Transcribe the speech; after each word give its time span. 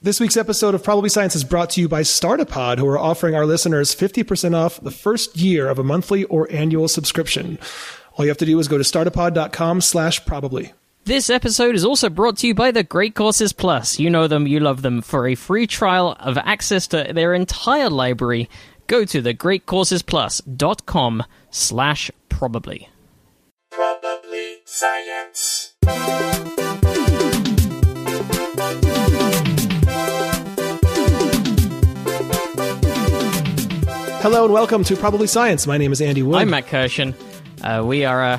This 0.00 0.20
week's 0.20 0.36
episode 0.36 0.76
of 0.76 0.84
Probably 0.84 1.08
Science 1.08 1.34
is 1.34 1.42
brought 1.42 1.70
to 1.70 1.80
you 1.80 1.88
by 1.88 2.02
Startapod, 2.02 2.78
who 2.78 2.86
are 2.86 2.96
offering 2.96 3.34
our 3.34 3.44
listeners 3.44 3.92
50% 3.92 4.54
off 4.54 4.80
the 4.80 4.92
first 4.92 5.36
year 5.36 5.68
of 5.68 5.80
a 5.80 5.82
monthly 5.82 6.22
or 6.24 6.46
annual 6.52 6.86
subscription. 6.86 7.58
All 8.14 8.24
you 8.24 8.28
have 8.28 8.38
to 8.38 8.46
do 8.46 8.56
is 8.60 8.68
go 8.68 8.78
to 8.78 8.84
startapod.com 8.84 9.80
slash 9.80 10.24
probably. 10.24 10.72
This 11.02 11.28
episode 11.28 11.74
is 11.74 11.84
also 11.84 12.08
brought 12.10 12.36
to 12.38 12.46
you 12.46 12.54
by 12.54 12.70
the 12.70 12.84
Great 12.84 13.16
Courses 13.16 13.52
Plus. 13.52 13.98
You 13.98 14.08
know 14.08 14.28
them, 14.28 14.46
you 14.46 14.60
love 14.60 14.82
them. 14.82 15.02
For 15.02 15.26
a 15.26 15.34
free 15.34 15.66
trial 15.66 16.16
of 16.20 16.38
access 16.38 16.86
to 16.88 17.10
their 17.12 17.34
entire 17.34 17.90
library, 17.90 18.48
go 18.86 19.04
to 19.04 19.20
thegreatcoursesplus.com 19.20 21.24
slash 21.50 22.10
probably. 22.28 22.88
Probably 23.72 24.58
science. 24.64 25.74
Hello 34.20 34.44
and 34.44 34.52
welcome 34.52 34.82
to 34.82 34.96
Probably 34.96 35.28
Science. 35.28 35.64
My 35.64 35.78
name 35.78 35.92
is 35.92 36.00
Andy 36.00 36.24
Wood. 36.24 36.40
I'm 36.40 36.50
Matt 36.50 36.66
Kirshen. 36.66 37.14
Uh, 37.62 37.84
we 37.84 38.04
are 38.04 38.22
uh, 38.24 38.38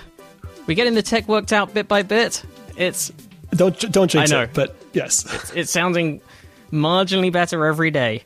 we 0.67 0.75
getting 0.75 0.93
the 0.93 1.02
tech 1.02 1.29
worked 1.29 1.53
out 1.53 1.73
bit 1.73 1.88
by 1.88 2.03
bit. 2.03 2.43
It's 2.75 3.13
don't 3.52 3.79
don't 3.91 4.11
jinx 4.11 4.29
I 4.29 4.35
know. 4.35 4.43
it, 4.43 4.53
but 4.53 4.75
yes. 4.91 5.53
it's 5.55 5.71
sounding 5.71 6.19
marginally 6.69 7.31
better 7.31 7.65
every 7.65 7.91
day. 7.91 8.23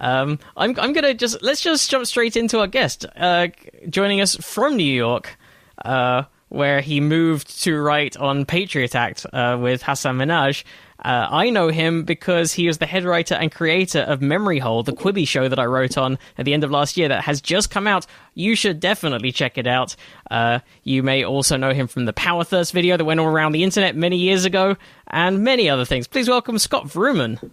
Um, 0.00 0.38
I'm 0.56 0.78
I'm 0.80 0.94
gonna 0.94 1.12
just 1.12 1.42
let's 1.42 1.60
just 1.60 1.90
jump 1.90 2.06
straight 2.06 2.38
into 2.38 2.60
our 2.60 2.66
guest, 2.66 3.04
uh, 3.16 3.48
joining 3.90 4.22
us 4.22 4.36
from 4.36 4.78
New 4.78 4.82
York, 4.84 5.36
uh, 5.84 6.22
where 6.48 6.80
he 6.80 7.00
moved 7.00 7.62
to 7.64 7.78
write 7.80 8.16
on 8.16 8.46
Patriot 8.46 8.94
Act 8.94 9.26
uh, 9.30 9.58
with 9.60 9.82
Hasan 9.82 10.16
Minhaj. 10.16 10.64
Uh, 11.04 11.28
I 11.30 11.50
know 11.50 11.68
him 11.68 12.04
because 12.04 12.54
he 12.54 12.66
is 12.66 12.78
the 12.78 12.86
head 12.86 13.04
writer 13.04 13.34
and 13.34 13.52
creator 13.52 14.00
of 14.00 14.22
Memory 14.22 14.58
Hole, 14.58 14.82
the 14.82 14.92
Quibi 14.92 15.28
show 15.28 15.48
that 15.48 15.58
I 15.58 15.66
wrote 15.66 15.98
on 15.98 16.18
at 16.38 16.46
the 16.46 16.54
end 16.54 16.64
of 16.64 16.70
last 16.70 16.96
year 16.96 17.08
that 17.08 17.24
has 17.24 17.42
just 17.42 17.70
come 17.70 17.86
out. 17.86 18.06
You 18.32 18.54
should 18.56 18.80
definitely 18.80 19.30
check 19.30 19.58
it 19.58 19.66
out. 19.66 19.96
Uh, 20.30 20.60
you 20.82 21.02
may 21.02 21.22
also 21.22 21.58
know 21.58 21.74
him 21.74 21.88
from 21.88 22.06
the 22.06 22.14
Power 22.14 22.42
Thirst 22.42 22.72
video 22.72 22.96
that 22.96 23.04
went 23.04 23.20
all 23.20 23.26
around 23.26 23.52
the 23.52 23.64
internet 23.64 23.94
many 23.94 24.16
years 24.16 24.46
ago, 24.46 24.76
and 25.08 25.44
many 25.44 25.68
other 25.68 25.84
things. 25.84 26.06
Please 26.06 26.28
welcome 26.28 26.58
Scott 26.58 26.86
Vrooman. 26.86 27.50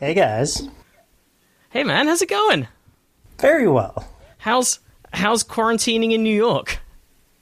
Hey 0.00 0.14
guys. 0.14 0.68
Hey 1.70 1.84
man, 1.84 2.08
how's 2.08 2.22
it 2.22 2.28
going? 2.28 2.66
Very 3.38 3.68
well. 3.68 4.08
How's 4.38 4.80
how's 5.12 5.44
quarantining 5.44 6.12
in 6.12 6.24
New 6.24 6.34
York? 6.34 6.80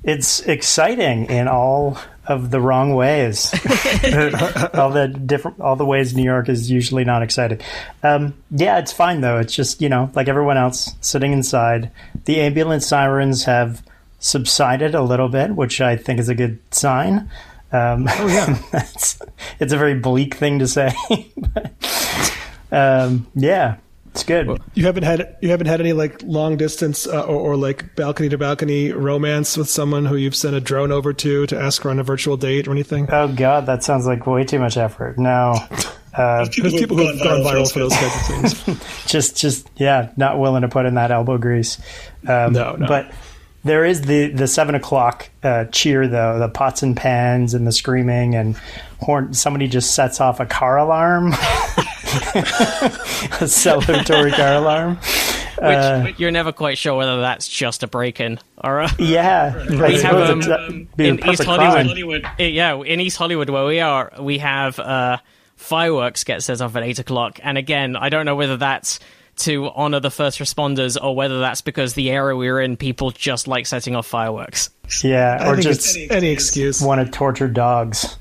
It's 0.07 0.41
exciting 0.41 1.27
in 1.27 1.49
all 1.49 1.99
of 2.27 2.51
the 2.51 2.61
wrong 2.61 2.95
ways. 2.95 3.53
all 4.75 4.91
the 4.91 5.09
different, 5.27 5.61
all 5.61 5.77
the 5.77 5.85
ways 5.85 6.15
New 6.15 6.23
York 6.23 6.49
is 6.49 6.71
usually 6.71 7.05
not 7.05 7.23
exciting. 7.23 7.61
Um, 8.03 8.35
yeah, 8.51 8.79
it's 8.79 8.93
fine 8.93 9.21
though. 9.21 9.39
It's 9.39 9.55
just 9.55 9.83
you 9.83 9.89
know, 9.89 10.11
like 10.15 10.29
everyone 10.29 10.57
else, 10.57 10.95
sitting 11.01 11.33
inside. 11.33 11.91
The 12.25 12.41
ambulance 12.41 12.87
sirens 12.87 13.45
have 13.45 13.83
subsided 14.19 14.95
a 14.95 15.03
little 15.03 15.29
bit, 15.29 15.51
which 15.55 15.81
I 15.81 15.97
think 15.97 16.21
is 16.21 16.29
a 16.29 16.35
good 16.35 16.59
sign. 16.73 17.31
Um, 17.73 18.07
Oh 18.09 18.27
yeah. 18.29 18.59
it's, 18.73 19.19
it's 19.61 19.73
a 19.73 19.77
very 19.77 19.95
bleak 19.95 20.35
thing 20.37 20.61
to 20.61 20.69
say. 20.69 20.95
but, 21.37 21.73
um, 22.73 23.27
yeah, 23.35 23.77
it's 24.17 24.25
good. 24.25 24.61
You 24.73 24.87
haven't 24.87 25.03
had 25.03 25.37
you 25.43 25.51
haven't 25.51 25.67
had 25.67 25.81
any 25.81 25.93
like 25.93 26.23
long 26.23 26.57
distance 26.57 27.07
uh, 27.07 27.23
or, 27.23 27.53
or 27.53 27.57
like 27.57 27.95
balcony 27.97 28.31
to 28.31 28.39
balcony 28.39 28.91
romance 28.91 29.59
with 29.59 29.69
someone 29.69 30.07
who 30.07 30.17
you've 30.17 30.35
sent 30.35 30.57
a 30.57 30.61
drone 30.61 30.91
over 30.91 31.13
to 31.13 31.47
to 31.47 31.61
ask 31.61 31.83
her 31.83 31.91
on 31.91 31.99
a 31.99 32.03
virtual 32.03 32.39
date 32.39 32.67
or 32.67 32.73
anything. 32.73 33.09
Oh 33.11 33.29
God, 33.29 33.67
that 33.67 33.85
sounds 33.85 34.07
like 34.07 34.27
way 34.27 34.45
too 34.45 34.59
much 34.59 34.79
effort. 34.79 35.19
No, 35.19 35.55
uh, 36.15 36.47
There's 36.47 36.73
people 36.73 36.97
who've 36.97 37.23
gone 37.23 37.43
viral 37.43 37.71
for 37.71 37.81
those 37.81 37.95
kinds 37.95 38.53
of 38.53 38.59
things. 38.59 39.05
just, 39.07 39.37
just 39.37 39.69
yeah, 39.77 40.11
not 40.17 40.39
willing 40.39 40.63
to 40.63 40.69
put 40.69 40.87
in 40.87 40.95
that 40.95 41.11
elbow 41.11 41.37
grease. 41.37 41.79
Um, 42.27 42.55
No, 42.55 42.75
no. 42.77 42.87
But 42.87 43.13
there 43.67 43.85
is 43.85 44.03
the 44.03 44.29
the 44.31 44.47
seven 44.47 44.75
o'clock 44.77 45.29
uh, 45.43 45.65
cheer 45.67 46.07
though, 46.07 46.39
the 46.39 46.49
pots 46.49 46.83
and 46.83 46.97
pans 46.97 47.53
and 47.53 47.67
the 47.67 47.73
screaming 47.73 48.35
and 48.35 48.57
horn. 49.01 49.35
Somebody 49.35 49.67
just 49.67 49.95
sets 49.95 50.21
off 50.21 50.41
a 50.41 50.47
car 50.47 50.79
alarm, 50.79 51.33
a 53.41 53.45
celebratory 53.45 54.33
car 54.35 54.55
alarm. 54.55 54.97
Which 54.97 55.63
Uh, 55.63 56.13
you're 56.19 56.31
never 56.31 56.53
quite 56.53 56.77
sure 56.77 56.97
whether 56.97 57.21
that's 57.21 57.49
just 57.49 57.83
a 57.83 57.87
break-in 57.87 58.39
or 58.63 58.81
a, 58.81 58.91
Yeah, 58.99 59.55
I 59.57 59.71
We 59.71 59.77
have, 59.77 60.01
suppose 60.01 60.31
um, 60.31 60.39
it's, 60.41 60.49
uh, 60.49 60.71
be 60.97 61.07
a 61.07 61.09
in 61.09 61.15
East 61.17 61.45
perfect 61.45 61.49
Hollywood. 61.49 62.25
Uh, 62.25 62.43
yeah, 62.45 62.83
in 62.83 63.01
East 63.01 63.17
Hollywood 63.17 63.49
where 63.49 63.65
we 63.65 63.81
are, 63.81 64.13
we 64.21 64.39
have 64.39 64.79
uh, 64.79 65.19
fireworks 65.57 66.25
get 66.25 66.43
set 66.43 66.61
off 66.61 66.77
at 66.77 66.83
eight 66.83 66.99
o'clock, 66.99 67.41
and 67.43 67.57
again, 67.57 67.97
I 67.97 68.11
don't 68.11 68.27
know 68.27 68.37
whether 68.37 68.59
that's 68.59 69.01
to 69.37 69.71
honor 69.75 70.01
the 70.01 70.11
first 70.11 70.39
responders 70.39 71.03
or 71.03 71.15
whether 71.15 71.41
that's 71.41 71.61
because 71.61 71.95
the 71.95 72.11
area 72.11 72.37
we're 72.37 72.61
in, 72.61 72.77
people 72.77 73.11
just 73.11 73.47
like 73.47 73.67
setting 73.67 73.95
off 73.95 74.07
fireworks. 74.07 74.71
Yeah, 75.03 75.49
or 75.49 75.57
just 75.57 75.97
any 76.11 76.31
excuse. 76.31 76.81
want 76.81 77.05
to 77.05 77.11
torture 77.11 77.49
dogs. 77.49 78.17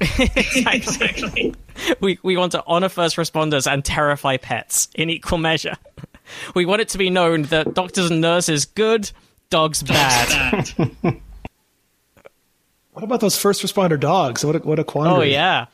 Exactly. 0.00 1.54
we 2.00 2.18
we 2.22 2.36
want 2.36 2.52
to 2.52 2.64
honor 2.66 2.88
first 2.88 3.16
responders 3.16 3.70
and 3.70 3.84
terrify 3.84 4.36
pets 4.36 4.88
in 4.94 5.10
equal 5.10 5.38
measure. 5.38 5.76
We 6.54 6.64
want 6.64 6.80
it 6.80 6.88
to 6.90 6.98
be 6.98 7.10
known 7.10 7.42
that 7.44 7.74
doctors 7.74 8.10
and 8.10 8.20
nurses 8.20 8.64
good, 8.64 9.10
dogs 9.50 9.82
bad. 9.82 10.70
What 12.94 13.02
about 13.02 13.20
those 13.20 13.36
first 13.36 13.62
responder 13.62 13.98
dogs? 13.98 14.44
What 14.44 14.54
a, 14.54 14.58
what 14.60 14.78
a 14.78 14.84
quandary. 14.84 15.16
Oh 15.16 15.22
yeah. 15.22 15.66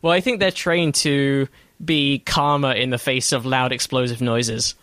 Well, 0.00 0.12
I 0.12 0.20
think 0.20 0.38
they're 0.38 0.52
trained 0.52 0.94
to 0.96 1.48
be 1.84 2.20
calmer 2.20 2.72
in 2.72 2.90
the 2.90 2.98
face 2.98 3.32
of 3.32 3.44
loud 3.44 3.72
explosive 3.72 4.20
noises. 4.20 4.76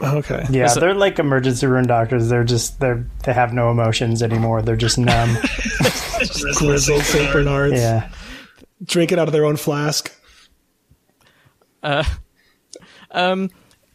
Okay. 0.00 0.44
Yeah, 0.50 0.68
So- 0.68 0.80
they're 0.80 0.94
like 0.94 1.18
emergency 1.18 1.66
room 1.66 1.86
doctors. 1.86 2.28
They're 2.28 2.44
just 2.44 2.78
they're 2.80 3.06
they 3.24 3.32
have 3.32 3.52
no 3.52 3.70
emotions 3.70 4.22
anymore. 4.22 4.62
They're 4.62 4.76
just 4.76 4.98
numb. 4.98 5.36
Grizzled 6.56 7.02
St. 7.02 7.32
Bernards. 7.32 7.74
yeah. 7.80 8.10
Drinking 8.84 9.18
out 9.18 9.26
of 9.28 9.32
their 9.32 9.44
own 9.44 9.56
flask. 9.56 10.12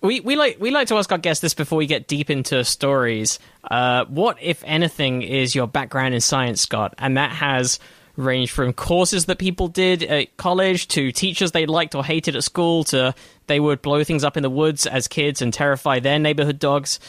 We 0.02 0.20
we 0.20 0.36
like 0.36 0.58
we 0.60 0.72
like 0.72 0.90
to 0.90 0.96
ask 0.98 1.10
our 1.14 1.18
guests 1.18 1.42
this 1.42 1.54
before 1.54 1.78
we 1.78 1.86
get 1.86 2.10
deep 2.10 2.30
into 2.30 2.64
stories. 2.66 3.40
Uh, 3.64 4.04
what, 4.06 4.38
if 4.42 4.62
anything, 4.66 5.22
is 5.22 5.56
your 5.56 5.66
background 5.68 6.14
in 6.14 6.20
science, 6.20 6.60
Scott? 6.62 6.94
And 6.98 7.16
that 7.16 7.32
has 7.32 7.80
ranged 8.16 8.52
from 8.52 8.74
courses 8.74 9.26
that 9.26 9.40
people 9.40 9.68
did 9.68 10.04
at 10.04 10.38
college 10.38 10.88
to 10.88 11.12
teachers 11.12 11.52
they 11.52 11.66
liked 11.66 11.96
or 11.96 12.06
hated 12.06 12.36
at 12.36 12.44
school 12.44 12.84
to 12.84 13.14
they 13.48 13.60
would 13.60 13.82
blow 13.82 14.04
things 14.04 14.24
up 14.24 14.38
in 14.38 14.44
the 14.44 14.50
woods 14.50 14.86
as 14.86 15.08
kids 15.08 15.42
and 15.42 15.54
terrify 15.54 16.00
their 16.00 16.20
neighborhood 16.20 16.60
dogs. 16.60 17.00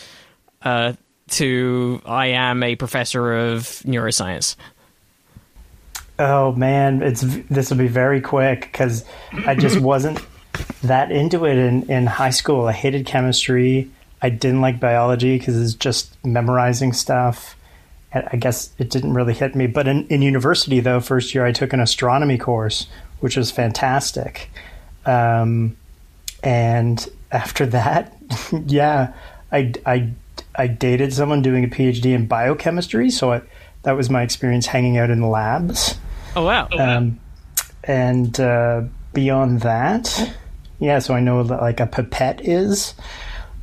Uh, 0.63 0.95
to 1.29 2.01
I 2.05 2.27
am 2.29 2.63
a 2.63 2.77
professor 2.77 3.35
of 3.35 3.63
neuroscience. 3.85 4.57
Oh 6.19 6.53
man, 6.53 7.03
it's 7.03 7.23
this 7.49 7.71
will 7.71 7.79
be 7.79 7.89
very 7.89 8.21
quick 8.21 8.61
because 8.61 9.05
I 9.47 9.55
just 9.55 9.81
wasn't 9.81 10.21
that 10.83 11.11
into 11.11 11.45
it 11.47 11.57
in 11.57 11.91
in 11.91 12.07
high 12.07 12.31
school. 12.31 12.67
I 12.67 12.73
hated 12.73 13.07
chemistry. 13.07 13.91
I 14.23 14.31
didn't 14.31 14.61
like 14.61 14.81
biology 14.81 15.39
because 15.39 15.61
it's 15.61 15.75
just 15.75 16.17
memorizing 16.25 16.93
stuff. 16.93 17.57
And 18.15 18.29
I 18.33 18.37
guess 18.37 18.71
it 18.79 18.89
didn't 18.89 19.13
really 19.13 19.35
hit 19.35 19.55
me. 19.55 19.67
But 19.67 19.89
in, 19.89 20.07
in 20.07 20.23
university, 20.23 20.81
though, 20.81 21.01
first 21.01 21.35
year 21.35 21.45
I 21.45 21.53
took 21.53 21.73
an 21.73 21.81
astronomy 21.81 22.39
course, 22.39 22.87
which 23.21 23.37
was 23.37 23.51
fantastic. 23.51 24.51
Um, 25.05 25.77
and 26.43 27.07
after 27.33 27.67
that, 27.67 28.17
yeah, 28.67 29.13
I, 29.53 29.75
I, 29.85 30.13
I 30.55 30.69
dated 30.69 31.13
someone 31.13 31.43
doing 31.43 31.65
a 31.65 31.69
PhD 31.69 32.15
in 32.15 32.27
biochemistry. 32.27 33.11
So 33.11 33.33
I, 33.33 33.43
that 33.83 33.97
was 33.97 34.09
my 34.09 34.23
experience 34.23 34.67
hanging 34.67 34.97
out 34.97 35.11
in 35.11 35.21
the 35.21 35.27
labs. 35.27 35.97
Oh 36.37 36.45
wow! 36.45 36.69
Um, 36.73 37.21
and 37.85 38.39
uh, 38.41 38.83
beyond 39.13 39.61
that, 39.61 40.35
yeah, 40.81 40.99
so 40.99 41.15
I 41.15 41.21
know 41.21 41.43
that 41.45 41.61
like 41.61 41.81
a 41.81 41.87
pipette 41.87 42.41
is. 42.43 42.95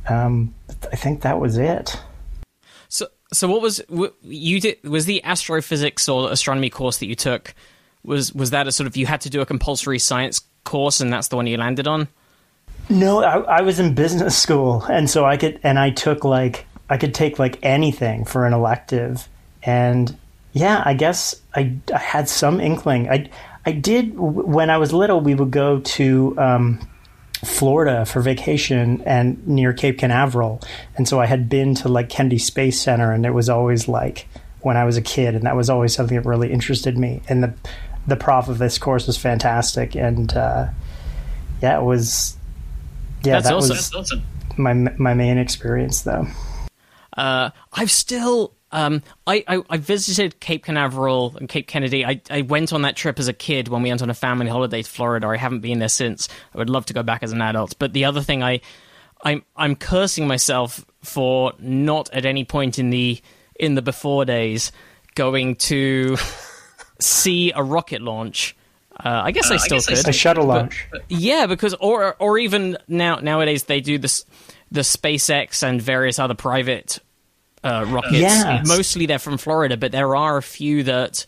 Um, 0.08 0.54
I 0.90 0.96
think 0.96 1.22
that 1.22 1.38
was 1.38 1.58
it. 1.58 2.00
So, 3.32 3.48
what 3.48 3.62
was 3.62 3.78
w- 3.88 4.12
you 4.22 4.60
did? 4.60 4.82
Was 4.84 5.06
the 5.06 5.24
astrophysics 5.24 6.08
or 6.08 6.30
astronomy 6.30 6.70
course 6.70 6.98
that 6.98 7.06
you 7.06 7.14
took 7.14 7.54
was 8.04 8.32
was 8.34 8.50
that 8.50 8.66
a 8.66 8.72
sort 8.72 8.86
of 8.86 8.96
you 8.96 9.06
had 9.06 9.20
to 9.22 9.30
do 9.30 9.40
a 9.40 9.46
compulsory 9.46 9.98
science 9.98 10.42
course, 10.64 11.00
and 11.00 11.12
that's 11.12 11.28
the 11.28 11.36
one 11.36 11.46
you 11.46 11.56
landed 11.56 11.86
on? 11.86 12.08
No, 12.88 13.22
I, 13.22 13.58
I 13.58 13.60
was 13.62 13.78
in 13.78 13.94
business 13.94 14.36
school, 14.36 14.84
and 14.84 15.08
so 15.08 15.24
I 15.24 15.36
could, 15.36 15.60
and 15.62 15.78
I 15.78 15.90
took 15.90 16.24
like 16.24 16.66
I 16.90 16.96
could 16.96 17.14
take 17.14 17.38
like 17.38 17.58
anything 17.62 18.24
for 18.24 18.46
an 18.46 18.52
elective, 18.52 19.28
and 19.62 20.16
yeah, 20.52 20.82
I 20.84 20.94
guess 20.94 21.34
I, 21.54 21.76
I 21.94 21.98
had 21.98 22.28
some 22.28 22.60
inkling. 22.60 23.08
I 23.08 23.30
I 23.64 23.72
did 23.72 24.18
when 24.18 24.68
I 24.70 24.78
was 24.78 24.92
little. 24.92 25.20
We 25.20 25.34
would 25.34 25.50
go 25.50 25.80
to 25.80 26.34
um, 26.38 26.88
Florida 27.44 28.04
for 28.04 28.20
vacation 28.20 29.02
and 29.04 29.46
near 29.46 29.72
Cape 29.72 29.98
Canaveral, 29.98 30.60
and 30.96 31.08
so 31.08 31.20
I 31.20 31.26
had 31.26 31.48
been 31.48 31.74
to 31.76 31.88
like 31.88 32.08
Kennedy 32.08 32.38
Space 32.38 32.80
Center, 32.80 33.12
and 33.12 33.26
it 33.26 33.32
was 33.32 33.48
always 33.48 33.88
like 33.88 34.28
when 34.60 34.76
I 34.76 34.84
was 34.84 34.96
a 34.96 35.02
kid, 35.02 35.34
and 35.34 35.44
that 35.44 35.56
was 35.56 35.68
always 35.68 35.94
something 35.94 36.16
that 36.16 36.26
really 36.26 36.52
interested 36.52 36.96
me. 36.96 37.20
And 37.28 37.42
the 37.42 37.54
the 38.06 38.16
prof 38.16 38.48
of 38.48 38.58
this 38.58 38.78
course 38.78 39.06
was 39.06 39.16
fantastic, 39.16 39.94
and 39.94 40.32
uh, 40.36 40.68
yeah, 41.60 41.78
it 41.78 41.84
was. 41.84 42.36
Yeah, 43.24 43.34
That's 43.34 43.46
that 43.48 43.54
awesome. 43.54 43.76
was 43.76 43.90
That's 43.90 44.12
awesome. 44.12 44.22
my 44.56 44.72
my 44.74 45.14
main 45.14 45.38
experience 45.38 46.02
though. 46.02 46.26
Uh, 47.16 47.50
I've 47.72 47.90
still. 47.90 48.54
Um, 48.72 49.02
I, 49.26 49.44
I, 49.46 49.62
I 49.68 49.76
visited 49.76 50.40
Cape 50.40 50.64
Canaveral 50.64 51.36
and 51.36 51.48
Cape 51.48 51.66
Kennedy. 51.66 52.06
I, 52.06 52.20
I 52.30 52.40
went 52.42 52.72
on 52.72 52.82
that 52.82 52.96
trip 52.96 53.18
as 53.18 53.28
a 53.28 53.34
kid 53.34 53.68
when 53.68 53.82
we 53.82 53.90
went 53.90 54.02
on 54.02 54.08
a 54.08 54.14
family 54.14 54.48
holiday 54.48 54.82
to 54.82 54.90
Florida. 54.90 55.26
I 55.26 55.36
haven't 55.36 55.60
been 55.60 55.78
there 55.78 55.88
since. 55.88 56.28
I 56.54 56.58
would 56.58 56.70
love 56.70 56.86
to 56.86 56.94
go 56.94 57.02
back 57.02 57.22
as 57.22 57.32
an 57.32 57.42
adult. 57.42 57.78
But 57.78 57.92
the 57.92 58.06
other 58.06 58.22
thing, 58.22 58.42
I, 58.42 58.60
I'm 59.22 59.42
I'm 59.56 59.76
cursing 59.76 60.26
myself 60.26 60.84
for 61.02 61.52
not 61.58 62.10
at 62.12 62.24
any 62.24 62.44
point 62.44 62.78
in 62.78 62.90
the 62.90 63.20
in 63.60 63.74
the 63.74 63.82
before 63.82 64.24
days 64.24 64.72
going 65.14 65.56
to 65.56 66.16
see 67.00 67.52
a 67.52 67.62
rocket 67.62 68.00
launch. 68.02 68.56
Uh, 68.92 69.22
I 69.24 69.30
guess 69.32 69.50
I 69.50 69.56
still 69.56 69.80
could. 69.80 70.08
A 70.08 70.12
shuttle 70.12 70.46
launch. 70.46 70.88
Yeah, 71.08 71.46
because 71.46 71.74
or 71.74 72.14
or 72.18 72.38
even 72.38 72.78
now 72.88 73.16
nowadays 73.16 73.64
they 73.64 73.80
do 73.80 73.98
this 73.98 74.24
the 74.70 74.80
SpaceX 74.80 75.62
and 75.62 75.80
various 75.80 76.18
other 76.18 76.34
private 76.34 76.98
uh, 77.64 77.84
rockets. 77.88 78.14
Yes. 78.16 78.66
Mostly 78.66 79.06
they're 79.06 79.18
from 79.18 79.38
Florida, 79.38 79.76
but 79.76 79.92
there 79.92 80.14
are 80.16 80.36
a 80.36 80.42
few 80.42 80.82
that 80.84 81.24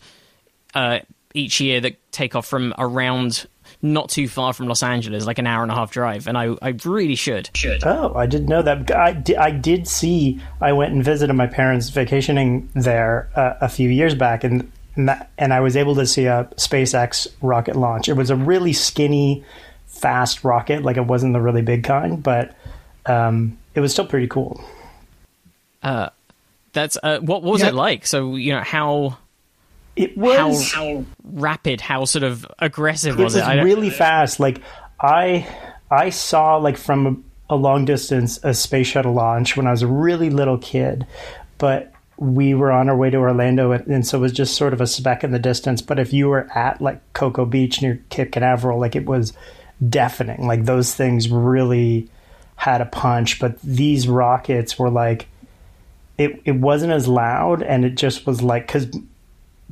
uh, 0.73 0.99
each 1.33 1.59
year 1.61 1.79
that 1.81 1.95
take 2.11 2.35
off 2.35 2.45
from 2.47 2.73
around 2.77 3.45
not 3.81 4.09
too 4.09 4.27
far 4.27 4.51
from 4.53 4.67
Los 4.67 4.81
Angeles, 4.83 5.25
like 5.25 5.37
an 5.37 5.45
hour 5.45 5.61
and 5.61 5.71
a 5.71 5.75
half 5.75 5.91
drive. 5.91 6.27
And 6.27 6.37
I 6.37 6.55
I 6.61 6.75
really 6.85 7.15
should. 7.15 7.49
Should. 7.53 7.83
Oh, 7.85 8.13
I 8.15 8.25
didn't 8.25 8.47
know 8.47 8.61
that. 8.61 8.89
I 8.95 9.11
did, 9.13 9.35
I 9.37 9.51
did 9.51 9.87
see. 9.87 10.41
I 10.61 10.73
went 10.73 10.93
and 10.93 11.03
visited 11.03 11.33
my 11.33 11.47
parents 11.47 11.89
vacationing 11.89 12.69
there 12.73 13.29
uh, 13.35 13.53
a 13.61 13.69
few 13.69 13.89
years 13.89 14.15
back, 14.15 14.43
and 14.43 14.71
and 14.95 15.09
that- 15.09 15.29
and 15.37 15.53
I 15.53 15.59
was 15.59 15.75
able 15.77 15.95
to 15.95 16.05
see 16.07 16.25
a 16.25 16.49
SpaceX 16.55 17.27
rocket 17.41 17.75
launch. 17.75 18.07
It 18.09 18.13
was 18.13 18.29
a 18.29 18.35
really 18.35 18.73
skinny, 18.73 19.43
fast 19.87 20.43
rocket. 20.43 20.83
Like 20.83 20.97
it 20.97 21.05
wasn't 21.05 21.33
the 21.33 21.41
really 21.41 21.61
big 21.61 21.83
kind, 21.83 22.23
but 22.23 22.55
um, 23.05 23.57
it 23.75 23.81
was 23.81 23.91
still 23.91 24.07
pretty 24.07 24.27
cool. 24.27 24.63
That's 26.75 26.97
uh, 27.01 27.17
what, 27.19 27.41
what 27.41 27.53
was 27.53 27.61
Yeah. 27.61 27.69
it 27.69 27.73
like? 27.73 28.05
So 28.05 28.35
you 28.35 28.53
know 28.53 28.61
how 28.61 29.17
It 29.95 30.15
was. 30.15 30.71
how 30.71 31.05
rapid, 31.23 31.81
how 31.81 32.05
sort 32.05 32.23
of 32.23 32.45
aggressive 32.59 33.19
it 33.19 33.23
was 33.23 33.33
was 33.33 33.43
it? 33.47 33.63
Really 33.63 33.89
fast. 33.89 34.39
Like 34.39 34.61
I 34.99 35.47
I 35.89 36.09
saw 36.11 36.57
like 36.57 36.77
from 36.77 37.25
a, 37.49 37.53
a 37.53 37.55
long 37.55 37.85
distance 37.85 38.39
a 38.43 38.53
space 38.53 38.87
shuttle 38.87 39.13
launch 39.13 39.57
when 39.57 39.65
I 39.65 39.71
was 39.71 39.81
a 39.81 39.87
really 39.87 40.29
little 40.29 40.57
kid, 40.59 41.07
but 41.57 41.91
we 42.17 42.53
were 42.53 42.71
on 42.71 42.87
our 42.89 42.95
way 42.95 43.09
to 43.09 43.17
Orlando, 43.17 43.71
and, 43.73 43.87
and 43.87 44.07
so 44.07 44.17
it 44.19 44.21
was 44.21 44.31
just 44.31 44.55
sort 44.55 44.71
of 44.73 44.79
a 44.79 44.87
speck 44.87 45.23
in 45.25 45.31
the 45.31 45.39
distance. 45.39 45.81
But 45.81 45.99
if 45.99 46.13
you 46.13 46.29
were 46.29 46.47
at 46.55 46.79
like 46.81 47.01
Cocoa 47.11 47.45
Beach 47.45 47.81
near 47.81 47.99
Cape 48.09 48.31
Canaveral, 48.31 48.79
like 48.79 48.95
it 48.95 49.05
was 49.05 49.33
deafening. 49.89 50.47
Like 50.47 50.63
those 50.65 50.95
things 50.95 51.29
really 51.29 52.07
had 52.55 52.79
a 52.79 52.85
punch. 52.85 53.39
But 53.39 53.59
these 53.61 54.07
rockets 54.07 54.79
were 54.79 54.89
like 54.89 55.27
it. 56.17 56.41
It 56.45 56.53
wasn't 56.55 56.93
as 56.93 57.07
loud, 57.07 57.63
and 57.63 57.85
it 57.85 57.95
just 57.95 58.25
was 58.25 58.41
like 58.41 58.67
because 58.67 58.87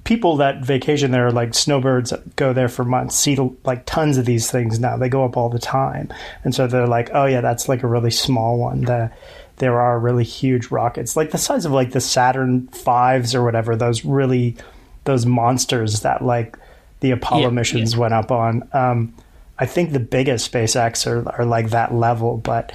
people 0.04 0.38
that 0.38 0.64
vacation 0.64 1.12
there, 1.12 1.32
like 1.32 1.54
snowbirds, 1.54 2.14
go 2.36 2.54
there 2.54 2.70
for 2.70 2.84
months, 2.84 3.16
see 3.16 3.38
like 3.64 3.86
tons 3.86 4.18
of 4.18 4.26
these 4.26 4.52
things 4.52 4.80
now. 4.80 4.98
They 4.98 5.10
go 5.10 5.24
up 5.24 5.38
all 5.38 5.50
the 5.50 5.60
time, 5.60 6.12
and 6.44 6.54
so 6.54 6.68
they're 6.68 6.88
like, 6.88 7.10
"Oh 7.14 7.26
yeah, 7.26 7.42
that's 7.42 7.70
like 7.70 7.84
a 7.84 7.88
really 7.88 8.12
small 8.12 8.58
one." 8.58 8.82
The, 8.82 9.12
there 9.58 9.80
are 9.80 10.00
really 10.00 10.24
huge 10.24 10.72
rockets, 10.72 11.16
like 11.16 11.32
the 11.32 11.38
size 11.38 11.66
of 11.66 11.72
like 11.72 11.92
the 11.92 12.02
Saturn 12.02 12.68
fives 12.68 13.36
or 13.36 13.44
whatever. 13.44 13.76
Those 13.76 14.04
really, 14.04 14.58
those 15.06 15.26
monsters 15.26 16.02
that 16.02 16.24
like 16.24 16.58
the 17.00 17.12
Apollo 17.12 17.44
Yeah, 17.44 17.50
missions 17.50 17.96
went 17.96 18.14
up 18.14 18.32
on. 18.32 18.68
Um, 18.74 19.14
I 19.60 19.66
think 19.66 19.92
the 19.92 20.00
biggest 20.00 20.52
SpaceX 20.52 21.06
are, 21.06 21.30
are 21.38 21.46
like 21.46 21.70
that 21.70 21.94
level, 21.94 22.38
but 22.38 22.72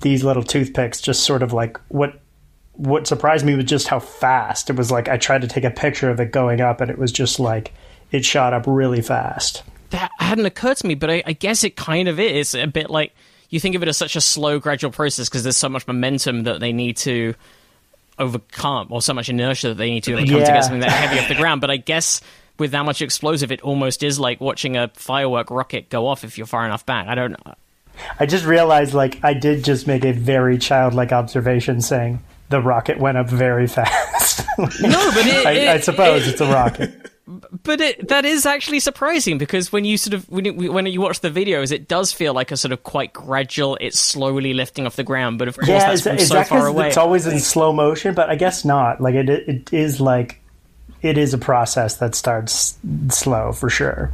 these 0.00 0.24
little 0.24 0.42
toothpicks 0.42 1.00
just 1.00 1.24
sort 1.24 1.42
of 1.42 1.52
like 1.52 1.78
what 1.88 2.18
what 2.76 3.06
surprised 3.06 3.46
me 3.46 3.54
was 3.54 3.64
just 3.64 3.88
how 3.88 4.00
fast 4.00 4.68
it 4.68 4.76
was 4.76 4.90
like 4.90 5.08
i 5.08 5.16
tried 5.16 5.42
to 5.42 5.48
take 5.48 5.64
a 5.64 5.70
picture 5.70 6.10
of 6.10 6.18
it 6.20 6.32
going 6.32 6.60
up 6.60 6.80
and 6.80 6.90
it 6.90 6.98
was 6.98 7.12
just 7.12 7.38
like 7.38 7.72
it 8.10 8.24
shot 8.24 8.52
up 8.52 8.64
really 8.66 9.00
fast 9.00 9.62
that 9.94 10.10
hadn't 10.18 10.46
occurred 10.46 10.76
to 10.78 10.86
me, 10.86 10.94
but 10.94 11.08
I, 11.08 11.22
I 11.24 11.32
guess 11.32 11.62
it 11.62 11.76
kind 11.76 12.08
of 12.08 12.18
is 12.18 12.54
a 12.54 12.66
bit 12.66 12.90
like 12.90 13.14
you 13.48 13.60
think 13.60 13.76
of 13.76 13.82
it 13.82 13.88
as 13.88 13.96
such 13.96 14.16
a 14.16 14.20
slow, 14.20 14.58
gradual 14.58 14.90
process 14.90 15.28
because 15.28 15.44
there's 15.44 15.56
so 15.56 15.68
much 15.68 15.86
momentum 15.86 16.44
that 16.44 16.58
they 16.58 16.72
need 16.72 16.96
to 16.98 17.34
overcome, 18.18 18.88
or 18.90 19.00
so 19.00 19.14
much 19.14 19.28
inertia 19.28 19.68
that 19.68 19.76
they 19.76 19.90
need 19.90 20.04
to 20.04 20.14
overcome 20.14 20.40
to 20.40 20.46
get 20.46 20.64
something 20.64 20.80
that 20.80 20.90
heavy 20.90 21.20
off 21.20 21.28
the 21.28 21.34
ground. 21.40 21.60
But 21.60 21.70
I 21.70 21.76
guess 21.76 22.20
with 22.58 22.72
that 22.72 22.84
much 22.84 23.02
explosive, 23.02 23.52
it 23.52 23.60
almost 23.62 24.02
is 24.02 24.18
like 24.18 24.40
watching 24.40 24.76
a 24.76 24.88
firework 24.94 25.50
rocket 25.50 25.90
go 25.90 26.08
off 26.08 26.24
if 26.24 26.38
you're 26.38 26.46
far 26.46 26.64
enough 26.64 26.84
back. 26.84 27.06
I 27.06 27.14
don't. 27.14 27.32
know 27.46 27.54
i 28.18 28.26
just 28.26 28.44
realized 28.44 28.92
like 28.92 29.22
i 29.22 29.32
did 29.32 29.62
just 29.62 29.86
make 29.86 30.04
a 30.04 30.10
very 30.10 30.58
childlike 30.58 31.12
observation 31.12 31.80
saying 31.80 32.20
the 32.50 32.60
rocket 32.60 32.98
went 32.98 33.16
up 33.18 33.28
very 33.28 33.66
fast 33.78 34.44
No, 34.58 34.66
but 35.14 35.26
it, 35.26 35.46
I, 35.46 35.52
it- 35.52 35.68
I 35.68 35.80
suppose 35.80 36.26
it- 36.26 36.32
it's 36.32 36.40
a 36.40 36.46
rocket 36.52 37.10
But 37.62 37.80
it, 37.80 38.08
that 38.08 38.24
is 38.26 38.44
actually 38.44 38.80
surprising 38.80 39.38
because 39.38 39.72
when 39.72 39.84
you 39.86 39.96
sort 39.96 40.12
of 40.14 40.28
when 40.28 40.44
you, 40.44 40.72
when 40.72 40.84
you 40.86 41.00
watch 41.00 41.20
the 41.20 41.30
videos, 41.30 41.72
it 41.72 41.88
does 41.88 42.12
feel 42.12 42.34
like 42.34 42.52
a 42.52 42.56
sort 42.56 42.72
of 42.72 42.82
quite 42.82 43.14
gradual. 43.14 43.78
It's 43.80 43.98
slowly 43.98 44.52
lifting 44.52 44.84
off 44.86 44.96
the 44.96 45.04
ground, 45.04 45.38
but 45.38 45.48
of 45.48 45.56
course 45.56 45.68
yeah 45.68 45.78
that's 45.88 46.00
is, 46.00 46.02
from 46.06 46.16
is 46.18 46.28
so 46.28 46.34
that 46.34 46.48
far 46.48 46.58
'cause 46.58 46.68
away. 46.68 46.88
it's 46.88 46.96
always 46.98 47.26
in 47.26 47.38
slow 47.40 47.72
motion 47.72 48.14
but 48.14 48.28
i 48.28 48.34
guess 48.36 48.62
not 48.64 49.00
like 49.00 49.14
it, 49.14 49.30
it 49.30 49.72
is 49.72 50.00
like 50.02 50.42
it 51.00 51.16
is 51.16 51.32
a 51.32 51.38
process 51.38 51.96
that 51.96 52.14
starts 52.14 52.76
slow 53.08 53.52
for 53.52 53.70
sure 53.70 54.12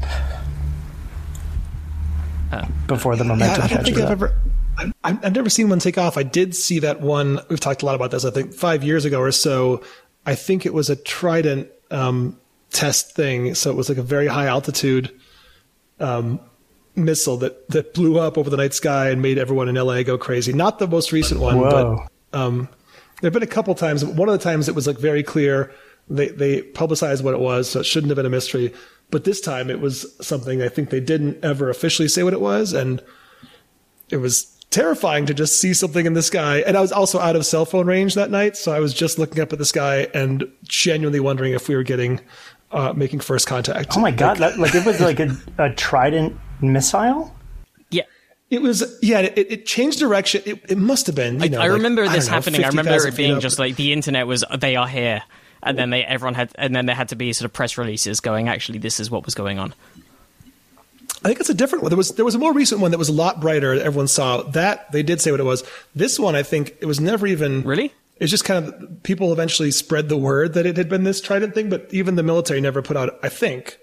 uh, 2.52 2.66
before 2.86 3.16
the 3.16 3.24
Yeah, 3.24 3.28
momentum 3.28 3.62
I 3.62 3.66
don't 3.66 3.78
catches 3.78 3.84
think 3.94 3.98
I've 3.98 4.04
up. 4.04 4.10
ever. 4.12 4.34
I- 4.80 4.92
I've, 5.04 5.24
I've 5.26 5.34
never 5.34 5.50
seen 5.50 5.68
one 5.68 5.78
take 5.78 5.98
off. 5.98 6.16
I 6.16 6.22
did 6.22 6.54
see 6.54 6.78
that 6.80 7.00
one. 7.00 7.40
We've 7.48 7.60
talked 7.60 7.82
a 7.82 7.86
lot 7.86 7.94
about 7.94 8.10
this. 8.10 8.24
I 8.24 8.30
think 8.30 8.52
five 8.54 8.82
years 8.84 9.04
ago 9.04 9.20
or 9.20 9.32
so. 9.32 9.82
I 10.26 10.34
think 10.34 10.66
it 10.66 10.74
was 10.74 10.90
a 10.90 10.96
Trident 10.96 11.68
um, 11.90 12.38
test 12.70 13.14
thing. 13.14 13.54
So 13.54 13.70
it 13.70 13.76
was 13.76 13.88
like 13.88 13.98
a 13.98 14.02
very 14.02 14.26
high 14.26 14.46
altitude 14.46 15.10
um, 15.98 16.40
missile 16.96 17.36
that 17.38 17.68
that 17.68 17.94
blew 17.94 18.18
up 18.18 18.36
over 18.38 18.50
the 18.50 18.56
night 18.56 18.74
sky 18.74 19.10
and 19.10 19.22
made 19.22 19.38
everyone 19.38 19.68
in 19.68 19.74
LA 19.76 20.02
go 20.02 20.18
crazy. 20.18 20.52
Not 20.52 20.78
the 20.78 20.86
most 20.88 21.12
recent 21.12 21.40
one, 21.40 21.58
Whoa. 21.58 22.06
but 22.32 22.38
um, 22.38 22.68
there 23.20 23.28
have 23.28 23.32
been 23.32 23.42
a 23.42 23.46
couple 23.46 23.74
times. 23.74 24.04
One 24.04 24.28
of 24.28 24.32
the 24.38 24.42
times 24.42 24.68
it 24.68 24.74
was 24.74 24.86
like 24.86 24.98
very 24.98 25.22
clear. 25.22 25.72
They 26.08 26.28
they 26.28 26.62
publicized 26.62 27.22
what 27.24 27.34
it 27.34 27.40
was, 27.40 27.70
so 27.70 27.80
it 27.80 27.86
shouldn't 27.86 28.10
have 28.10 28.16
been 28.16 28.26
a 28.26 28.30
mystery. 28.30 28.72
But 29.10 29.24
this 29.24 29.40
time 29.40 29.70
it 29.70 29.80
was 29.80 30.06
something 30.24 30.62
I 30.62 30.68
think 30.68 30.90
they 30.90 31.00
didn't 31.00 31.44
ever 31.44 31.68
officially 31.70 32.08
say 32.08 32.22
what 32.22 32.32
it 32.32 32.40
was, 32.40 32.72
and 32.72 33.02
it 34.10 34.18
was 34.18 34.56
terrifying 34.70 35.26
to 35.26 35.34
just 35.34 35.60
see 35.60 35.74
something 35.74 36.06
in 36.06 36.14
the 36.14 36.22
sky. 36.22 36.60
And 36.66 36.76
I 36.76 36.80
was 36.80 36.92
also 36.92 37.18
out 37.18 37.36
of 37.36 37.44
cell 37.44 37.64
phone 37.64 37.86
range 37.86 38.14
that 38.14 38.30
night, 38.30 38.56
so 38.56 38.72
I 38.72 38.80
was 38.80 38.94
just 38.94 39.18
looking 39.18 39.42
up 39.42 39.52
at 39.52 39.58
the 39.58 39.64
sky 39.64 40.08
and 40.14 40.44
genuinely 40.62 41.20
wondering 41.20 41.52
if 41.52 41.68
we 41.68 41.74
were 41.74 41.82
getting 41.82 42.20
uh, 42.70 42.92
making 42.94 43.20
first 43.20 43.46
contact. 43.46 43.96
Oh 43.96 44.00
my 44.00 44.10
god! 44.10 44.38
That, 44.38 44.58
like 44.58 44.74
it 44.74 44.86
was 44.86 45.00
like 45.00 45.18
a, 45.20 45.36
a 45.58 45.70
Trident 45.70 46.38
missile. 46.60 47.34
yeah, 47.90 48.02
It 48.48 48.62
was 48.62 48.98
yeah. 49.02 49.20
It, 49.20 49.50
it 49.50 49.66
changed 49.66 49.98
direction. 49.98 50.42
It, 50.46 50.62
it 50.68 50.78
must 50.78 51.06
have 51.06 51.16
been. 51.16 51.40
You 51.40 51.48
know, 51.50 51.58
I 51.58 51.62
like, 51.62 51.72
remember 51.72 52.04
don't 52.04 52.12
this 52.14 52.28
know, 52.28 52.34
happening. 52.34 52.64
I 52.64 52.68
remember 52.68 52.92
50,000 52.92 53.08
it 53.08 53.10
feet 53.12 53.16
being 53.16 53.36
up. 53.36 53.42
just 53.42 53.58
like 53.58 53.76
the 53.76 53.92
internet 53.92 54.26
was 54.26 54.44
they 54.56 54.76
are 54.76 54.86
here, 54.86 55.22
and 55.62 55.76
then 55.76 55.90
they 55.90 56.04
everyone 56.04 56.34
had 56.34 56.52
and 56.54 56.74
then 56.74 56.86
there 56.86 56.94
had 56.94 57.08
to 57.08 57.16
be 57.16 57.32
sort 57.32 57.46
of 57.46 57.52
press 57.52 57.76
releases 57.76 58.20
going. 58.20 58.48
Actually, 58.48 58.78
this 58.78 59.00
is 59.00 59.10
what 59.10 59.24
was 59.24 59.34
going 59.34 59.58
on. 59.58 59.74
I 61.22 61.28
think 61.28 61.40
it's 61.40 61.50
a 61.50 61.54
different 61.54 61.82
one. 61.82 61.90
There 61.90 61.96
was 61.98 62.12
there 62.12 62.24
was 62.24 62.34
a 62.34 62.38
more 62.38 62.52
recent 62.52 62.80
one 62.80 62.92
that 62.92 62.98
was 62.98 63.08
a 63.10 63.12
lot 63.12 63.40
brighter. 63.40 63.76
that 63.76 63.84
Everyone 63.84 64.08
saw 64.08 64.42
that 64.42 64.90
they 64.92 65.02
did 65.02 65.20
say 65.20 65.30
what 65.30 65.40
it 65.40 65.44
was. 65.44 65.64
This 65.94 66.18
one, 66.18 66.34
I 66.34 66.42
think, 66.42 66.76
it 66.80 66.86
was 66.86 67.00
never 67.00 67.26
even 67.26 67.62
Really? 67.62 67.92
It's 68.18 68.30
just 68.30 68.44
kind 68.44 68.64
of 68.66 69.02
people 69.02 69.32
eventually 69.32 69.70
spread 69.70 70.10
the 70.10 70.16
word 70.16 70.52
that 70.54 70.66
it 70.66 70.76
had 70.76 70.90
been 70.90 71.04
this 71.04 71.22
Trident 71.22 71.54
thing, 71.54 71.70
but 71.70 71.88
even 71.90 72.16
the 72.16 72.22
military 72.22 72.60
never 72.60 72.82
put 72.82 72.96
out. 72.96 73.18
I 73.22 73.30
think 73.30 73.78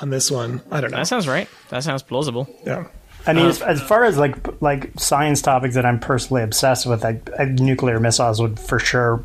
on 0.00 0.10
this 0.10 0.30
one, 0.30 0.62
I 0.70 0.80
don't 0.80 0.90
know. 0.90 0.96
That 0.96 1.06
sounds 1.06 1.28
right. 1.28 1.48
That 1.68 1.82
sounds 1.82 2.02
plausible. 2.02 2.48
yeah. 2.64 2.88
I 3.26 3.32
mean, 3.32 3.46
as, 3.46 3.60
as 3.60 3.82
far 3.82 4.04
as 4.04 4.16
like 4.18 4.62
like 4.62 4.92
science 5.00 5.42
topics 5.42 5.74
that 5.74 5.84
I'm 5.84 5.98
personally 5.98 6.42
obsessed 6.42 6.86
with, 6.86 7.02
like 7.02 7.28
uh, 7.38 7.44
nuclear 7.44 7.98
missiles 7.98 8.40
would 8.40 8.60
for 8.60 8.78
sure 8.78 9.24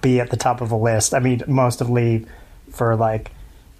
be 0.00 0.18
at 0.18 0.30
the 0.30 0.36
top 0.36 0.60
of 0.60 0.70
a 0.70 0.76
list. 0.76 1.12
I 1.12 1.18
mean, 1.18 1.42
mostly 1.46 2.26
for 2.70 2.96
like 2.96 3.32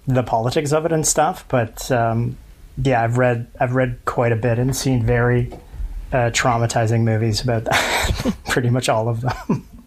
the 0.05 0.21
politics 0.21 0.71
of 0.71 0.85
it 0.85 0.91
and 0.91 1.05
stuff. 1.05 1.45
But 1.47 1.91
um, 1.91 2.37
yeah, 2.81 3.03
I've 3.03 3.17
read 3.17 3.47
I've 3.59 3.75
read 3.75 3.99
quite 4.05 4.31
a 4.31 4.35
bit 4.35 4.59
and 4.59 4.75
seen 4.75 5.05
very 5.05 5.51
uh, 6.11 6.31
traumatizing 6.31 7.01
movies 7.03 7.41
about 7.41 7.65
that. 7.65 8.35
Pretty 8.49 8.69
much 8.69 8.89
all 8.89 9.07
of 9.09 9.21
them. 9.21 9.67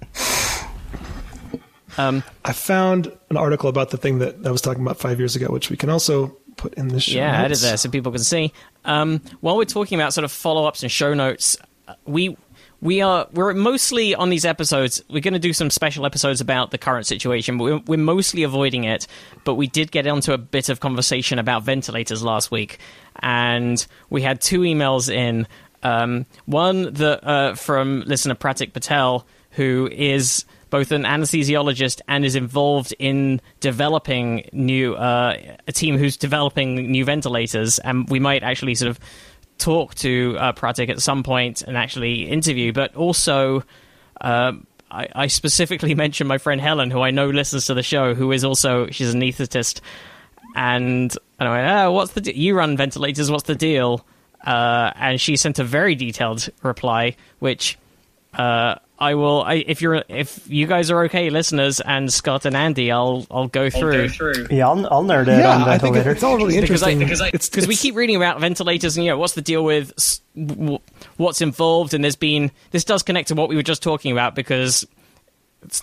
Um, 1.99 2.23
I 2.45 2.53
found 2.53 3.13
an 3.29 3.37
article 3.37 3.69
about 3.69 3.91
the 3.91 3.97
thing 3.97 4.21
that 4.21 4.47
I 4.47 4.53
was 4.53 4.61
talking 4.63 4.83
about 4.83 4.99
five 4.99 5.19
years 5.19 5.35
ago, 5.35 5.47
which 5.49 5.69
we 5.69 5.77
can 5.77 5.91
also 5.91 6.29
put 6.57 6.75
in 6.75 6.89
the 6.89 7.01
show. 7.01 7.17
yeah, 7.17 7.33
add 7.33 7.47
it 7.47 7.49
notes. 7.49 7.63
there 7.63 7.77
so 7.77 7.91
people 7.91 8.13
can 8.13 8.23
see. 8.23 8.53
Um, 8.85 9.21
while 9.41 9.57
we're 9.57 9.65
talking 9.65 9.99
about 9.99 10.15
sort 10.15 10.25
of 10.25 10.31
follow 10.31 10.65
ups 10.65 10.85
and 10.85 10.93
show 10.93 11.13
notes, 11.13 11.59
uh, 11.89 11.95
we 12.07 12.37
we 12.81 13.01
are 13.01 13.27
we're 13.33 13.55
mostly 13.55 14.15
on 14.15 14.31
these 14.31 14.45
episodes. 14.45 15.03
We're 15.09 15.21
going 15.21 15.35
to 15.35 15.41
do 15.41 15.53
some 15.53 15.71
special 15.71 16.07
episodes 16.07 16.41
about 16.41 16.71
the 16.71 16.79
current 16.79 17.07
situation, 17.07 17.59
but 17.59 17.65
we're, 17.65 17.83
we're 17.87 17.99
mostly 18.05 18.45
avoiding 18.45 18.85
it. 18.85 19.07
But 19.45 19.55
we 19.55 19.67
did 19.67 19.91
get 19.91 20.07
onto 20.07 20.33
a 20.33 20.39
bit 20.39 20.69
of 20.69 20.81
conversation 20.81 21.39
about 21.39 21.65
ventilators 21.65 22.23
last 22.23 22.51
week, 22.51 22.79
and 23.21 23.85
we 24.11 24.23
had 24.23 24.41
two 24.41 24.61
emails 24.61 25.13
in. 25.13 25.47
Um, 25.81 26.27
one 26.47 26.93
that 26.95 27.25
uh, 27.25 27.55
from 27.55 28.03
listener 28.05 28.35
Pratik 28.35 28.73
Patel, 28.73 29.25
who 29.53 29.89
is 29.93 30.45
both 30.71 30.93
an 30.93 31.05
anesthesiologist 31.05 32.01
and 32.09 32.25
is 32.25 32.35
involved 32.35 32.95
in 32.99 33.41
developing 33.61 34.49
new 34.53 34.95
uh, 34.95 35.37
a 35.67 35.73
team 35.73 35.97
who's 35.97 36.17
developing 36.17 36.91
new 36.91 37.05
ventilators, 37.05 37.79
and 37.79 38.09
we 38.11 38.21
might 38.21 38.43
actually 38.43 38.75
sort 38.75 38.91
of 38.91 38.99
talk 39.59 39.95
to 39.97 40.37
uh, 40.39 40.53
Pratik 40.53 40.89
at 40.89 41.03
some 41.03 41.23
point 41.23 41.63
and 41.63 41.77
actually 41.77 42.29
interview, 42.29 42.73
but 42.73 42.95
also. 42.97 43.65
Um, 44.21 44.67
I, 44.91 45.07
I 45.15 45.27
specifically 45.27 45.95
mentioned 46.05 46.29
my 46.29 46.39
friend 46.39 46.63
Helen, 46.63 46.91
who 46.91 47.03
I 47.03 47.11
know 47.11 47.29
listens 47.29 47.67
to 47.67 47.75
the 47.75 47.83
show, 47.83 48.15
who 48.15 48.33
is 48.33 48.43
also 48.43 48.89
she's 48.89 49.13
an 49.13 49.21
anaesthetist, 49.21 49.83
and, 50.57 51.15
and 51.39 51.49
I 51.49 51.51
went, 51.51 51.71
"Oh, 51.71 51.93
what's 51.93 52.13
the 52.13 52.23
de- 52.23 52.37
you 52.37 52.55
run 52.57 52.77
ventilators? 52.77 53.31
What's 53.31 53.45
the 53.45 53.55
deal?" 53.55 54.05
Uh, 54.45 54.93
and 54.97 55.21
she 55.21 55.37
sent 55.37 55.59
a 55.59 55.65
very 55.65 55.95
detailed 55.95 56.49
reply, 56.63 57.17
which 57.39 57.77
uh, 58.35 58.77
I 59.01 59.15
will. 59.15 59.43
I, 59.43 59.55
if 59.55 59.81
you're, 59.81 60.03
if 60.09 60.51
you 60.51 60.67
guys 60.67 60.91
are 60.91 61.05
okay, 61.05 61.31
listeners, 61.31 61.79
and 61.81 62.13
Scott 62.13 62.45
and 62.45 62.57
Andy, 62.57 62.91
I'll 62.91 63.27
I'll 63.31 63.47
go 63.47 63.71
through. 63.71 64.09
Yeah, 64.51 64.67
I'll, 64.69 64.87
I'll 64.93 65.05
nerd 65.05 65.29
it 65.29 65.39
Yeah, 65.39 65.55
on 65.55 65.63
I 65.63 65.79
think 65.79 65.95
ventilators. 65.95 66.17
it's 66.17 66.23
all 66.25 66.37
really 66.37 66.61
Because 66.61 66.83
I- 66.83 66.91
interesting. 66.91 66.99
because 66.99 67.21
it's, 67.35 67.49
because 67.49 67.69
we 67.69 67.77
keep 67.77 67.95
reading 67.95 68.17
about 68.17 68.41
ventilators 68.41 68.97
and 68.97 69.05
you 69.07 69.13
know 69.13 69.19
what's 69.19 69.35
the 69.35 69.41
deal 69.43 69.63
with 69.63 69.93
what's 71.17 71.41
involved 71.41 71.95
and 71.95 72.03
there's 72.03 72.17
been 72.17 72.51
this 72.73 72.85
does 72.85 73.03
connect 73.03 73.29
to 73.29 73.35
what 73.35 73.49
we 73.49 73.57
were 73.57 73.63
just 73.63 73.83
talking 73.83 74.13
about 74.13 74.35
because 74.35 74.87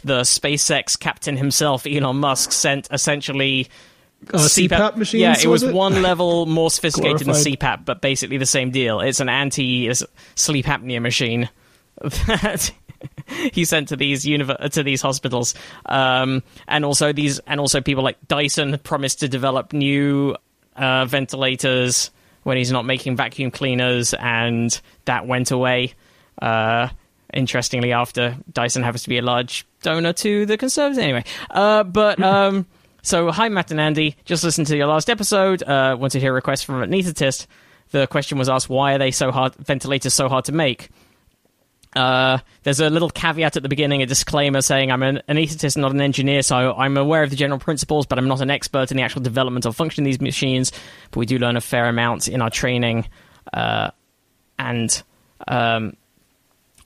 the 0.03 0.21
SpaceX 0.21 0.97
captain 0.99 1.37
himself 1.37 1.85
Elon 1.85 2.17
Musk 2.17 2.51
sent 2.51 2.87
essentially 2.91 3.67
uh, 4.33 4.37
CPAP 4.37 4.95
machines. 4.97 5.21
yeah 5.21 5.35
it 5.41 5.47
was, 5.47 5.63
it? 5.63 5.73
one 5.73 6.01
level 6.01 6.45
more 6.45 6.71
sophisticated 6.71 7.19
than 7.19 7.27
Glorified. 7.27 7.59
CPAP 7.59 7.85
but 7.85 8.01
basically 8.01 8.37
the 8.37 8.45
same 8.45 8.71
deal 8.71 8.99
it's 9.01 9.19
an 9.19 9.29
anti 9.29 9.91
sleep 10.35 10.65
apnea 10.65 11.01
machine 11.01 11.49
that 12.01 12.71
he 13.53 13.65
sent 13.65 13.89
to 13.89 13.95
these 13.95 14.25
univ- 14.25 14.71
to 14.71 14.83
these 14.83 15.01
hospitals, 15.01 15.55
um, 15.85 16.43
and 16.67 16.85
also 16.85 17.13
these 17.13 17.39
and 17.39 17.59
also 17.59 17.81
people 17.81 18.03
like 18.03 18.17
Dyson 18.27 18.77
promised 18.79 19.19
to 19.21 19.27
develop 19.27 19.73
new 19.73 20.35
uh, 20.75 21.05
ventilators 21.05 22.11
when 22.43 22.57
he's 22.57 22.71
not 22.71 22.85
making 22.85 23.15
vacuum 23.15 23.51
cleaners, 23.51 24.13
and 24.13 24.79
that 25.05 25.25
went 25.27 25.51
away. 25.51 25.93
Uh, 26.41 26.89
interestingly, 27.33 27.91
after 27.91 28.37
Dyson 28.51 28.83
happens 28.83 29.03
to 29.03 29.09
be 29.09 29.17
a 29.17 29.21
large 29.21 29.65
donor 29.81 30.13
to 30.13 30.45
the 30.45 30.57
Conservatives, 30.57 30.99
anyway. 30.99 31.23
Uh, 31.49 31.83
but 31.83 32.21
um, 32.23 32.65
so 33.01 33.31
hi 33.31 33.49
Matt 33.49 33.71
and 33.71 33.79
Andy, 33.79 34.15
just 34.25 34.43
listened 34.43 34.67
to 34.67 34.77
your 34.77 34.87
last 34.87 35.09
episode. 35.09 35.63
Uh, 35.63 35.95
wanted 35.99 36.13
to 36.13 36.19
hear 36.19 36.33
requests 36.33 36.63
from 36.63 36.81
an 36.81 36.89
anaesthetist. 36.89 37.47
The 37.91 38.07
question 38.07 38.37
was 38.37 38.49
asked: 38.49 38.69
Why 38.69 38.93
are 38.93 38.97
they 38.97 39.11
so 39.11 39.31
hard? 39.31 39.55
Ventilators 39.55 40.13
so 40.13 40.27
hard 40.29 40.45
to 40.45 40.51
make? 40.51 40.89
Uh, 41.95 42.39
there's 42.63 42.79
a 42.79 42.89
little 42.89 43.09
caveat 43.09 43.55
at 43.55 43.63
the 43.63 43.69
beginning, 43.69 44.01
a 44.01 44.05
disclaimer 44.05 44.61
saying 44.61 44.91
I'm 44.91 45.01
an 45.01 45.21
anaesthetist, 45.29 45.77
not 45.77 45.91
an 45.91 46.01
engineer, 46.01 46.41
so 46.41 46.73
I'm 46.73 46.97
aware 46.97 47.23
of 47.23 47.29
the 47.29 47.35
general 47.35 47.59
principles, 47.59 48.05
but 48.05 48.17
I'm 48.17 48.27
not 48.27 48.41
an 48.41 48.49
expert 48.49 48.91
in 48.91 48.97
the 48.97 49.03
actual 49.03 49.21
development 49.21 49.65
or 49.65 49.71
function 49.73 50.03
of 50.03 50.05
these 50.05 50.19
machines. 50.19 50.71
But 51.11 51.19
we 51.19 51.25
do 51.25 51.37
learn 51.37 51.55
a 51.55 51.61
fair 51.61 51.87
amount 51.87 52.27
in 52.27 52.41
our 52.41 52.49
training, 52.49 53.07
uh, 53.53 53.91
and 54.59 55.03
um, 55.47 55.95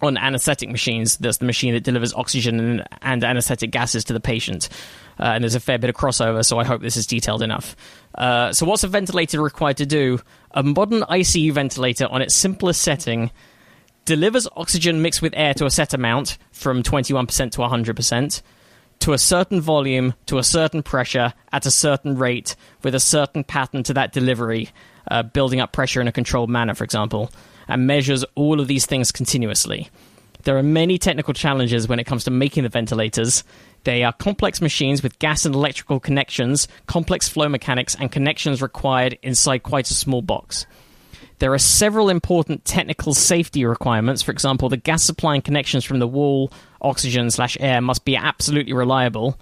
on 0.02 0.18
anesthetic 0.18 0.70
machines. 0.70 1.18
That's 1.18 1.38
the 1.38 1.46
machine 1.46 1.74
that 1.74 1.84
delivers 1.84 2.14
oxygen 2.14 2.60
and, 2.60 2.88
and 3.02 3.24
anesthetic 3.24 3.72
gases 3.72 4.04
to 4.06 4.14
the 4.14 4.20
patient. 4.20 4.70
Uh, 5.20 5.24
and 5.34 5.44
there's 5.44 5.56
a 5.56 5.60
fair 5.60 5.78
bit 5.78 5.90
of 5.90 5.96
crossover, 5.96 6.46
so 6.46 6.60
I 6.60 6.64
hope 6.64 6.82
this 6.82 6.98
is 6.98 7.06
detailed 7.06 7.42
enough. 7.42 7.76
Uh, 8.16 8.54
so, 8.54 8.66
what's 8.66 8.84
a 8.84 8.88
ventilator 8.88 9.42
required 9.42 9.78
to 9.78 9.86
do? 9.86 10.20
A 10.52 10.64
modern 10.64 11.02
ICU 11.02 11.52
ventilator, 11.52 12.08
on 12.08 12.22
its 12.22 12.34
simplest 12.34 12.82
setting, 12.82 13.32
delivers 14.06 14.48
oxygen 14.56 15.02
mixed 15.02 15.22
with 15.22 15.34
air 15.36 15.54
to 15.56 15.66
a 15.66 15.72
set 15.72 15.94
amount, 15.94 16.38
from 16.52 16.84
21% 16.84 17.52
to 17.52 17.60
100%, 17.60 18.42
to 19.00 19.14
a 19.14 19.18
certain 19.18 19.62
volume, 19.62 20.14
to 20.26 20.38
a 20.38 20.44
certain 20.44 20.84
pressure, 20.84 21.34
at 21.52 21.66
a 21.66 21.72
certain 21.72 22.18
rate, 22.18 22.56
with 22.84 22.96
a 22.96 23.00
certain 23.00 23.44
pattern 23.44 23.84
to 23.84 23.94
that 23.94 24.12
delivery, 24.12 24.70
uh, 25.10 25.24
building 25.24 25.60
up 25.60 25.72
pressure 25.72 26.02
in 26.02 26.08
a 26.08 26.12
controlled 26.12 26.50
manner, 26.50 26.74
for 26.74 26.84
example, 26.84 27.32
and 27.68 27.88
measures 27.88 28.26
all 28.36 28.60
of 28.60 28.68
these 28.68 28.86
things 28.86 29.12
continuously. 29.12 29.90
There 30.44 30.58
are 30.58 30.64
many 30.64 30.98
technical 30.98 31.34
challenges 31.34 31.88
when 31.88 32.00
it 32.00 32.06
comes 32.06 32.24
to 32.24 32.32
making 32.32 32.64
the 32.64 32.70
ventilators. 32.70 33.44
They 33.84 34.04
are 34.04 34.14
complex 34.14 34.62
machines 34.62 35.04
with 35.04 35.20
gas 35.20 35.46
and 35.46 35.54
electrical 35.54 36.00
connections, 36.00 36.68
complex 36.88 37.28
flow 37.28 37.50
mechanics, 37.50 37.96
and 38.00 38.12
connections 38.12 38.62
required 38.62 39.18
inside 39.22 39.60
quite 39.60 39.92
a 39.92 39.94
small 39.94 40.22
box. 40.22 40.66
There 41.40 41.54
are 41.54 41.60
several 41.60 42.10
important 42.10 42.66
technical 42.66 43.14
safety 43.14 43.66
requirements. 43.66 44.22
For 44.22 44.32
example, 44.32 44.70
the 44.70 44.78
gas 44.78 45.04
supply 45.04 45.36
and 45.36 45.44
connections 45.44 45.86
from 45.86 46.00
the 46.00 46.08
wall, 46.08 46.52
oxygen 46.82 47.32
slash 47.32 47.58
air 47.60 47.82
must 47.82 48.06
be 48.06 48.16
absolutely 48.16 48.74
reliable. 48.74 49.40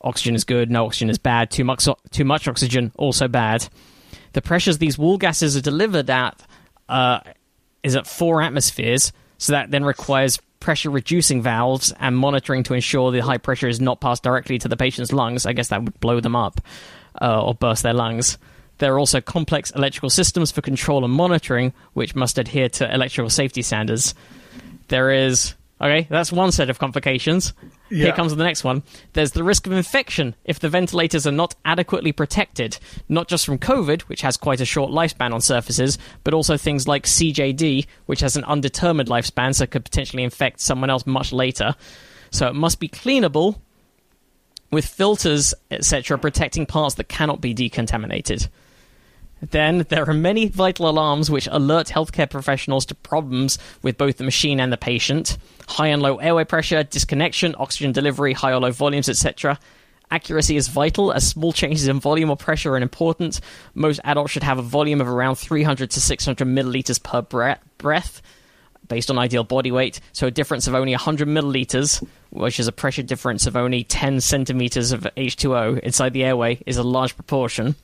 Oxygen 0.00 0.34
is 0.34 0.44
good, 0.44 0.70
no 0.70 0.86
oxygen 0.86 1.08
is 1.08 1.18
bad. 1.18 1.50
Too 1.50 1.64
much, 1.64 1.88
too 2.10 2.24
much 2.24 2.46
oxygen 2.48 2.92
also 2.96 3.28
bad. 3.28 3.68
The 4.32 4.42
pressures 4.42 4.78
these 4.78 4.98
wall 4.98 5.18
gases 5.18 5.56
are 5.56 5.62
delivered 5.62 6.10
at 6.10 6.40
uh, 6.88 7.20
is 7.82 7.96
at 7.96 8.06
four 8.06 8.42
atmospheres, 8.42 9.12
so 9.38 9.52
that 9.52 9.70
then 9.70 9.84
requires 9.84 10.38
pressure 10.60 10.90
reducing 10.90 11.42
valves 11.42 11.92
and 12.00 12.16
monitoring 12.16 12.64
to 12.64 12.74
ensure 12.74 13.12
the 13.12 13.20
high 13.20 13.38
pressure 13.38 13.68
is 13.68 13.80
not 13.80 14.00
passed 14.00 14.22
directly 14.22 14.58
to 14.58 14.68
the 14.68 14.76
patient's 14.76 15.12
lungs. 15.12 15.46
I 15.46 15.52
guess 15.52 15.68
that 15.68 15.82
would 15.82 15.98
blow 16.00 16.20
them 16.20 16.34
up 16.34 16.60
uh, 17.20 17.44
or 17.44 17.54
burst 17.54 17.82
their 17.82 17.94
lungs. 17.94 18.36
There 18.78 18.94
are 18.94 18.98
also 18.98 19.20
complex 19.20 19.70
electrical 19.70 20.10
systems 20.10 20.50
for 20.50 20.60
control 20.60 21.04
and 21.04 21.12
monitoring, 21.12 21.72
which 21.94 22.14
must 22.14 22.38
adhere 22.38 22.68
to 22.70 22.92
electrical 22.92 23.30
safety 23.30 23.62
standards. 23.62 24.14
There 24.88 25.10
is. 25.10 25.54
Okay, 25.78 26.06
that's 26.08 26.32
one 26.32 26.52
set 26.52 26.70
of 26.70 26.78
complications. 26.78 27.52
Here 27.90 28.12
comes 28.12 28.34
the 28.34 28.42
next 28.42 28.64
one. 28.64 28.82
There's 29.12 29.32
the 29.32 29.44
risk 29.44 29.66
of 29.66 29.74
infection 29.74 30.34
if 30.46 30.58
the 30.58 30.70
ventilators 30.70 31.26
are 31.26 31.32
not 31.32 31.54
adequately 31.66 32.12
protected, 32.12 32.78
not 33.10 33.28
just 33.28 33.44
from 33.44 33.58
COVID, 33.58 34.02
which 34.02 34.22
has 34.22 34.38
quite 34.38 34.62
a 34.62 34.64
short 34.64 34.90
lifespan 34.90 35.34
on 35.34 35.42
surfaces, 35.42 35.98
but 36.24 36.32
also 36.32 36.56
things 36.56 36.88
like 36.88 37.04
CJD, 37.04 37.86
which 38.06 38.20
has 38.20 38.38
an 38.38 38.44
undetermined 38.44 39.10
lifespan, 39.10 39.54
so 39.54 39.66
could 39.66 39.84
potentially 39.84 40.22
infect 40.22 40.60
someone 40.60 40.88
else 40.88 41.06
much 41.06 41.30
later. 41.30 41.74
So 42.30 42.48
it 42.48 42.54
must 42.54 42.80
be 42.80 42.88
cleanable 42.88 43.60
with 44.70 44.86
filters, 44.86 45.54
etc., 45.70 46.18
protecting 46.18 46.64
parts 46.64 46.94
that 46.94 47.08
cannot 47.08 47.42
be 47.42 47.54
decontaminated. 47.54 48.48
Then 49.42 49.84
there 49.88 50.08
are 50.08 50.14
many 50.14 50.48
vital 50.48 50.88
alarms 50.88 51.30
which 51.30 51.48
alert 51.50 51.88
healthcare 51.88 52.28
professionals 52.28 52.86
to 52.86 52.94
problems 52.94 53.58
with 53.82 53.98
both 53.98 54.16
the 54.16 54.24
machine 54.24 54.60
and 54.60 54.72
the 54.72 54.78
patient. 54.78 55.36
High 55.68 55.88
and 55.88 56.00
low 56.00 56.16
airway 56.16 56.44
pressure, 56.44 56.82
disconnection, 56.82 57.54
oxygen 57.58 57.92
delivery, 57.92 58.32
high 58.32 58.52
or 58.52 58.60
low 58.60 58.70
volumes, 58.70 59.08
etc. 59.08 59.58
Accuracy 60.10 60.56
is 60.56 60.68
vital, 60.68 61.12
as 61.12 61.26
small 61.26 61.52
changes 61.52 61.88
in 61.88 62.00
volume 62.00 62.30
or 62.30 62.36
pressure 62.36 62.72
are 62.72 62.78
important. 62.78 63.40
Most 63.74 64.00
adults 64.04 64.30
should 64.30 64.44
have 64.44 64.58
a 64.58 64.62
volume 64.62 65.00
of 65.00 65.08
around 65.08 65.34
300 65.34 65.90
to 65.90 66.00
600 66.00 66.46
milliliters 66.46 67.02
per 67.02 67.22
breath, 67.78 68.22
based 68.88 69.10
on 69.10 69.18
ideal 69.18 69.42
body 69.42 69.72
weight. 69.72 70.00
So 70.12 70.28
a 70.28 70.30
difference 70.30 70.68
of 70.68 70.74
only 70.74 70.92
100 70.92 71.26
milliliters, 71.26 72.06
which 72.30 72.60
is 72.60 72.68
a 72.68 72.72
pressure 72.72 73.02
difference 73.02 73.46
of 73.46 73.56
only 73.56 73.82
10 73.82 74.20
centimeters 74.20 74.92
of 74.92 75.08
H2O 75.16 75.80
inside 75.80 76.12
the 76.12 76.24
airway, 76.24 76.62
is 76.66 76.76
a 76.76 76.84
large 76.84 77.16
proportion. 77.16 77.74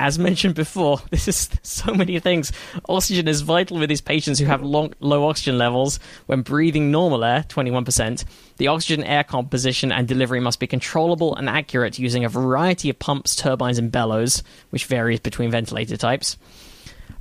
As 0.00 0.18
mentioned 0.18 0.54
before, 0.54 1.00
this 1.10 1.28
is 1.28 1.50
so 1.62 1.94
many 1.94 2.18
things. 2.20 2.52
Oxygen 2.88 3.28
is 3.28 3.42
vital 3.42 3.78
with 3.78 3.88
these 3.88 4.00
patients 4.00 4.38
who 4.38 4.46
have 4.46 4.62
long, 4.62 4.94
low 5.00 5.28
oxygen 5.28 5.58
levels. 5.58 5.98
When 6.26 6.42
breathing 6.42 6.90
normal 6.90 7.24
air, 7.24 7.44
21%, 7.48 8.24
the 8.56 8.68
oxygen 8.68 9.04
air 9.04 9.24
composition 9.24 9.92
and 9.92 10.08
delivery 10.08 10.40
must 10.40 10.60
be 10.60 10.66
controllable 10.66 11.34
and 11.36 11.48
accurate 11.48 11.98
using 11.98 12.24
a 12.24 12.28
variety 12.28 12.90
of 12.90 12.98
pumps, 12.98 13.36
turbines, 13.36 13.78
and 13.78 13.92
bellows, 13.92 14.42
which 14.70 14.86
varies 14.86 15.20
between 15.20 15.50
ventilator 15.50 15.96
types. 15.96 16.36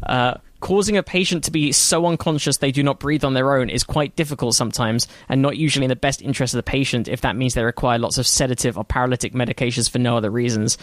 Uh, 0.04 0.36
causing 0.60 0.98
a 0.98 1.04
patient 1.04 1.44
to 1.44 1.52
be 1.52 1.72
so 1.72 2.06
unconscious 2.06 2.58
they 2.58 2.72
do 2.72 2.84
not 2.84 3.00
breathe 3.00 3.24
on 3.24 3.34
their 3.34 3.58
own 3.58 3.70
is 3.70 3.84
quite 3.84 4.16
difficult 4.16 4.56
sometimes, 4.56 5.08
and 5.30 5.42
not 5.42 5.58
usually 5.58 5.86
in 5.86 5.90
the 5.90 5.96
best 5.96 6.22
interest 6.22 6.54
of 6.54 6.58
the 6.58 6.64
patient 6.64 7.08
if 7.08 7.22
that 7.22 7.36
means 7.36 7.54
they 7.54 7.64
require 7.64 8.00
lots 8.00 8.18
of 8.18 8.28
sedative 8.28 8.78
or 8.78 8.84
paralytic 8.84 9.34
medications 9.34 9.90
for 9.90 10.00
no 10.00 10.18
other 10.18 10.30
reasons. 10.30 10.78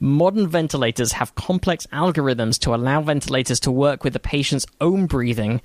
Modern 0.00 0.48
ventilators 0.48 1.12
have 1.12 1.34
complex 1.34 1.86
algorithms 1.92 2.58
to 2.60 2.74
allow 2.74 3.02
ventilators 3.02 3.60
to 3.60 3.70
work 3.70 4.02
with 4.02 4.14
the 4.14 4.18
patient's 4.20 4.66
own 4.80 5.06
breathing 5.06 5.60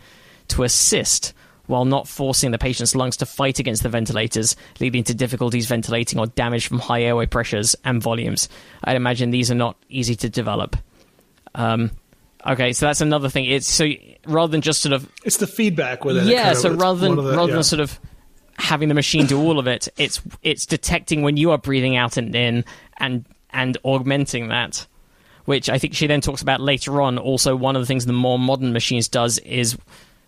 to 0.50 0.64
assist 0.64 1.34
while 1.68 1.86
not 1.86 2.08
forcing 2.08 2.52
the 2.52 2.58
patient's 2.60 2.96
lungs 2.96 3.18
to 3.18 3.26
fight 3.26 3.58
against 3.58 3.82
the 3.82 3.90
ventilators, 3.90 4.56
leading 4.80 5.04
to 5.06 5.14
difficulties 5.16 5.66
ventilating 5.66 6.20
or 6.20 6.28
damage 6.28 6.68
from 6.68 6.78
high 6.78 7.02
airway 7.02 7.26
pressures 7.26 7.76
and 7.84 8.04
volumes. 8.04 8.48
I'd 8.84 8.96
imagine 8.98 9.32
these 9.32 9.50
are 9.50 9.56
not 9.56 9.76
easy 9.90 10.16
to 10.18 10.30
develop. 10.30 10.76
Um, 11.56 11.92
Okay, 12.48 12.74
so 12.74 12.86
that's 12.86 13.02
another 13.02 13.28
thing. 13.28 13.46
It's 13.46 13.68
so 13.68 13.88
rather 14.28 14.52
than 14.52 14.62
just 14.62 14.82
sort 14.82 14.94
of 14.94 15.10
It's 15.24 15.38
the 15.38 15.48
feedback 15.48 16.06
within 16.06 16.28
it. 16.28 16.32
yeah. 16.32 16.44
kind 16.44 16.56
of- 16.56 16.62
So 16.62 16.74
rather 16.76 17.00
than 17.00 17.16
the- 17.16 17.24
rather 17.36 17.48
yeah. 17.50 17.54
than 17.56 17.64
sort 17.64 17.80
of 17.80 18.00
having 18.60 18.88
the 18.88 18.94
machine 18.94 19.26
do 19.26 19.42
all 19.42 19.58
of 19.58 19.66
it, 19.66 19.88
it's 19.98 20.22
it's 20.44 20.68
detecting 20.68 21.24
when 21.24 21.38
you 21.38 21.50
are 21.50 21.58
breathing 21.58 21.96
out 21.96 22.18
and 22.18 22.36
in, 22.36 22.64
and 22.98 23.26
and 23.56 23.78
augmenting 23.84 24.50
that. 24.50 24.86
Which 25.46 25.70
I 25.70 25.78
think 25.78 25.94
she 25.94 26.08
then 26.08 26.22
talks 26.22 26.42
about 26.42 26.60
later 26.60 27.02
on. 27.02 27.18
Also, 27.18 27.56
one 27.56 27.76
of 27.76 27.82
the 27.82 27.86
things 27.86 28.06
the 28.06 28.14
more 28.14 28.40
modern 28.40 28.74
machines 28.74 29.08
does 29.08 29.38
is 29.40 29.78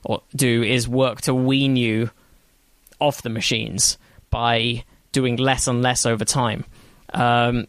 or 0.04 0.22
do 0.36 0.64
is 0.64 0.88
work 0.88 1.22
to 1.22 1.34
wean 1.34 1.76
you 1.76 2.12
off 3.00 3.22
the 3.22 3.30
machines 3.30 3.98
by 4.30 4.84
doing 5.12 5.36
less 5.38 5.68
and 5.68 5.82
less 5.82 6.06
over 6.06 6.24
time. 6.24 6.66
Um, 7.14 7.68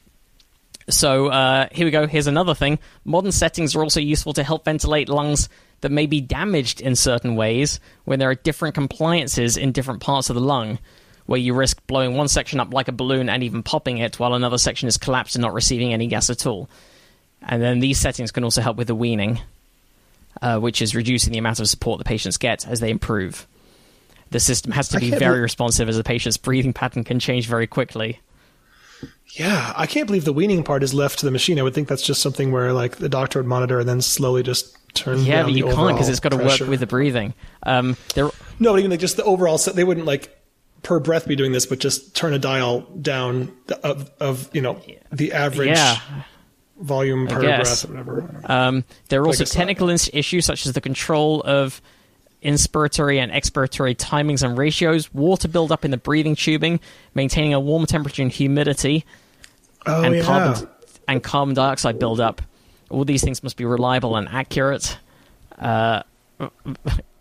so 0.88 1.28
uh, 1.28 1.68
here 1.72 1.86
we 1.86 1.90
go. 1.90 2.06
Here's 2.06 2.26
another 2.26 2.54
thing. 2.54 2.78
Modern 3.04 3.32
settings 3.32 3.74
are 3.74 3.82
also 3.82 4.00
useful 4.00 4.32
to 4.34 4.42
help 4.42 4.64
ventilate 4.64 5.08
lungs 5.08 5.48
that 5.80 5.92
may 5.92 6.06
be 6.06 6.20
damaged 6.20 6.80
in 6.80 6.96
certain 6.96 7.36
ways 7.36 7.80
when 8.04 8.18
there 8.18 8.30
are 8.30 8.34
different 8.34 8.74
compliances 8.74 9.56
in 9.56 9.72
different 9.72 10.00
parts 10.00 10.30
of 10.30 10.34
the 10.34 10.40
lung, 10.40 10.78
where 11.28 11.38
you 11.38 11.52
risk 11.52 11.86
blowing 11.86 12.16
one 12.16 12.26
section 12.26 12.58
up 12.58 12.72
like 12.72 12.88
a 12.88 12.92
balloon 12.92 13.28
and 13.28 13.42
even 13.42 13.62
popping 13.62 13.98
it, 13.98 14.18
while 14.18 14.32
another 14.32 14.56
section 14.56 14.88
is 14.88 14.96
collapsed 14.96 15.34
and 15.36 15.42
not 15.42 15.52
receiving 15.52 15.92
any 15.92 16.06
gas 16.06 16.30
at 16.30 16.46
all. 16.46 16.70
And 17.42 17.60
then 17.60 17.80
these 17.80 18.00
settings 18.00 18.32
can 18.32 18.44
also 18.44 18.62
help 18.62 18.78
with 18.78 18.86
the 18.86 18.94
weaning, 18.94 19.38
uh, 20.40 20.58
which 20.58 20.80
is 20.80 20.94
reducing 20.94 21.34
the 21.34 21.38
amount 21.38 21.60
of 21.60 21.68
support 21.68 21.98
the 21.98 22.04
patients 22.04 22.38
get 22.38 22.66
as 22.66 22.80
they 22.80 22.90
improve. 22.90 23.46
The 24.30 24.40
system 24.40 24.72
has 24.72 24.88
to 24.88 25.00
be 25.00 25.10
very 25.10 25.20
bel- 25.20 25.42
responsive 25.42 25.86
as 25.90 25.98
the 25.98 26.02
patient's 26.02 26.38
breathing 26.38 26.72
pattern 26.72 27.04
can 27.04 27.20
change 27.20 27.46
very 27.46 27.66
quickly. 27.66 28.20
Yeah, 29.34 29.74
I 29.76 29.86
can't 29.86 30.06
believe 30.06 30.24
the 30.24 30.32
weaning 30.32 30.64
part 30.64 30.82
is 30.82 30.94
left 30.94 31.18
to 31.18 31.26
the 31.26 31.30
machine. 31.30 31.58
I 31.58 31.62
would 31.62 31.74
think 31.74 31.88
that's 31.88 32.02
just 32.02 32.22
something 32.22 32.52
where 32.52 32.72
like 32.72 32.96
the 32.96 33.10
doctor 33.10 33.38
would 33.38 33.46
monitor 33.46 33.80
and 33.80 33.86
then 33.88 34.00
slowly 34.00 34.42
just 34.42 34.78
turn. 34.94 35.22
Yeah, 35.22 35.36
down 35.42 35.44
but 35.44 35.54
you 35.54 35.64
can't 35.64 35.94
because 35.94 36.08
it's 36.08 36.20
got 36.20 36.30
to 36.30 36.38
work 36.38 36.60
with 36.60 36.80
the 36.80 36.86
breathing. 36.86 37.34
Um, 37.64 37.98
No, 38.16 38.72
but 38.72 38.78
even 38.78 38.90
like 38.90 39.00
just 39.00 39.18
the 39.18 39.24
overall 39.24 39.58
set, 39.58 39.76
they 39.76 39.84
wouldn't 39.84 40.06
like 40.06 40.34
per 40.82 41.00
breath 41.00 41.26
be 41.26 41.36
doing 41.36 41.52
this, 41.52 41.66
but 41.66 41.78
just 41.78 42.14
turn 42.14 42.32
a 42.32 42.38
dial 42.38 42.80
down 43.00 43.52
of, 43.82 44.10
of 44.20 44.54
you 44.54 44.62
know 44.62 44.80
the 45.12 45.32
average 45.32 45.68
yeah. 45.68 45.98
volume 46.80 47.26
per 47.26 47.40
breath 47.40 47.84
or 47.84 47.88
whatever. 47.88 48.40
Um, 48.44 48.84
there 49.08 49.22
are 49.22 49.26
also 49.26 49.44
not. 49.44 49.50
technical 49.50 49.90
issues 49.90 50.44
such 50.46 50.66
as 50.66 50.72
the 50.72 50.80
control 50.80 51.42
of 51.42 51.80
inspiratory 52.42 53.18
and 53.18 53.32
expiratory 53.32 53.96
timings 53.96 54.42
and 54.42 54.56
ratios, 54.56 55.12
water 55.12 55.48
buildup 55.48 55.84
in 55.84 55.90
the 55.90 55.96
breathing 55.96 56.36
tubing, 56.36 56.80
maintaining 57.14 57.52
a 57.54 57.60
warm 57.60 57.86
temperature 57.86 58.22
and 58.22 58.30
humidity, 58.30 59.04
oh 59.86 60.02
and 60.02 60.16
yeah, 60.16 60.22
carbon 60.22 60.68
and 61.06 61.22
carbon 61.22 61.54
dioxide 61.54 61.98
buildup. 61.98 62.42
All 62.90 63.04
these 63.04 63.22
things 63.22 63.42
must 63.42 63.56
be 63.56 63.64
reliable 63.64 64.16
and 64.16 64.28
accurate, 64.28 64.98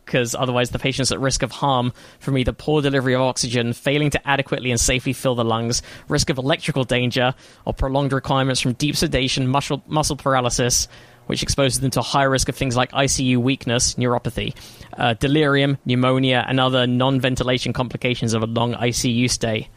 because 0.08 0.34
otherwise 0.34 0.72
the 0.72 0.80
patient's 0.80 1.12
at 1.12 1.20
risk 1.20 1.44
of 1.44 1.52
harm 1.52 1.94
from 2.20 2.38
either 2.38 2.54
poor 2.54 2.82
delivery 2.82 3.14
of 3.14 3.22
oxygen, 3.22 3.74
failing 3.74 4.10
to 4.10 4.28
adequately 4.28 4.72
and 4.72 4.80
safely 4.80 5.14
fill 5.14 5.36
the 5.36 5.46
lungs, 5.46 5.84
risk 6.08 6.30
of 6.32 6.38
electrical 6.40 6.86
danger, 6.86 7.36
or 7.66 7.74
prolonged 7.74 8.14
requirements 8.14 8.62
from 8.62 8.74
deep 8.74 8.96
sedation, 8.96 9.48
muscle, 9.48 9.84
muscle 9.86 10.16
paralysis, 10.16 10.88
which 11.28 11.44
exposes 11.44 11.82
them 11.82 11.92
to 11.92 12.00
a 12.00 12.04
high 12.04 12.24
risk 12.24 12.48
of 12.50 12.56
things 12.56 12.76
like 12.76 12.92
ICU 12.92 13.38
weakness, 13.38 13.96
neuropathy, 13.96 14.56
uh, 14.98 15.14
delirium, 15.16 15.78
pneumonia, 15.86 16.46
and 16.48 16.60
other 16.60 16.88
non-ventilation 16.88 17.74
complications 17.74 18.34
of 18.34 18.42
a 18.42 18.48
long 18.48 18.74
ICU 18.74 19.30
stay 19.30 19.70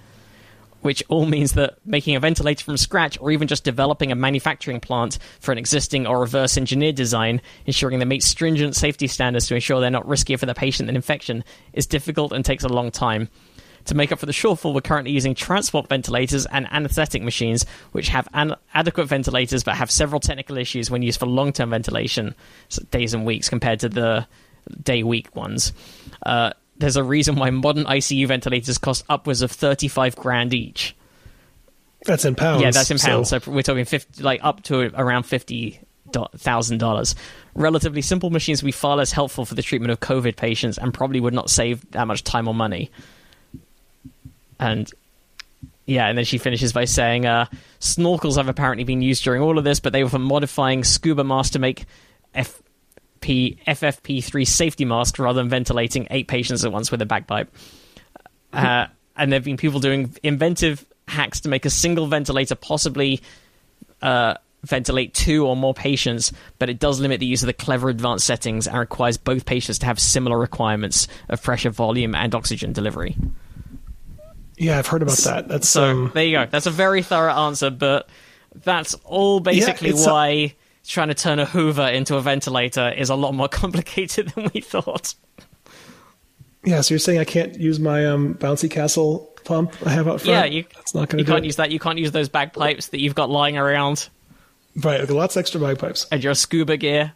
which 0.82 1.02
all 1.08 1.26
means 1.26 1.52
that 1.52 1.76
making 1.84 2.16
a 2.16 2.20
ventilator 2.20 2.64
from 2.64 2.76
scratch 2.76 3.18
or 3.20 3.30
even 3.30 3.48
just 3.48 3.64
developing 3.64 4.12
a 4.12 4.14
manufacturing 4.14 4.80
plant 4.80 5.18
for 5.40 5.52
an 5.52 5.58
existing 5.58 6.06
or 6.06 6.20
reverse 6.20 6.56
engineered 6.56 6.94
design, 6.94 7.40
ensuring 7.66 7.98
they 7.98 8.04
meet 8.04 8.22
stringent 8.22 8.74
safety 8.74 9.06
standards 9.06 9.46
to 9.46 9.54
ensure 9.54 9.80
they're 9.80 9.90
not 9.90 10.06
riskier 10.06 10.38
for 10.38 10.46
the 10.46 10.54
patient 10.54 10.86
than 10.86 10.96
infection, 10.96 11.44
is 11.72 11.86
difficult 11.86 12.32
and 12.32 12.44
takes 12.44 12.64
a 12.64 12.68
long 12.68 12.90
time. 12.90 13.28
To 13.86 13.94
make 13.94 14.12
up 14.12 14.18
for 14.18 14.26
the 14.26 14.32
shortfall, 14.32 14.74
we're 14.74 14.82
currently 14.82 15.10
using 15.10 15.34
transport 15.34 15.88
ventilators 15.88 16.44
and 16.46 16.70
anesthetic 16.70 17.22
machines, 17.22 17.64
which 17.92 18.08
have 18.08 18.28
an- 18.34 18.56
adequate 18.74 19.06
ventilators 19.06 19.64
but 19.64 19.74
have 19.76 19.90
several 19.90 20.20
technical 20.20 20.58
issues 20.58 20.90
when 20.90 21.02
used 21.02 21.18
for 21.18 21.26
long 21.26 21.52
term 21.52 21.70
ventilation, 21.70 22.34
so 22.68 22.82
days 22.90 23.14
and 23.14 23.24
weeks, 23.24 23.48
compared 23.48 23.80
to 23.80 23.88
the 23.88 24.26
day 24.82 25.02
week 25.02 25.34
ones. 25.34 25.72
Uh, 26.24 26.52
there's 26.80 26.96
a 26.96 27.04
reason 27.04 27.36
why 27.36 27.50
modern 27.50 27.84
ICU 27.84 28.26
ventilators 28.26 28.78
cost 28.78 29.04
upwards 29.08 29.42
of 29.42 29.50
35 29.52 30.16
grand 30.16 30.52
each. 30.54 30.96
that's 32.04 32.24
in 32.24 32.34
pounds. 32.34 32.62
Yeah, 32.62 32.70
that's 32.70 32.90
in 32.90 32.98
pounds. 32.98 33.28
So, 33.28 33.38
So, 33.38 33.50
we're 33.52 33.62
talking 33.62 33.84
50, 33.84 34.22
like 34.22 34.40
up 34.42 34.62
to 34.64 34.90
around 35.00 35.24
fifty 35.24 35.80
thousand 36.36 36.78
dollars. 36.78 37.14
Relatively 37.54 38.02
simple 38.02 38.30
machines 38.30 38.62
would 38.62 38.66
be 38.66 38.72
far 38.72 38.96
less 38.96 39.12
helpful 39.12 39.44
for 39.44 39.54
the 39.54 39.62
treatment 39.62 39.92
of 39.92 40.00
COVID 40.00 40.34
patients 40.36 40.76
and 40.78 40.92
probably 40.92 41.20
would 41.20 41.34
not 41.34 41.48
save 41.50 41.88
that 41.92 42.06
much 42.08 42.24
time 42.24 42.48
or 42.48 42.54
money. 42.54 42.90
And 44.58 44.90
yeah, 45.86 46.06
and 46.08 46.16
then 46.16 46.24
she 46.24 46.38
finishes 46.38 46.72
by 46.72 46.84
saying, 46.84 47.26
uh, 47.26 47.46
"Snorkels 47.80 48.36
have 48.36 48.48
apparently 48.48 48.84
been 48.84 49.02
used 49.02 49.22
during 49.24 49.42
all 49.42 49.58
of 49.58 49.64
this, 49.64 49.80
but 49.80 49.92
they 49.92 50.02
were 50.02 50.10
for 50.10 50.18
modifying 50.18 50.82
scuba 50.84 51.24
masks 51.24 51.52
to 51.52 51.58
make 51.58 51.84
FP 53.20 53.58
FFP3 53.66 54.46
safety 54.46 54.84
masks 54.84 55.18
rather 55.18 55.40
than 55.40 55.48
ventilating 55.48 56.06
eight 56.10 56.28
patients 56.28 56.64
at 56.64 56.72
once 56.72 56.90
with 56.90 57.02
a 57.02 57.06
bagpipe." 57.06 57.52
Uh, 58.52 58.86
and 59.16 59.30
there 59.30 59.36
have 59.36 59.44
been 59.44 59.56
people 59.56 59.80
doing 59.80 60.14
inventive 60.22 60.84
hacks 61.06 61.40
to 61.40 61.48
make 61.48 61.64
a 61.64 61.70
single 61.70 62.06
ventilator 62.06 62.54
possibly 62.54 63.20
uh, 64.02 64.34
ventilate 64.64 65.14
two 65.14 65.46
or 65.46 65.56
more 65.56 65.74
patients, 65.74 66.32
but 66.58 66.68
it 66.70 66.78
does 66.78 67.00
limit 67.00 67.20
the 67.20 67.26
use 67.26 67.42
of 67.42 67.46
the 67.46 67.52
clever 67.52 67.88
advanced 67.88 68.26
settings 68.26 68.66
and 68.66 68.78
requires 68.78 69.16
both 69.16 69.44
patients 69.44 69.78
to 69.78 69.86
have 69.86 69.98
similar 69.98 70.38
requirements 70.38 71.08
of 71.28 71.42
pressure, 71.42 71.70
volume, 71.70 72.14
and 72.14 72.34
oxygen 72.34 72.72
delivery. 72.72 73.16
yeah, 74.56 74.78
I've 74.78 74.86
heard 74.86 75.02
about 75.02 75.16
that. 75.18 75.48
That's 75.48 75.68
So 75.68 75.84
um, 75.84 76.10
there 76.14 76.24
you 76.24 76.36
go. 76.36 76.46
That's 76.46 76.66
a 76.66 76.70
very 76.70 77.02
thorough 77.02 77.32
answer, 77.32 77.70
but 77.70 78.08
that's 78.54 78.94
all 79.04 79.40
basically 79.40 79.90
a- 79.90 79.96
why 79.96 80.54
trying 80.86 81.08
to 81.08 81.14
turn 81.14 81.38
a 81.38 81.44
Hoover 81.46 81.86
into 81.88 82.16
a 82.16 82.20
ventilator 82.20 82.90
is 82.90 83.10
a 83.10 83.14
lot 83.14 83.34
more 83.34 83.48
complicated 83.62 84.28
than 84.30 84.50
we 84.54 84.60
thought. 84.60 85.14
yeah. 86.64 86.80
So 86.80 86.94
you're 86.94 86.98
saying 86.98 87.18
I 87.20 87.24
can't 87.24 87.58
use 87.58 87.78
my 87.80 88.06
um, 88.06 88.34
bouncy 88.34 88.70
castle 88.70 89.26
pump 89.44 89.74
I 89.86 89.90
have 89.90 90.06
out 90.08 90.20
front? 90.20 90.26
Yeah, 90.26 90.44
you, 90.44 90.64
That's 90.74 90.94
not 90.94 91.08
gonna 91.08 91.22
do 91.24 91.26
can't 91.32 91.44
it. 91.44 91.46
use 91.46 91.56
that. 91.56 91.70
You 91.70 91.78
can't 91.78 91.98
use 91.98 92.12
those 92.12 92.28
bagpipes 92.28 92.88
that 92.88 93.00
you've 93.00 93.14
got 93.14 93.30
lying 93.30 93.56
around 93.56 94.08
Right, 94.76 95.08
lots 95.10 95.34
of 95.36 95.40
extra 95.40 95.60
bagpipes. 95.60 96.06
and 96.12 96.22
your 96.22 96.34
scuba 96.34 96.76
gear. 96.76 97.12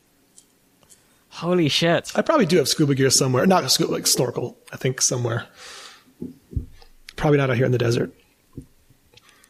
Holy 1.28 1.68
shit. 1.68 2.12
I 2.14 2.22
probably 2.22 2.46
do 2.46 2.56
have 2.58 2.68
scuba 2.68 2.94
gear 2.94 3.10
somewhere. 3.10 3.46
Not 3.46 3.68
scuba, 3.70 3.92
like 3.92 4.06
snorkel. 4.06 4.56
I 4.72 4.76
think 4.76 5.00
somewhere. 5.00 5.46
Probably 7.16 7.38
not 7.38 7.50
out 7.50 7.56
here 7.56 7.66
in 7.66 7.72
the 7.72 7.78
desert. 7.78 8.12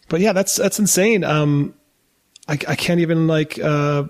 But 0.09 0.21
yeah, 0.21 0.33
that's 0.33 0.57
that's 0.57 0.79
insane. 0.79 1.25
Um, 1.25 1.75
I, 2.49 2.53
I 2.69 2.77
can't 2.77 3.01
even 3.01 3.27
like 3.27 3.59
uh, 3.59 4.05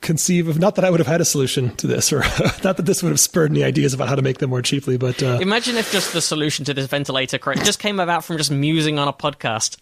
conceive 0.00 0.48
of 0.48 0.58
not 0.58 0.74
that 0.74 0.84
I 0.84 0.90
would 0.90 1.00
have 1.00 1.06
had 1.06 1.20
a 1.20 1.24
solution 1.24 1.74
to 1.76 1.86
this, 1.86 2.12
or 2.12 2.18
not 2.64 2.76
that 2.76 2.84
this 2.86 3.02
would 3.02 3.10
have 3.10 3.20
spurred 3.20 3.50
any 3.50 3.62
ideas 3.64 3.94
about 3.94 4.08
how 4.08 4.14
to 4.16 4.22
make 4.22 4.38
them 4.38 4.50
more 4.50 4.62
cheaply. 4.62 4.96
But 4.96 5.22
uh, 5.22 5.38
Imagine 5.40 5.76
if 5.76 5.90
just 5.92 6.12
the 6.12 6.20
solution 6.20 6.64
to 6.66 6.74
this 6.74 6.86
ventilator 6.86 7.38
cra- 7.38 7.56
just 7.56 7.78
came 7.78 8.00
about 8.00 8.24
from 8.24 8.36
just 8.38 8.50
musing 8.50 8.98
on 8.98 9.06
a 9.08 9.12
podcast. 9.12 9.78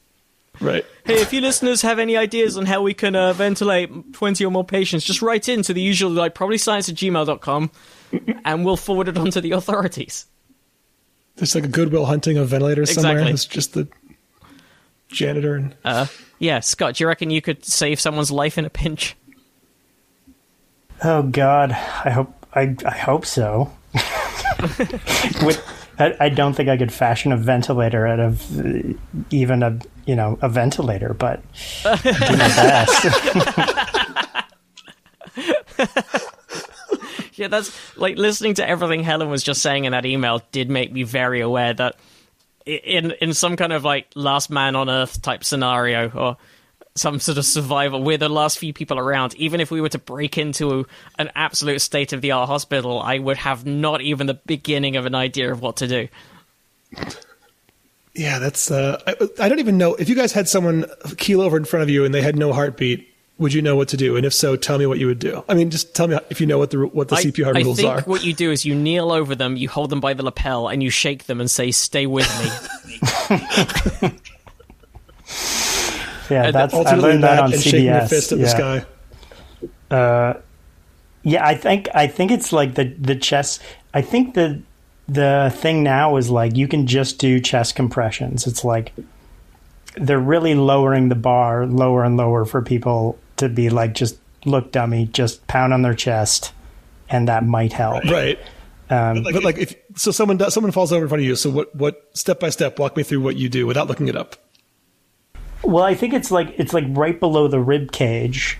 right, 0.60 0.84
Hey, 1.04 1.20
if 1.20 1.32
you 1.32 1.40
listeners 1.40 1.82
have 1.82 1.98
any 1.98 2.16
ideas 2.16 2.56
on 2.58 2.66
how 2.66 2.82
we 2.82 2.94
can 2.94 3.16
uh, 3.16 3.32
ventilate 3.32 4.12
20 4.12 4.44
or 4.44 4.50
more 4.50 4.64
patients, 4.64 5.04
just 5.04 5.20
write 5.22 5.48
in 5.48 5.62
to 5.62 5.72
the 5.74 5.80
usual, 5.82 6.10
like, 6.10 6.34
probably 6.34 6.58
science 6.58 6.88
at 6.88 6.94
gmail.com, 6.94 7.70
and 8.44 8.64
we'll 8.64 8.76
forward 8.76 9.08
it 9.08 9.16
on 9.18 9.30
to 9.32 9.40
the 9.40 9.50
authorities. 9.52 10.26
there's 11.36 11.54
like 11.54 11.64
a 11.64 11.68
goodwill 11.68 12.04
hunting 12.06 12.36
of 12.38 12.48
ventilators 12.48 12.92
somewhere. 12.94 13.12
Exactly. 13.14 13.32
It's 13.32 13.46
just 13.46 13.74
the 13.74 13.88
janitor 15.14 15.54
and 15.56 15.74
Uh, 15.84 16.06
yeah, 16.38 16.60
Scott, 16.60 16.96
do 16.96 17.04
you 17.04 17.08
reckon 17.08 17.30
you 17.30 17.40
could 17.42 17.64
save 17.64 18.00
someone's 18.00 18.30
life 18.30 18.58
in 18.58 18.64
a 18.64 18.70
pinch? 18.70 19.16
Oh 21.02 21.22
God, 21.22 21.72
I 21.72 22.10
hope 22.10 22.46
I, 22.54 22.76
I 22.84 22.96
hope 22.96 23.26
so. 23.26 23.72
With, 25.42 25.62
I, 25.98 26.14
I 26.20 26.28
don't 26.28 26.54
think 26.54 26.68
I 26.68 26.76
could 26.76 26.92
fashion 26.92 27.32
a 27.32 27.36
ventilator 27.36 28.06
out 28.06 28.20
of 28.20 28.58
uh, 28.58 28.94
even 29.30 29.62
a 29.62 29.78
you 30.06 30.16
know 30.16 30.38
a 30.42 30.48
ventilator, 30.48 31.14
but 31.14 31.42
do 31.82 31.88
my 32.12 32.48
best. 32.48 33.06
Yeah, 37.36 37.48
that's 37.48 37.72
like 37.98 38.16
listening 38.16 38.54
to 38.54 38.68
everything 38.68 39.02
Helen 39.02 39.28
was 39.28 39.42
just 39.42 39.60
saying 39.60 39.86
in 39.86 39.92
that 39.92 40.06
email 40.06 40.40
did 40.52 40.70
make 40.70 40.92
me 40.92 41.02
very 41.02 41.40
aware 41.40 41.74
that 41.74 41.96
i- 41.96 41.98
in 42.66 43.12
in 43.20 43.34
some 43.34 43.56
kind 43.56 43.72
of 43.72 43.84
like 43.84 44.06
last 44.14 44.50
man 44.50 44.76
on 44.76 44.88
earth 44.88 45.20
type 45.22 45.44
scenario 45.44 46.10
or 46.10 46.36
some 46.96 47.18
sort 47.18 47.38
of 47.38 47.44
survival, 47.44 48.02
we're 48.02 48.18
the 48.18 48.28
last 48.28 48.58
few 48.58 48.72
people 48.72 48.98
around. 48.98 49.34
Even 49.34 49.60
if 49.60 49.70
we 49.70 49.80
were 49.80 49.88
to 49.88 49.98
break 49.98 50.38
into 50.38 50.86
an 51.18 51.30
absolute 51.34 51.80
state 51.80 52.12
of 52.12 52.20
the 52.20 52.30
art 52.30 52.48
hospital, 52.48 53.00
I 53.00 53.18
would 53.18 53.36
have 53.38 53.66
not 53.66 54.00
even 54.00 54.26
the 54.26 54.34
beginning 54.34 54.96
of 54.96 55.04
an 55.04 55.14
idea 55.14 55.50
of 55.50 55.60
what 55.60 55.76
to 55.76 55.88
do. 55.88 56.08
yeah, 58.14 58.38
that's. 58.38 58.70
Uh, 58.70 59.00
I, 59.06 59.16
I 59.40 59.48
don't 59.48 59.58
even 59.58 59.76
know 59.76 59.94
if 59.96 60.08
you 60.08 60.14
guys 60.14 60.32
had 60.32 60.48
someone 60.48 60.86
keel 61.16 61.40
over 61.40 61.56
in 61.56 61.64
front 61.64 61.82
of 61.82 61.90
you 61.90 62.04
and 62.04 62.14
they 62.14 62.22
had 62.22 62.36
no 62.36 62.52
heartbeat. 62.52 63.13
Would 63.38 63.52
you 63.52 63.62
know 63.62 63.74
what 63.76 63.88
to 63.88 63.96
do? 63.96 64.16
And 64.16 64.24
if 64.24 64.32
so, 64.32 64.54
tell 64.56 64.78
me 64.78 64.86
what 64.86 64.98
you 64.98 65.06
would 65.06 65.18
do. 65.18 65.42
I 65.48 65.54
mean, 65.54 65.70
just 65.70 65.94
tell 65.94 66.06
me 66.06 66.18
if 66.30 66.40
you 66.40 66.46
know 66.46 66.58
what 66.58 66.70
the 66.70 66.86
what 66.86 67.08
the 67.08 67.16
I, 67.16 67.22
CPR 67.24 67.56
I 67.56 67.60
rules 67.62 67.76
think 67.78 67.88
are. 67.90 68.00
what 68.02 68.24
you 68.24 68.32
do 68.32 68.52
is 68.52 68.64
you 68.64 68.74
kneel 68.74 69.10
over 69.10 69.34
them, 69.34 69.56
you 69.56 69.68
hold 69.68 69.90
them 69.90 70.00
by 70.00 70.14
the 70.14 70.22
lapel, 70.22 70.68
and 70.68 70.82
you 70.82 70.90
shake 70.90 71.24
them 71.24 71.40
and 71.40 71.50
say, 71.50 71.70
"Stay 71.72 72.06
with 72.06 72.28
me." 74.00 74.10
Yeah, 76.30 76.44
And 76.44 76.54
that's 76.54 76.72
I 76.72 76.78
Ultimately, 76.78 77.02
learned 77.10 77.24
that 77.24 77.36
that 77.36 77.42
on 77.44 77.52
and 77.52 77.60
CBS. 77.60 77.64
shaking 77.64 77.84
your 77.84 78.06
fist 78.06 78.32
at 78.32 78.38
yeah. 78.38 78.44
the 78.44 78.50
sky. 78.50 78.84
Uh, 79.94 80.34
yeah, 81.22 81.46
I 81.46 81.54
think 81.54 81.88
I 81.94 82.06
think 82.06 82.30
it's 82.30 82.52
like 82.52 82.74
the 82.74 82.84
the 82.84 83.14
chest. 83.16 83.60
I 83.92 84.00
think 84.00 84.34
the 84.34 84.62
the 85.06 85.52
thing 85.54 85.82
now 85.82 86.16
is 86.16 86.30
like 86.30 86.56
you 86.56 86.66
can 86.66 86.86
just 86.86 87.18
do 87.18 87.40
chest 87.40 87.74
compressions. 87.74 88.46
It's 88.46 88.64
like 88.64 88.92
they're 89.96 90.18
really 90.18 90.54
lowering 90.54 91.08
the 91.10 91.14
bar 91.14 91.66
lower 91.66 92.04
and 92.04 92.16
lower 92.16 92.44
for 92.44 92.62
people 92.62 93.18
to 93.36 93.48
be 93.48 93.70
like 93.70 93.94
just 93.94 94.18
look 94.44 94.72
dummy, 94.72 95.06
just 95.06 95.46
pound 95.46 95.72
on 95.72 95.82
their 95.82 95.94
chest, 95.94 96.52
and 97.08 97.28
that 97.28 97.44
might 97.44 97.72
help. 97.72 98.04
Right. 98.04 98.38
Um, 98.90 99.22
But 99.22 99.42
like, 99.44 99.56
if 99.58 99.74
so, 99.96 100.10
someone 100.10 100.36
does, 100.36 100.52
someone 100.52 100.70
falls 100.72 100.92
over 100.92 101.04
in 101.04 101.08
front 101.08 101.22
of 101.22 101.26
you. 101.26 101.36
So 101.36 101.50
what? 101.50 101.74
What 101.74 102.02
step 102.14 102.40
by 102.40 102.50
step? 102.50 102.78
Walk 102.78 102.96
me 102.96 103.02
through 103.02 103.20
what 103.22 103.36
you 103.36 103.48
do 103.48 103.66
without 103.66 103.88
looking 103.88 104.08
it 104.08 104.16
up. 104.16 104.36
Well, 105.62 105.82
I 105.84 105.94
think 105.94 106.12
it's 106.12 106.30
like 106.30 106.54
it's 106.58 106.74
like 106.74 106.84
right 106.88 107.18
below 107.18 107.48
the 107.48 107.60
rib 107.60 107.92
cage. 107.92 108.58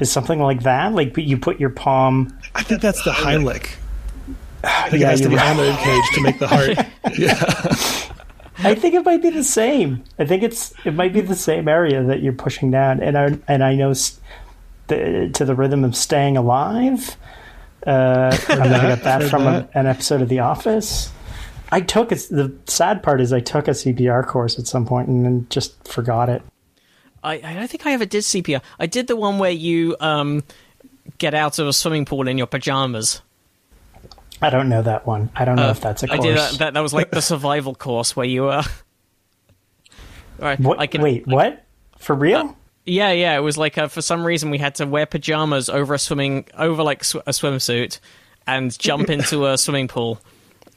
Is 0.00 0.10
something 0.10 0.40
like 0.40 0.62
that? 0.62 0.92
Like 0.92 1.16
you 1.16 1.36
put 1.38 1.58
your 1.60 1.70
palm. 1.70 2.36
I 2.54 2.62
think 2.62 2.80
that's 2.80 3.02
the 3.04 3.10
Heimlich. 3.12 3.74
I 4.64 4.90
think 4.90 5.00
Yeah, 5.02 5.08
it 5.08 5.10
has 5.10 5.20
to 5.22 5.28
be 5.28 5.36
right. 5.36 5.50
on 5.50 5.56
the 5.56 5.62
rib 5.64 5.78
cage 5.78 6.04
to 6.14 6.20
make 6.22 6.38
the 6.38 6.48
heart. 6.48 6.86
yeah. 7.18 8.23
I 8.58 8.74
think 8.74 8.94
it 8.94 9.04
might 9.04 9.22
be 9.22 9.30
the 9.30 9.44
same. 9.44 10.04
I 10.18 10.24
think 10.24 10.42
it's 10.42 10.72
it 10.84 10.94
might 10.94 11.12
be 11.12 11.20
the 11.20 11.34
same 11.34 11.68
area 11.68 12.02
that 12.04 12.22
you're 12.22 12.32
pushing 12.32 12.70
down, 12.70 13.02
and 13.02 13.18
I 13.18 13.38
and 13.48 13.64
I 13.64 13.74
know 13.74 13.92
the, 14.86 15.30
to 15.34 15.44
the 15.44 15.54
rhythm 15.54 15.84
of 15.84 15.96
"Staying 15.96 16.36
Alive." 16.36 17.16
Uh, 17.86 18.36
I 18.48 18.56
got 18.56 19.02
that 19.02 19.22
Heard 19.22 19.30
from 19.30 19.44
that. 19.44 19.70
A, 19.74 19.78
an 19.78 19.86
episode 19.86 20.22
of 20.22 20.28
The 20.28 20.38
Office. 20.38 21.10
I 21.70 21.80
took 21.80 22.12
it. 22.12 22.26
The 22.30 22.54
sad 22.66 23.02
part 23.02 23.20
is 23.20 23.32
I 23.32 23.40
took 23.40 23.68
a 23.68 23.72
CPR 23.72 24.26
course 24.26 24.58
at 24.58 24.66
some 24.66 24.86
point 24.86 25.08
and 25.08 25.24
then 25.24 25.46
just 25.50 25.86
forgot 25.86 26.28
it. 26.28 26.42
I, 27.22 27.40
I 27.62 27.66
think 27.66 27.86
I 27.86 27.92
ever 27.92 28.04
did 28.04 28.22
CPR. 28.22 28.60
I 28.78 28.86
did 28.86 29.06
the 29.06 29.16
one 29.16 29.38
where 29.38 29.50
you 29.50 29.96
um, 29.98 30.44
get 31.18 31.34
out 31.34 31.58
of 31.58 31.66
a 31.66 31.72
swimming 31.72 32.04
pool 32.04 32.28
in 32.28 32.38
your 32.38 32.46
pajamas. 32.46 33.22
I 34.44 34.50
don't 34.50 34.68
know 34.68 34.82
that 34.82 35.06
one. 35.06 35.30
I 35.34 35.44
don't 35.44 35.56
know 35.56 35.70
if 35.70 35.80
that's 35.80 36.02
a 36.02 36.10
Uh, 36.10 36.14
I 36.14 36.18
did 36.18 36.36
that, 36.36 36.52
that. 36.58 36.74
That 36.74 36.80
was 36.80 36.92
like 36.92 37.10
the 37.10 37.22
survival 37.32 37.74
course 37.74 38.14
where 38.14 38.26
you. 38.26 38.42
were. 38.42 38.62
All 38.62 38.62
right, 40.40 40.58
What? 40.60 40.80
I 40.80 40.86
can, 40.86 41.00
Wait, 41.02 41.26
what? 41.26 41.64
For 41.98 42.14
real? 42.14 42.56
Yeah, 42.86 43.12
yeah. 43.12 43.36
It 43.36 43.40
was 43.40 43.56
like 43.56 43.78
uh, 43.78 43.88
for 43.88 44.02
some 44.02 44.26
reason 44.26 44.50
we 44.50 44.58
had 44.58 44.74
to 44.76 44.86
wear 44.86 45.06
pajamas 45.06 45.68
over 45.68 45.94
a 45.94 45.98
swimming 45.98 46.46
over 46.58 46.82
like 46.82 47.04
sw- 47.04 47.16
a 47.26 47.30
swimsuit 47.30 48.00
and 48.46 48.76
jump 48.78 49.08
into 49.16 49.46
a 49.46 49.56
swimming 49.56 49.88
pool, 49.88 50.20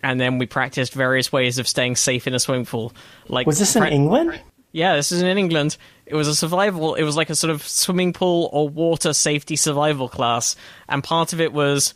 and 0.04 0.20
then 0.22 0.38
we 0.38 0.46
practiced 0.46 0.94
various 0.94 1.32
ways 1.34 1.58
of 1.58 1.68
staying 1.68 1.96
safe 1.98 2.28
in 2.28 2.34
a 2.34 2.40
swimming 2.40 2.66
pool. 2.66 2.94
Like 3.28 3.46
Was 3.48 3.60
this 3.60 3.76
in 3.76 3.82
pra- 3.82 3.92
England? 3.92 4.40
Yeah, 4.72 4.96
this 4.96 5.12
is 5.12 5.22
in 5.22 5.38
England. 5.38 5.76
It 6.06 6.16
was 6.16 6.28
a 6.28 6.36
survival. 6.36 6.96
It 6.96 7.04
was 7.04 7.18
like 7.18 7.30
a 7.30 7.36
sort 7.36 7.52
of 7.52 7.68
swimming 7.68 8.14
pool 8.14 8.50
or 8.54 8.70
water 8.70 9.12
safety 9.12 9.56
survival 9.56 10.08
class, 10.08 10.56
and 10.88 11.04
part 11.04 11.34
of 11.34 11.42
it 11.42 11.52
was 11.52 11.94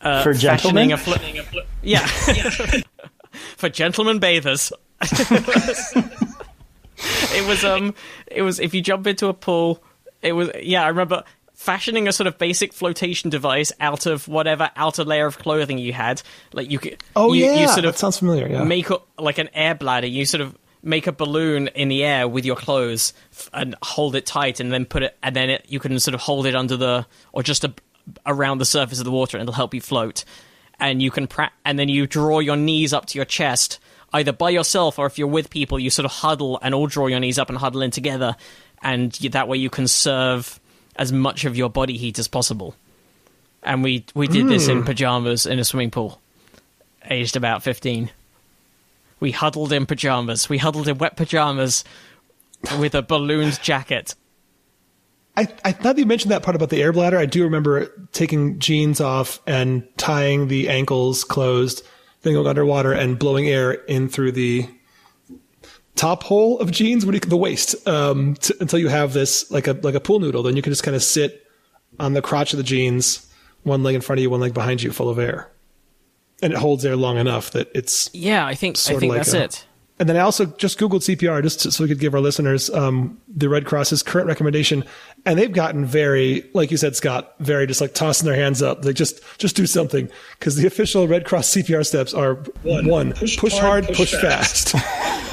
uh, 0.00 0.22
For 0.22 0.32
gentlemen? 0.34 0.96
fl- 0.96 1.12
yeah, 1.82 2.06
for 3.56 3.68
gentlemen 3.68 4.18
bathers. 4.18 4.72
it 7.32 7.46
was 7.46 7.64
um, 7.64 7.94
it 8.26 8.42
was 8.42 8.58
if 8.60 8.74
you 8.74 8.80
jump 8.80 9.06
into 9.06 9.28
a 9.28 9.34
pool, 9.34 9.82
it 10.22 10.32
was 10.32 10.50
yeah. 10.60 10.84
I 10.84 10.88
remember 10.88 11.24
fashioning 11.54 12.06
a 12.08 12.12
sort 12.12 12.26
of 12.26 12.38
basic 12.38 12.72
flotation 12.72 13.30
device 13.30 13.72
out 13.80 14.06
of 14.06 14.28
whatever 14.28 14.70
outer 14.76 15.04
layer 15.04 15.26
of 15.26 15.38
clothing 15.38 15.78
you 15.78 15.92
had. 15.92 16.22
Like 16.52 16.70
you 16.70 16.78
could, 16.78 17.02
Oh 17.16 17.32
you, 17.32 17.44
yeah, 17.46 17.60
you 17.60 17.66
sort 17.68 17.84
of 17.84 17.92
that 17.94 17.98
sounds 17.98 18.18
familiar. 18.18 18.48
Yeah. 18.48 18.64
make 18.64 18.90
a, 18.90 18.98
like 19.18 19.38
an 19.38 19.48
air 19.54 19.74
bladder. 19.74 20.06
You 20.06 20.24
sort 20.24 20.40
of 20.40 20.56
make 20.82 21.06
a 21.08 21.12
balloon 21.12 21.66
in 21.68 21.88
the 21.88 22.04
air 22.04 22.28
with 22.28 22.44
your 22.44 22.54
clothes 22.56 23.12
f- 23.32 23.50
and 23.52 23.74
hold 23.82 24.14
it 24.14 24.24
tight, 24.26 24.60
and 24.60 24.72
then 24.72 24.84
put 24.84 25.02
it, 25.02 25.16
and 25.22 25.34
then 25.34 25.50
it, 25.50 25.64
you 25.68 25.80
can 25.80 25.98
sort 26.00 26.14
of 26.14 26.20
hold 26.20 26.46
it 26.46 26.54
under 26.54 26.76
the 26.76 27.06
or 27.32 27.42
just 27.42 27.64
a, 27.64 27.74
around 28.26 28.58
the 28.58 28.64
surface 28.64 28.98
of 28.98 29.04
the 29.04 29.10
water, 29.10 29.36
and 29.36 29.42
it'll 29.42 29.54
help 29.54 29.74
you 29.74 29.80
float. 29.80 30.24
And 30.80 31.02
you 31.02 31.10
can 31.10 31.26
pra- 31.26 31.52
and 31.64 31.78
then 31.78 31.88
you 31.88 32.06
draw 32.06 32.38
your 32.38 32.56
knees 32.56 32.92
up 32.92 33.06
to 33.06 33.18
your 33.18 33.24
chest, 33.24 33.80
either 34.12 34.32
by 34.32 34.50
yourself 34.50 34.98
or 34.98 35.06
if 35.06 35.18
you're 35.18 35.26
with 35.26 35.50
people, 35.50 35.78
you 35.78 35.90
sort 35.90 36.06
of 36.06 36.12
huddle 36.12 36.58
and 36.62 36.74
all 36.74 36.86
draw 36.86 37.06
your 37.08 37.20
knees 37.20 37.38
up 37.38 37.48
and 37.48 37.58
huddle 37.58 37.82
in 37.82 37.90
together, 37.90 38.36
and 38.82 39.12
that 39.12 39.48
way 39.48 39.56
you 39.58 39.70
conserve 39.70 40.60
as 40.96 41.12
much 41.12 41.44
of 41.44 41.56
your 41.56 41.70
body 41.70 41.96
heat 41.96 42.18
as 42.18 42.28
possible. 42.28 42.74
And 43.62 43.82
we 43.82 44.04
we 44.14 44.28
did 44.28 44.48
this 44.48 44.68
in 44.68 44.78
hmm. 44.78 44.84
pajamas 44.84 45.46
in 45.46 45.58
a 45.58 45.64
swimming 45.64 45.90
pool, 45.90 46.20
aged 47.10 47.36
about 47.36 47.62
fifteen. 47.62 48.10
We 49.20 49.32
huddled 49.32 49.72
in 49.72 49.84
pajamas. 49.84 50.48
We 50.48 50.58
huddled 50.58 50.86
in 50.86 50.98
wet 50.98 51.16
pajamas 51.16 51.82
with 52.78 52.94
a 52.94 53.02
ballooned 53.02 53.60
jacket. 53.62 54.14
I, 55.38 55.46
I 55.64 55.70
thought 55.72 55.96
you 55.98 56.04
mentioned 56.04 56.32
that 56.32 56.42
part 56.42 56.56
about 56.56 56.70
the 56.70 56.82
air 56.82 56.92
bladder. 56.92 57.16
I 57.16 57.24
do 57.26 57.44
remember 57.44 57.86
taking 58.10 58.58
jeans 58.58 59.00
off 59.00 59.40
and 59.46 59.86
tying 59.96 60.48
the 60.48 60.68
ankles 60.68 61.22
closed, 61.22 61.86
then 62.22 62.32
going 62.32 62.46
underwater 62.48 62.92
and 62.92 63.16
blowing 63.18 63.46
air 63.48 63.70
in 63.72 64.08
through 64.08 64.32
the 64.32 64.68
top 65.94 66.24
hole 66.24 66.58
of 66.58 66.72
jeans, 66.72 67.06
what 67.06 67.12
do 67.12 67.16
you, 67.16 67.20
the 67.20 67.36
waist, 67.36 67.86
um, 67.86 68.34
t- 68.34 68.54
until 68.60 68.80
you 68.80 68.88
have 68.88 69.12
this 69.12 69.48
like 69.50 69.68
a 69.68 69.74
like 69.74 69.94
a 69.94 70.00
pool 70.00 70.18
noodle. 70.18 70.42
Then 70.42 70.56
you 70.56 70.62
can 70.62 70.72
just 70.72 70.82
kind 70.82 70.96
of 70.96 71.04
sit 71.04 71.46
on 72.00 72.14
the 72.14 72.22
crotch 72.22 72.52
of 72.52 72.56
the 72.56 72.64
jeans, 72.64 73.26
one 73.62 73.84
leg 73.84 73.94
in 73.94 74.00
front 74.00 74.18
of 74.18 74.22
you, 74.24 74.30
one 74.30 74.40
leg 74.40 74.54
behind 74.54 74.82
you, 74.82 74.90
full 74.90 75.08
of 75.08 75.20
air, 75.20 75.50
and 76.42 76.52
it 76.52 76.58
holds 76.58 76.84
air 76.84 76.96
long 76.96 77.16
enough 77.16 77.52
that 77.52 77.70
it's 77.76 78.10
Yeah, 78.12 78.44
I 78.44 78.56
think 78.56 78.76
I 78.88 78.98
think 78.98 79.02
like 79.12 79.18
that's 79.20 79.34
a- 79.34 79.44
it. 79.44 79.66
And 80.00 80.08
then 80.08 80.16
I 80.16 80.20
also 80.20 80.46
just 80.46 80.78
Googled 80.78 81.02
CPR 81.02 81.42
just 81.42 81.60
to, 81.60 81.72
so 81.72 81.82
we 81.82 81.88
could 81.88 81.98
give 81.98 82.14
our 82.14 82.20
listeners 82.20 82.70
um, 82.70 83.20
the 83.26 83.48
Red 83.48 83.66
Cross's 83.66 84.02
current 84.02 84.28
recommendation. 84.28 84.84
And 85.26 85.38
they've 85.38 85.52
gotten 85.52 85.84
very, 85.84 86.48
like 86.54 86.70
you 86.70 86.76
said, 86.76 86.94
Scott, 86.94 87.34
very 87.40 87.66
just 87.66 87.80
like 87.80 87.94
tossing 87.94 88.26
their 88.26 88.36
hands 88.36 88.62
up. 88.62 88.84
Like 88.84 88.94
just, 88.94 89.20
just 89.38 89.56
do 89.56 89.66
something. 89.66 90.08
Because 90.38 90.54
the 90.54 90.68
official 90.68 91.08
Red 91.08 91.24
Cross 91.24 91.48
CPR 91.48 91.84
steps 91.84 92.14
are 92.14 92.34
one, 92.62 93.12
push, 93.12 93.58
hard, 93.58 93.86
push, 93.88 94.14
fast. 94.14 94.74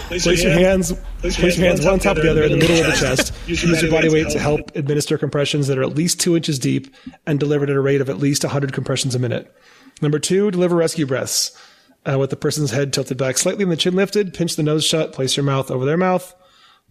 place 0.07 0.43
your 0.43 0.53
hands, 0.53 0.93
place 1.19 1.37
your 1.37 1.67
hands 1.67 1.85
one 1.85 1.93
on 1.93 1.99
top 1.99 2.17
of 2.17 2.23
the 2.23 2.31
other 2.31 2.43
in 2.43 2.51
the 2.51 2.57
middle 2.57 2.77
of 2.77 2.85
the 2.87 2.97
chest. 2.97 3.33
Use 3.47 3.81
your 3.81 3.91
body 3.91 4.09
weight 4.09 4.29
to 4.29 4.39
help 4.39 4.75
administer 4.75 5.17
compressions 5.19 5.67
that 5.67 5.77
are 5.77 5.83
at 5.83 5.95
least 5.95 6.19
two 6.19 6.35
inches 6.35 6.57
deep 6.57 6.95
and 7.27 7.39
delivered 7.39 7.69
at 7.69 7.75
a 7.75 7.81
rate 7.81 8.01
of 8.01 8.09
at 8.09 8.17
least 8.17 8.43
100 8.43 8.73
compressions 8.73 9.13
a 9.13 9.19
minute. 9.19 9.55
Number 10.01 10.17
two, 10.17 10.49
deliver 10.49 10.75
rescue 10.75 11.05
breaths 11.05 11.55
uh, 12.09 12.17
with 12.19 12.29
the 12.29 12.35
person's 12.35 12.71
head 12.71 12.93
tilted 12.93 13.17
back 13.17 13.37
slightly 13.37 13.63
and 13.63 13.71
the 13.71 13.77
chin 13.77 13.95
lifted. 13.95 14.33
Pinch 14.33 14.55
the 14.55 14.63
nose 14.63 14.85
shut. 14.85 15.13
Place 15.13 15.35
your 15.37 15.43
mouth 15.43 15.71
over 15.71 15.85
their 15.85 15.97
mouth. 15.97 16.33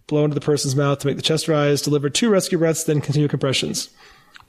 Blow 0.07 0.23
into 0.23 0.35
the 0.35 0.41
person's 0.41 0.75
mouth 0.75 0.99
to 0.99 1.07
make 1.07 1.15
the 1.15 1.21
chest 1.23 1.47
rise. 1.47 1.81
Deliver 1.81 2.09
two 2.09 2.29
rescue 2.29 2.57
breaths, 2.57 2.83
then 2.83 3.01
continue 3.01 3.27
compressions. 3.27 3.89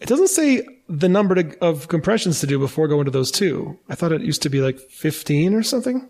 It 0.01 0.09
doesn't 0.09 0.29
say 0.29 0.67
the 0.89 1.09
number 1.09 1.35
to, 1.43 1.59
of 1.65 1.89
compressions 1.89 2.41
to 2.41 2.47
do 2.47 2.59
before 2.59 2.89
going 2.89 3.07
to 3.07 3.11
those 3.11 3.31
two. 3.31 3.79
I 3.89 3.95
thought 3.95 4.13
it 4.13 4.21
used 4.21 4.43
to 4.43 4.51
be 4.51 4.61
like 4.61 4.79
15 4.79 5.55
or 5.55 5.63
something. 5.63 6.07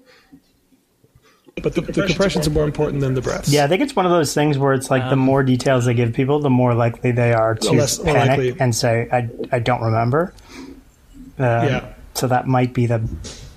But 1.62 1.74
the, 1.74 1.80
the 1.80 2.06
compressions 2.06 2.46
are 2.46 2.50
more 2.50 2.64
important 2.64 3.00
than 3.00 3.14
the 3.14 3.22
breaths. 3.22 3.48
Yeah, 3.48 3.64
I 3.64 3.68
think 3.68 3.80
it's 3.82 3.96
one 3.96 4.04
of 4.04 4.12
those 4.12 4.34
things 4.34 4.58
where 4.58 4.74
it's 4.74 4.90
like 4.90 5.08
the 5.08 5.16
more 5.16 5.42
details 5.42 5.86
they 5.86 5.94
give 5.94 6.12
people, 6.12 6.40
the 6.40 6.50
more 6.50 6.74
likely 6.74 7.12
they 7.12 7.32
are 7.32 7.54
to 7.54 7.72
less- 7.72 7.98
panic 7.98 8.56
and 8.60 8.74
say, 8.74 9.08
"I 9.10 9.30
I 9.50 9.58
don't 9.60 9.80
remember." 9.80 10.34
Um, 10.58 10.66
Yeah. 11.38 11.92
So 12.12 12.26
that 12.28 12.46
might 12.46 12.74
be 12.74 12.84
the 12.86 13.08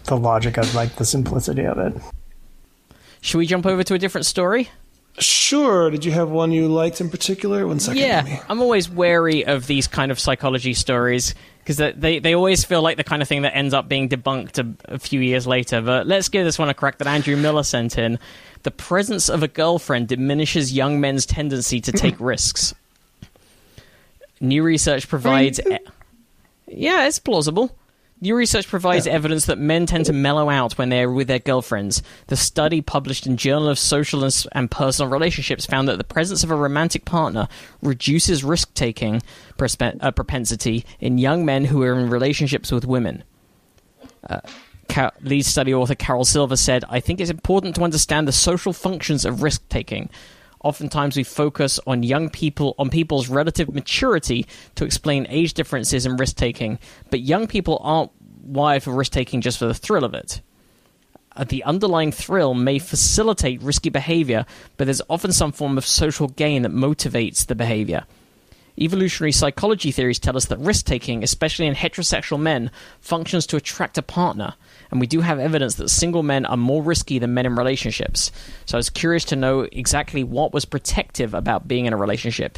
the 0.05 0.17
logic 0.17 0.57
of 0.57 0.73
like 0.75 0.95
the 0.95 1.05
simplicity 1.05 1.63
of 1.65 1.77
it. 1.77 1.93
Should 3.21 3.37
we 3.37 3.45
jump 3.45 3.65
over 3.65 3.83
to 3.83 3.93
a 3.93 3.97
different 3.99 4.25
story? 4.25 4.69
Sure. 5.17 5.89
Did 5.89 6.05
you 6.05 6.11
have 6.13 6.29
one 6.29 6.51
you 6.51 6.67
liked 6.69 7.01
in 7.01 7.09
particular? 7.09 7.67
One 7.67 7.79
second. 7.79 8.01
let 8.01 8.25
me- 8.25 8.31
Yeah, 8.31 8.43
I'm 8.47 8.61
always 8.61 8.89
wary 8.89 9.45
of 9.45 9.67
these 9.67 9.87
kind 9.87 10.11
of 10.11 10.19
psychology 10.19 10.73
stories 10.73 11.35
because 11.59 11.75
they, 11.77 12.19
they 12.19 12.33
always 12.33 12.63
feel 12.63 12.81
like 12.81 12.95
the 12.95 13.03
kind 13.03 13.21
of 13.21 13.27
thing 13.27 13.41
that 13.41 13.55
ends 13.55 13.73
up 13.73 13.89
being 13.89 14.07
debunked 14.07 14.57
a, 14.87 14.93
a 14.93 14.99
few 14.99 15.19
years 15.19 15.45
later. 15.45 15.81
But 15.81 16.07
let's 16.07 16.29
give 16.29 16.45
this 16.45 16.57
one 16.57 16.69
a 16.69 16.73
crack 16.73 16.99
that 16.99 17.07
Andrew 17.07 17.35
Miller 17.35 17.63
sent 17.63 17.97
in. 17.97 18.17
The 18.63 18.71
presence 18.71 19.29
of 19.29 19.43
a 19.43 19.47
girlfriend 19.49 20.07
diminishes 20.07 20.71
young 20.71 21.01
men's 21.01 21.25
tendency 21.25 21.81
to 21.81 21.91
take 21.91 22.15
risks. 22.19 22.73
New 24.39 24.63
research 24.63 25.09
provides. 25.09 25.59
yeah, 26.67 27.07
it's 27.07 27.19
plausible. 27.19 27.75
New 28.21 28.35
research 28.35 28.67
provides 28.67 29.07
evidence 29.07 29.45
that 29.45 29.57
men 29.57 29.85
tend 29.85 30.05
to 30.05 30.11
mellow 30.13 30.49
out 30.49 30.77
when 30.77 30.89
they're 30.89 31.09
with 31.09 31.29
their 31.29 31.39
girlfriends. 31.39 32.03
The 32.27 32.35
study 32.35 32.81
published 32.81 33.25
in 33.25 33.37
Journal 33.37 33.69
of 33.69 33.79
Social 33.79 34.25
and, 34.25 34.45
and 34.51 34.69
Personal 34.69 35.09
Relationships 35.09 35.65
found 35.65 35.87
that 35.87 35.97
the 35.97 36.03
presence 36.03 36.43
of 36.43 36.51
a 36.51 36.55
romantic 36.55 37.05
partner 37.05 37.47
reduces 37.81 38.43
risk-taking 38.43 39.21
perspe- 39.57 39.99
uh, 40.01 40.11
propensity 40.11 40.85
in 40.99 41.17
young 41.17 41.45
men 41.45 41.63
who 41.65 41.81
are 41.83 41.97
in 41.97 42.09
relationships 42.09 42.73
with 42.73 42.85
women. 42.85 43.23
Uh, 44.29 44.41
lead 45.21 45.45
study 45.45 45.73
author 45.73 45.95
Karol 45.95 46.25
Silva 46.25 46.57
said, 46.57 46.83
I 46.89 46.99
think 46.99 47.21
it's 47.21 47.29
important 47.29 47.75
to 47.75 47.83
understand 47.83 48.27
the 48.27 48.33
social 48.33 48.73
functions 48.73 49.23
of 49.23 49.43
risk 49.43 49.61
taking. 49.69 50.09
Oftentimes, 50.63 51.15
we 51.15 51.23
focus 51.23 51.79
on 51.87 52.03
young 52.03 52.29
people, 52.29 52.75
on 52.77 52.89
people's 52.89 53.29
relative 53.29 53.73
maturity 53.73 54.45
to 54.75 54.83
explain 54.83 55.25
age 55.29 55.53
differences 55.53 56.05
in 56.05 56.17
risk 56.17 56.35
taking, 56.35 56.79
but 57.09 57.21
young 57.21 57.47
people 57.47 57.79
aren't 57.81 58.11
wired 58.43 58.83
for 58.83 58.93
risk 58.93 59.13
taking 59.13 59.41
just 59.41 59.57
for 59.57 59.65
the 59.65 59.73
thrill 59.73 60.03
of 60.03 60.13
it. 60.13 60.41
Uh, 61.35 61.45
the 61.45 61.63
underlying 61.63 62.11
thrill 62.11 62.53
may 62.53 62.79
facilitate 62.79 63.61
risky 63.61 63.89
behavior, 63.89 64.45
but 64.75 64.85
there's 64.85 65.01
often 65.09 65.31
some 65.31 65.53
form 65.53 65.77
of 65.77 65.85
social 65.85 66.27
gain 66.27 66.63
that 66.63 66.71
motivates 66.71 67.45
the 67.45 67.55
behavior. 67.55 68.05
Evolutionary 68.77 69.31
psychology 69.31 69.91
theories 69.91 70.19
tell 70.19 70.35
us 70.35 70.45
that 70.45 70.59
risk 70.59 70.85
taking, 70.85 71.23
especially 71.23 71.67
in 71.67 71.75
heterosexual 71.75 72.39
men, 72.39 72.71
functions 72.99 73.45
to 73.45 73.57
attract 73.57 73.97
a 73.97 74.01
partner, 74.01 74.55
and 74.91 74.99
we 74.99 75.07
do 75.07 75.21
have 75.21 75.39
evidence 75.39 75.75
that 75.75 75.89
single 75.89 76.23
men 76.23 76.45
are 76.45 76.57
more 76.57 76.81
risky 76.81 77.19
than 77.19 77.33
men 77.33 77.45
in 77.45 77.55
relationships. 77.55 78.31
So 78.65 78.77
I 78.77 78.79
was 78.79 78.89
curious 78.89 79.25
to 79.25 79.35
know 79.35 79.61
exactly 79.71 80.23
what 80.23 80.53
was 80.53 80.65
protective 80.65 81.33
about 81.33 81.67
being 81.67 81.85
in 81.85 81.93
a 81.93 81.97
relationship. 81.97 82.57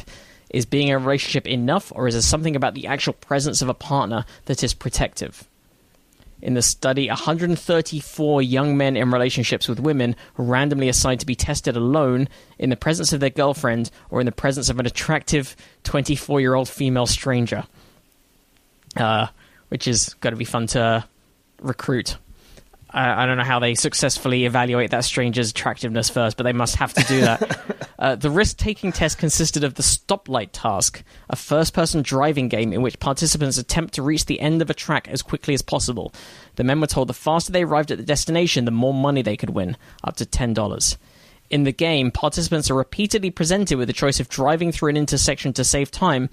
Is 0.50 0.66
being 0.66 0.88
in 0.88 0.94
a 0.94 0.98
relationship 0.98 1.46
enough, 1.46 1.92
or 1.94 2.08
is 2.08 2.14
there 2.14 2.22
something 2.22 2.56
about 2.56 2.74
the 2.74 2.86
actual 2.86 3.14
presence 3.14 3.62
of 3.62 3.68
a 3.70 3.74
partner 3.74 4.26
that 4.44 4.62
is 4.62 4.74
protective? 4.74 5.48
In 6.42 6.54
the 6.54 6.62
study, 6.62 7.08
134 7.08 8.42
young 8.42 8.76
men 8.76 8.96
in 8.96 9.10
relationships 9.10 9.68
with 9.68 9.80
women 9.80 10.16
were 10.36 10.44
randomly 10.44 10.88
assigned 10.88 11.20
to 11.20 11.26
be 11.26 11.36
tested 11.36 11.76
alone 11.76 12.28
in 12.58 12.68
the 12.68 12.76
presence 12.76 13.12
of 13.12 13.20
their 13.20 13.30
girlfriend 13.30 13.90
or 14.10 14.20
in 14.20 14.26
the 14.26 14.32
presence 14.32 14.68
of 14.68 14.80
an 14.80 14.86
attractive 14.86 15.56
24 15.84 16.40
year 16.40 16.54
old 16.54 16.68
female 16.68 17.06
stranger. 17.06 17.64
Uh, 18.96 19.28
which 19.72 19.88
is 19.88 20.12
going 20.20 20.32
to 20.32 20.38
be 20.38 20.44
fun 20.44 20.66
to 20.66 21.02
recruit. 21.62 22.18
I, 22.92 23.22
I 23.22 23.26
don't 23.26 23.36
know 23.36 23.44
how 23.44 23.58
they 23.58 23.74
successfully 23.74 24.44
evaluate 24.44 24.90
that 24.90 25.04
stranger's 25.04 25.50
attractiveness 25.50 26.10
first, 26.10 26.36
but 26.36 26.44
they 26.44 26.52
must 26.52 26.76
have 26.76 26.92
to 26.94 27.04
do 27.04 27.20
that. 27.22 27.90
uh, 27.98 28.14
the 28.16 28.30
risk 28.30 28.58
taking 28.58 28.92
test 28.92 29.18
consisted 29.18 29.64
of 29.64 29.74
the 29.74 29.82
stoplight 29.82 30.50
task, 30.52 31.02
a 31.30 31.36
first 31.36 31.74
person 31.74 32.02
driving 32.02 32.48
game 32.48 32.72
in 32.72 32.82
which 32.82 32.98
participants 33.00 33.58
attempt 33.58 33.94
to 33.94 34.02
reach 34.02 34.26
the 34.26 34.40
end 34.40 34.62
of 34.62 34.70
a 34.70 34.74
track 34.74 35.08
as 35.08 35.22
quickly 35.22 35.54
as 35.54 35.62
possible. 35.62 36.12
The 36.56 36.64
men 36.64 36.80
were 36.80 36.86
told 36.86 37.08
the 37.08 37.14
faster 37.14 37.52
they 37.52 37.64
arrived 37.64 37.90
at 37.90 37.98
the 37.98 38.04
destination, 38.04 38.64
the 38.64 38.70
more 38.70 38.94
money 38.94 39.22
they 39.22 39.36
could 39.36 39.50
win, 39.50 39.76
up 40.04 40.16
to 40.16 40.24
$10. 40.24 40.96
In 41.50 41.64
the 41.64 41.72
game, 41.72 42.10
participants 42.10 42.70
are 42.70 42.74
repeatedly 42.74 43.30
presented 43.30 43.76
with 43.76 43.88
the 43.88 43.92
choice 43.92 44.20
of 44.20 44.28
driving 44.28 44.72
through 44.72 44.90
an 44.90 44.96
intersection 44.96 45.52
to 45.54 45.64
save 45.64 45.90
time, 45.90 46.30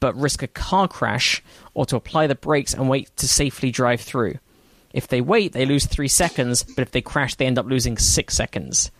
but 0.00 0.16
risk 0.16 0.42
a 0.42 0.46
car 0.46 0.88
crash, 0.88 1.42
or 1.74 1.86
to 1.86 1.96
apply 1.96 2.26
the 2.26 2.34
brakes 2.34 2.74
and 2.74 2.88
wait 2.88 3.14
to 3.16 3.28
safely 3.28 3.70
drive 3.70 4.00
through. 4.00 4.38
If 4.94 5.08
they 5.08 5.20
wait, 5.20 5.52
they 5.52 5.66
lose 5.66 5.84
three 5.84 6.08
seconds, 6.08 6.62
but 6.62 6.80
if 6.82 6.92
they 6.92 7.02
crash, 7.02 7.34
they 7.34 7.46
end 7.46 7.58
up 7.58 7.66
losing 7.66 7.98
six 7.98 8.34
seconds. 8.34 8.90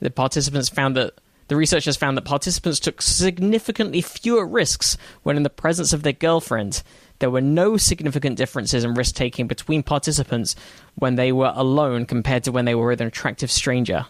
The 0.00 0.10
participants 0.10 0.68
found 0.68 0.96
that 0.96 1.14
the 1.48 1.56
researchers 1.56 1.96
found 1.96 2.16
that 2.16 2.24
participants 2.24 2.78
took 2.80 3.00
significantly 3.00 4.02
fewer 4.02 4.46
risks 4.46 4.96
when 5.22 5.36
in 5.36 5.42
the 5.44 5.48
presence 5.50 5.92
of 5.92 6.02
their 6.02 6.12
girlfriend. 6.12 6.82
There 7.20 7.30
were 7.30 7.40
no 7.40 7.76
significant 7.76 8.36
differences 8.36 8.82
in 8.84 8.94
risk 8.94 9.14
taking 9.14 9.46
between 9.46 9.82
participants 9.82 10.56
when 10.96 11.14
they 11.14 11.32
were 11.32 11.52
alone 11.54 12.06
compared 12.06 12.44
to 12.44 12.52
when 12.52 12.64
they 12.64 12.74
were 12.74 12.88
with 12.88 13.00
an 13.00 13.06
attractive 13.06 13.50
stranger. 13.50 14.06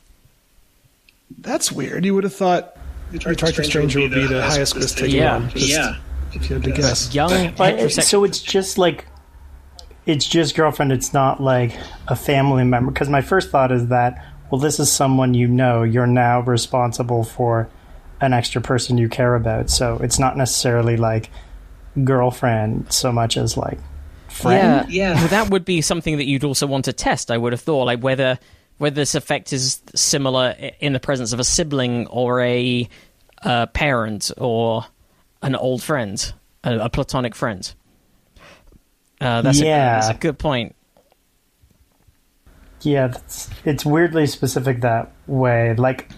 That's 1.38 1.70
weird. 1.70 2.04
You 2.04 2.14
would 2.14 2.24
have 2.24 2.34
thought 2.34 2.76
the 3.10 3.18
attractive 3.18 3.64
stranger 3.66 4.00
would 4.00 4.12
be 4.12 4.26
the 4.26 4.42
highest 4.42 4.74
risk 4.74 4.96
taking 4.98 5.16
Yeah. 5.16 5.38
one. 5.38 5.50
Just 5.50 5.68
yeah. 5.68 5.96
If 6.32 6.48
you 6.48 6.54
had 6.56 6.64
to 6.64 6.70
guess. 6.72 7.14
Young 7.14 7.52
But, 7.56 7.90
so 7.90 8.24
it's 8.24 8.40
just 8.40 8.78
like 8.78 9.04
it's 10.10 10.26
just 10.26 10.56
girlfriend. 10.56 10.92
It's 10.92 11.12
not 11.12 11.40
like 11.40 11.76
a 12.08 12.16
family 12.16 12.64
member. 12.64 12.90
Because 12.90 13.08
my 13.08 13.20
first 13.20 13.50
thought 13.50 13.70
is 13.70 13.88
that 13.88 14.24
well, 14.50 14.60
this 14.60 14.80
is 14.80 14.90
someone 14.90 15.34
you 15.34 15.46
know. 15.46 15.84
You're 15.84 16.08
now 16.08 16.40
responsible 16.40 17.22
for 17.22 17.68
an 18.20 18.32
extra 18.32 18.60
person 18.60 18.98
you 18.98 19.08
care 19.08 19.36
about. 19.36 19.70
So 19.70 19.98
it's 20.02 20.18
not 20.18 20.36
necessarily 20.36 20.96
like 20.96 21.30
girlfriend 22.04 22.92
so 22.92 23.12
much 23.12 23.36
as 23.36 23.56
like 23.56 23.78
friend. 24.28 24.90
Yeah, 24.90 25.12
Yeah. 25.12 25.14
Well, 25.20 25.28
that 25.28 25.50
would 25.50 25.64
be 25.64 25.80
something 25.80 26.16
that 26.16 26.26
you'd 26.26 26.44
also 26.44 26.66
want 26.66 26.86
to 26.86 26.92
test. 26.92 27.30
I 27.30 27.38
would 27.38 27.52
have 27.52 27.60
thought, 27.60 27.84
like 27.84 28.00
whether 28.00 28.38
whether 28.78 28.94
this 28.94 29.14
effect 29.14 29.52
is 29.52 29.80
similar 29.94 30.56
in 30.80 30.94
the 30.94 31.00
presence 31.00 31.32
of 31.32 31.38
a 31.38 31.44
sibling 31.44 32.06
or 32.08 32.40
a 32.40 32.88
uh, 33.42 33.66
parent 33.66 34.32
or 34.36 34.86
an 35.42 35.54
old 35.54 35.82
friend, 35.82 36.32
a, 36.64 36.78
a 36.78 36.90
platonic 36.90 37.34
friend. 37.34 37.72
Uh, 39.20 39.42
that's, 39.42 39.60
Yeah. 39.60 39.98
a, 39.98 40.00
that's 40.00 40.16
a 40.16 40.20
good 40.20 40.38
point. 40.38 40.74
Yeah, 42.82 43.08
that's, 43.08 43.50
it's 43.64 43.84
weirdly 43.84 44.26
specific 44.26 44.80
that 44.80 45.12
way. 45.26 45.74
Like, 45.74 46.10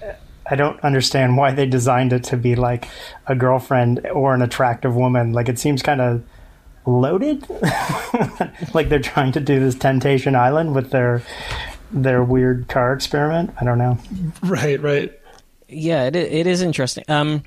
I 0.49 0.55
don't 0.55 0.79
understand 0.85 1.37
why 1.37 1.53
they 1.53 1.67
designed 1.67 2.13
it 2.13 2.25
to 2.25 2.37
be 2.37 2.55
like 2.55 2.87
a 3.27 3.35
girlfriend 3.35 4.07
or 4.07 4.35
an 4.35 4.43
attractive 4.43 4.95
woman. 4.95 5.33
Like, 5.33 5.49
it 5.49 5.59
seems 5.59 5.83
kind 5.83 6.01
of 6.01 6.23
loaded. 6.87 7.49
like 8.75 8.89
they're 8.89 9.01
trying 9.01 9.33
to 9.33 9.41
do 9.41 9.59
this 9.61 9.75
Temptation 9.75 10.35
Island 10.37 10.75
with 10.75 10.91
their 10.91 11.23
their 11.91 12.23
weird 12.25 12.69
car 12.69 12.93
experiment. 12.93 13.51
I 13.61 13.65
don't 13.65 13.79
know. 13.79 13.99
Right, 14.43 14.81
right. 14.81 15.13
Yeah, 15.69 16.05
it, 16.05 16.17
it 16.17 16.47
is 16.47 16.63
interesting. 16.63 17.05
Um, 17.09 17.43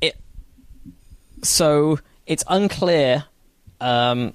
it 0.00 0.16
so 1.42 1.98
it's 2.26 2.44
unclear. 2.48 3.24
Um, 3.80 4.34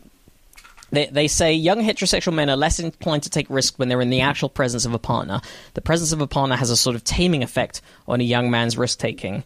they 0.91 1.08
they 1.08 1.28
say 1.28 1.54
young 1.54 1.80
heterosexual 1.80 2.34
men 2.34 2.50
are 2.50 2.56
less 2.56 2.80
inclined 2.80 3.23
to 3.23 3.30
take 3.30 3.50
risks 3.50 3.78
when 3.78 3.89
they're 3.89 4.02
in 4.02 4.10
the 4.10 4.21
actual 4.21 4.50
presence 4.50 4.86
of 4.86 4.93
a 4.93 5.00
partner. 5.00 5.41
The 5.73 5.82
presence 5.82 6.12
of 6.12 6.21
a 6.21 6.28
partner 6.28 6.56
has 6.56 6.69
a 6.69 6.78
sort 6.78 6.95
of 6.95 7.04
taming 7.04 7.43
effect 7.43 7.82
on 8.08 8.21
a 8.21 8.26
young 8.26 8.50
man's 8.50 8.78
risk 8.78 9.00
taking. 9.00 9.43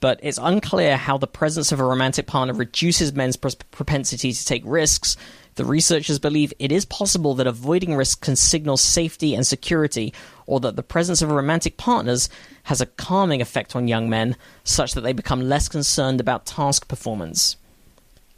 But 0.00 0.18
it's 0.22 0.38
unclear 0.40 0.96
how 0.96 1.18
the 1.18 1.26
presence 1.26 1.72
of 1.72 1.80
a 1.80 1.84
romantic 1.84 2.26
partner 2.26 2.54
reduces 2.54 3.12
men's 3.12 3.36
pros- 3.36 3.54
propensity 3.54 4.32
to 4.32 4.44
take 4.46 4.62
risks. 4.64 5.16
The 5.56 5.64
researchers 5.66 6.18
believe 6.18 6.54
it 6.58 6.72
is 6.72 6.86
possible 6.86 7.34
that 7.34 7.46
avoiding 7.46 7.94
risk 7.94 8.22
can 8.22 8.34
signal 8.34 8.78
safety 8.78 9.34
and 9.34 9.46
security, 9.46 10.14
or 10.46 10.58
that 10.60 10.76
the 10.76 10.82
presence 10.82 11.20
of 11.20 11.30
romantic 11.30 11.76
partners 11.76 12.30
has 12.62 12.80
a 12.80 12.86
calming 12.86 13.42
effect 13.42 13.76
on 13.76 13.88
young 13.88 14.08
men, 14.08 14.36
such 14.64 14.94
that 14.94 15.02
they 15.02 15.12
become 15.12 15.42
less 15.42 15.68
concerned 15.68 16.18
about 16.18 16.46
task 16.46 16.88
performance. 16.88 17.56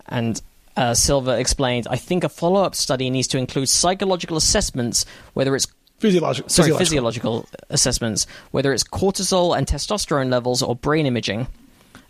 And 0.09 0.43
uh, 0.77 0.95
Silva 0.95 1.39
explained, 1.39 1.87
I 1.91 1.97
think 1.97 2.25
a 2.25 2.29
follow 2.29 2.63
up 2.63 2.75
study 2.75 3.11
needs 3.11 3.29
to 3.29 3.39
include 3.39 3.69
psychological 3.69 4.37
assessments, 4.37 5.05
whether 5.35 5.55
it's 5.55 5.67
Physiological. 5.99 6.49
sorry, 6.49 6.71
physiological. 6.77 7.43
physiological 7.43 7.67
assessments, 7.71 8.27
whether 8.51 8.73
it's 8.73 8.83
cortisol 8.83 9.57
and 9.57 9.67
testosterone 9.67 10.31
levels 10.31 10.63
or 10.63 10.75
brain 10.75 11.07
imaging. 11.07 11.47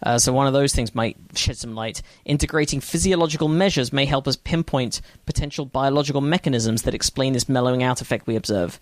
Uh, 0.03 0.19
so 0.19 0.33
one 0.33 0.47
of 0.47 0.53
those 0.53 0.75
things 0.75 0.95
might 0.95 1.17
shed 1.35 1.57
some 1.57 1.75
light. 1.75 2.03
Integrating 2.25 2.81
physiological 2.81 3.49
measures 3.49 3.93
may 3.93 4.05
help 4.05 4.27
us 4.27 4.35
pinpoint 4.35 5.01
potential 5.27 5.65
biological 5.65 6.21
mechanisms 6.21 6.83
that 6.83 6.95
explain 6.95 7.35
this 7.35 7.49
mellowing 7.49 7.83
out 7.83 8.01
effect 8.01 8.27
we 8.27 8.35
observe. 8.35 8.81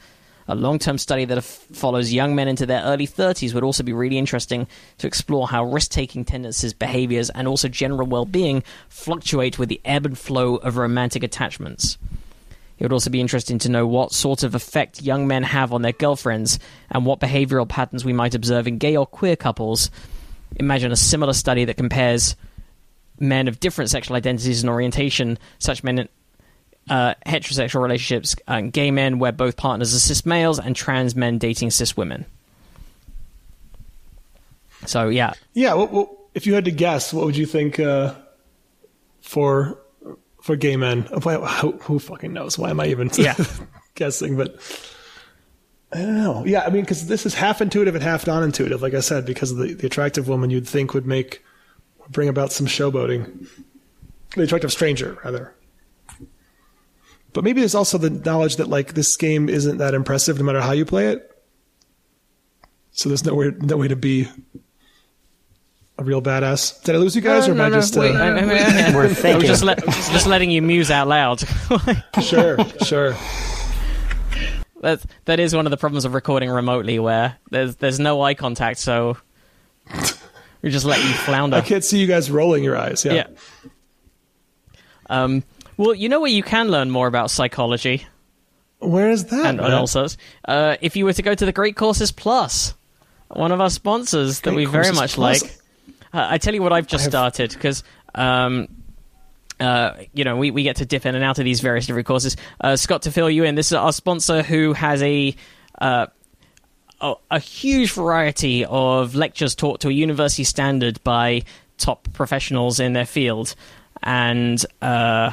A 0.50 0.56
long-term 0.56 0.98
study 0.98 1.24
that 1.26 1.40
follows 1.42 2.12
young 2.12 2.34
men 2.34 2.48
into 2.48 2.66
their 2.66 2.82
early 2.82 3.06
30s 3.06 3.54
would 3.54 3.62
also 3.62 3.84
be 3.84 3.92
really 3.92 4.18
interesting 4.18 4.66
to 4.98 5.06
explore 5.06 5.46
how 5.46 5.62
risk-taking 5.62 6.24
tendencies, 6.24 6.74
behaviors, 6.74 7.30
and 7.30 7.46
also 7.46 7.68
general 7.68 8.08
well-being 8.08 8.64
fluctuate 8.88 9.60
with 9.60 9.68
the 9.68 9.80
ebb 9.84 10.06
and 10.06 10.18
flow 10.18 10.56
of 10.56 10.76
romantic 10.76 11.22
attachments. 11.22 11.98
It 12.80 12.84
would 12.84 12.92
also 12.92 13.10
be 13.10 13.20
interesting 13.20 13.60
to 13.60 13.68
know 13.68 13.86
what 13.86 14.12
sort 14.12 14.42
of 14.42 14.56
effect 14.56 15.02
young 15.02 15.28
men 15.28 15.44
have 15.44 15.72
on 15.72 15.82
their 15.82 15.92
girlfriends 15.92 16.58
and 16.90 17.06
what 17.06 17.20
behavioral 17.20 17.68
patterns 17.68 18.04
we 18.04 18.12
might 18.12 18.34
observe 18.34 18.66
in 18.66 18.78
gay 18.78 18.96
or 18.96 19.06
queer 19.06 19.36
couples. 19.36 19.88
Imagine 20.56 20.90
a 20.90 20.96
similar 20.96 21.32
study 21.32 21.64
that 21.66 21.76
compares 21.76 22.34
men 23.20 23.46
of 23.46 23.60
different 23.60 23.90
sexual 23.90 24.16
identities 24.16 24.64
and 24.64 24.70
orientation, 24.70 25.38
such 25.60 25.84
men 25.84 26.08
uh, 26.90 27.14
heterosexual 27.24 27.80
relationships, 27.82 28.36
uh, 28.48 28.60
gay 28.60 28.90
men 28.90 29.18
where 29.18 29.32
both 29.32 29.56
partners 29.56 29.94
are 29.94 29.98
cis 29.98 30.26
males, 30.26 30.58
and 30.58 30.76
trans 30.76 31.16
men 31.16 31.38
dating 31.38 31.70
cis 31.70 31.96
women. 31.96 32.26
So, 34.86 35.08
yeah, 35.08 35.32
Yeah. 35.54 35.74
Well, 35.74 35.88
well, 35.88 36.18
if 36.34 36.46
you 36.46 36.54
had 36.54 36.64
to 36.64 36.70
guess, 36.70 37.12
what 37.12 37.26
would 37.26 37.36
you 37.36 37.46
think 37.46 37.78
uh, 37.78 38.14
for 39.20 39.78
for 40.42 40.56
gay 40.56 40.76
men? 40.76 41.02
Why- 41.22 41.36
Who, 41.36 41.72
who 41.72 41.98
fucking 41.98 42.32
knows? 42.32 42.58
Why 42.58 42.70
am 42.70 42.80
I 42.80 42.86
even 42.86 43.10
Yeah. 43.16 43.36
guessing? 43.94 44.36
But 44.36 44.56
I 45.92 45.98
don't 45.98 46.16
know. 46.16 46.44
Yeah, 46.46 46.62
I 46.66 46.70
mean, 46.70 46.82
because 46.82 47.06
this 47.08 47.26
is 47.26 47.34
half 47.34 47.60
intuitive 47.60 47.94
and 47.94 48.02
half 48.02 48.26
non-intuitive. 48.26 48.80
Like 48.80 48.94
I 48.94 49.00
said, 49.00 49.26
because 49.26 49.50
of 49.50 49.58
the, 49.58 49.74
the 49.74 49.86
attractive 49.86 50.28
woman, 50.28 50.48
you'd 50.50 50.68
think 50.68 50.94
would 50.94 51.06
make 51.06 51.44
bring 52.10 52.28
about 52.28 52.52
some 52.52 52.66
showboating. 52.66 53.46
The 54.36 54.42
attractive 54.42 54.72
stranger, 54.72 55.18
rather. 55.24 55.52
But 57.32 57.44
maybe 57.44 57.60
there's 57.60 57.74
also 57.74 57.96
the 57.98 58.10
knowledge 58.10 58.56
that 58.56 58.68
like 58.68 58.94
this 58.94 59.16
game 59.16 59.48
isn't 59.48 59.78
that 59.78 59.94
impressive, 59.94 60.38
no 60.38 60.44
matter 60.44 60.60
how 60.60 60.72
you 60.72 60.84
play 60.84 61.08
it. 61.08 61.26
So 62.92 63.08
there's 63.08 63.24
no 63.24 63.34
way, 63.34 63.52
no 63.60 63.76
way 63.76 63.88
to 63.88 63.96
be 63.96 64.28
a 65.96 66.02
real 66.02 66.20
badass. 66.20 66.82
Did 66.82 66.94
I 66.96 66.98
lose 66.98 67.14
you 67.14 67.22
guys, 67.22 67.46
or 67.46 67.52
am 67.52 67.60
I 67.60 67.70
just? 67.70 67.96
wait, 67.96 68.14
uh, 68.16 68.18
I- 68.18 68.28
I- 68.38 68.90
I- 68.90 68.94
We're 68.94 69.08
thinking. 69.14 69.46
just, 69.46 69.62
let, 69.62 69.84
just 69.84 70.26
letting 70.26 70.50
you 70.50 70.60
muse 70.62 70.90
out 70.90 71.06
loud. 71.08 71.42
Sure, 72.22 72.58
sure. 72.84 73.14
that 74.80 75.00
that 75.26 75.38
is 75.40 75.54
one 75.54 75.66
of 75.66 75.70
the 75.70 75.76
problems 75.76 76.04
of 76.04 76.14
recording 76.14 76.50
remotely, 76.50 76.98
where 76.98 77.36
there's 77.50 77.76
there's 77.76 78.00
no 78.00 78.20
eye 78.22 78.34
contact, 78.34 78.78
so 78.80 79.16
we 80.62 80.70
just 80.70 80.84
let 80.84 80.98
you 80.98 81.12
flounder. 81.14 81.56
I 81.56 81.60
can't 81.60 81.84
see 81.84 81.98
you 81.98 82.06
guys 82.06 82.30
rolling 82.30 82.64
your 82.64 82.76
eyes. 82.76 83.04
Yeah. 83.04 83.12
Yeah. 83.12 83.26
Um, 85.08 85.42
well, 85.80 85.94
you 85.94 86.08
know 86.08 86.20
where 86.20 86.30
you 86.30 86.42
can 86.42 86.68
learn 86.68 86.90
more 86.90 87.06
about 87.06 87.30
psychology 87.30 88.06
Where 88.78 89.10
is 89.10 89.24
that? 89.26 89.46
and, 89.46 89.60
and 89.60 89.68
man? 89.68 89.72
ulcers? 89.72 90.16
Uh, 90.46 90.76
if 90.80 90.94
you 90.96 91.04
were 91.04 91.12
to 91.12 91.22
go 91.22 91.34
to 91.34 91.44
the 91.46 91.52
Great 91.52 91.76
Courses 91.76 92.12
Plus, 92.12 92.74
one 93.28 93.52
of 93.52 93.60
our 93.60 93.70
sponsors 93.70 94.40
that 94.40 94.50
Great 94.50 94.66
we 94.68 94.72
very 94.72 94.92
much 94.92 95.14
Plus. 95.14 95.42
like. 95.42 95.56
Uh, 96.12 96.26
I 96.30 96.38
tell 96.38 96.54
you 96.54 96.62
what, 96.62 96.72
I've 96.72 96.86
just 96.86 97.04
have- 97.04 97.10
started 97.12 97.50
because. 97.52 97.82
Um, 98.14 98.68
uh, 99.60 100.04
you 100.14 100.24
know, 100.24 100.36
we, 100.36 100.50
we 100.50 100.62
get 100.62 100.76
to 100.76 100.86
dip 100.86 101.04
in 101.04 101.14
and 101.14 101.22
out 101.22 101.38
of 101.38 101.44
these 101.44 101.60
various 101.60 101.86
different 101.86 102.06
courses. 102.06 102.34
Uh, 102.60 102.76
Scott, 102.76 103.02
to 103.02 103.10
fill 103.10 103.28
you 103.28 103.44
in, 103.44 103.56
this 103.56 103.66
is 103.66 103.74
our 103.74 103.92
sponsor 103.92 104.42
who 104.42 104.72
has 104.72 105.02
a 105.02 105.36
uh, 105.78 106.06
a, 107.00 107.14
a 107.30 107.38
huge 107.38 107.92
variety 107.92 108.64
of 108.64 109.14
lectures 109.14 109.54
taught 109.54 109.80
to 109.80 109.88
a 109.88 109.92
university 109.92 110.44
standard 110.44 111.02
by 111.04 111.42
top 111.76 112.08
professionals 112.14 112.80
in 112.80 112.94
their 112.94 113.04
field, 113.06 113.54
and 114.02 114.64
uh, 114.80 115.32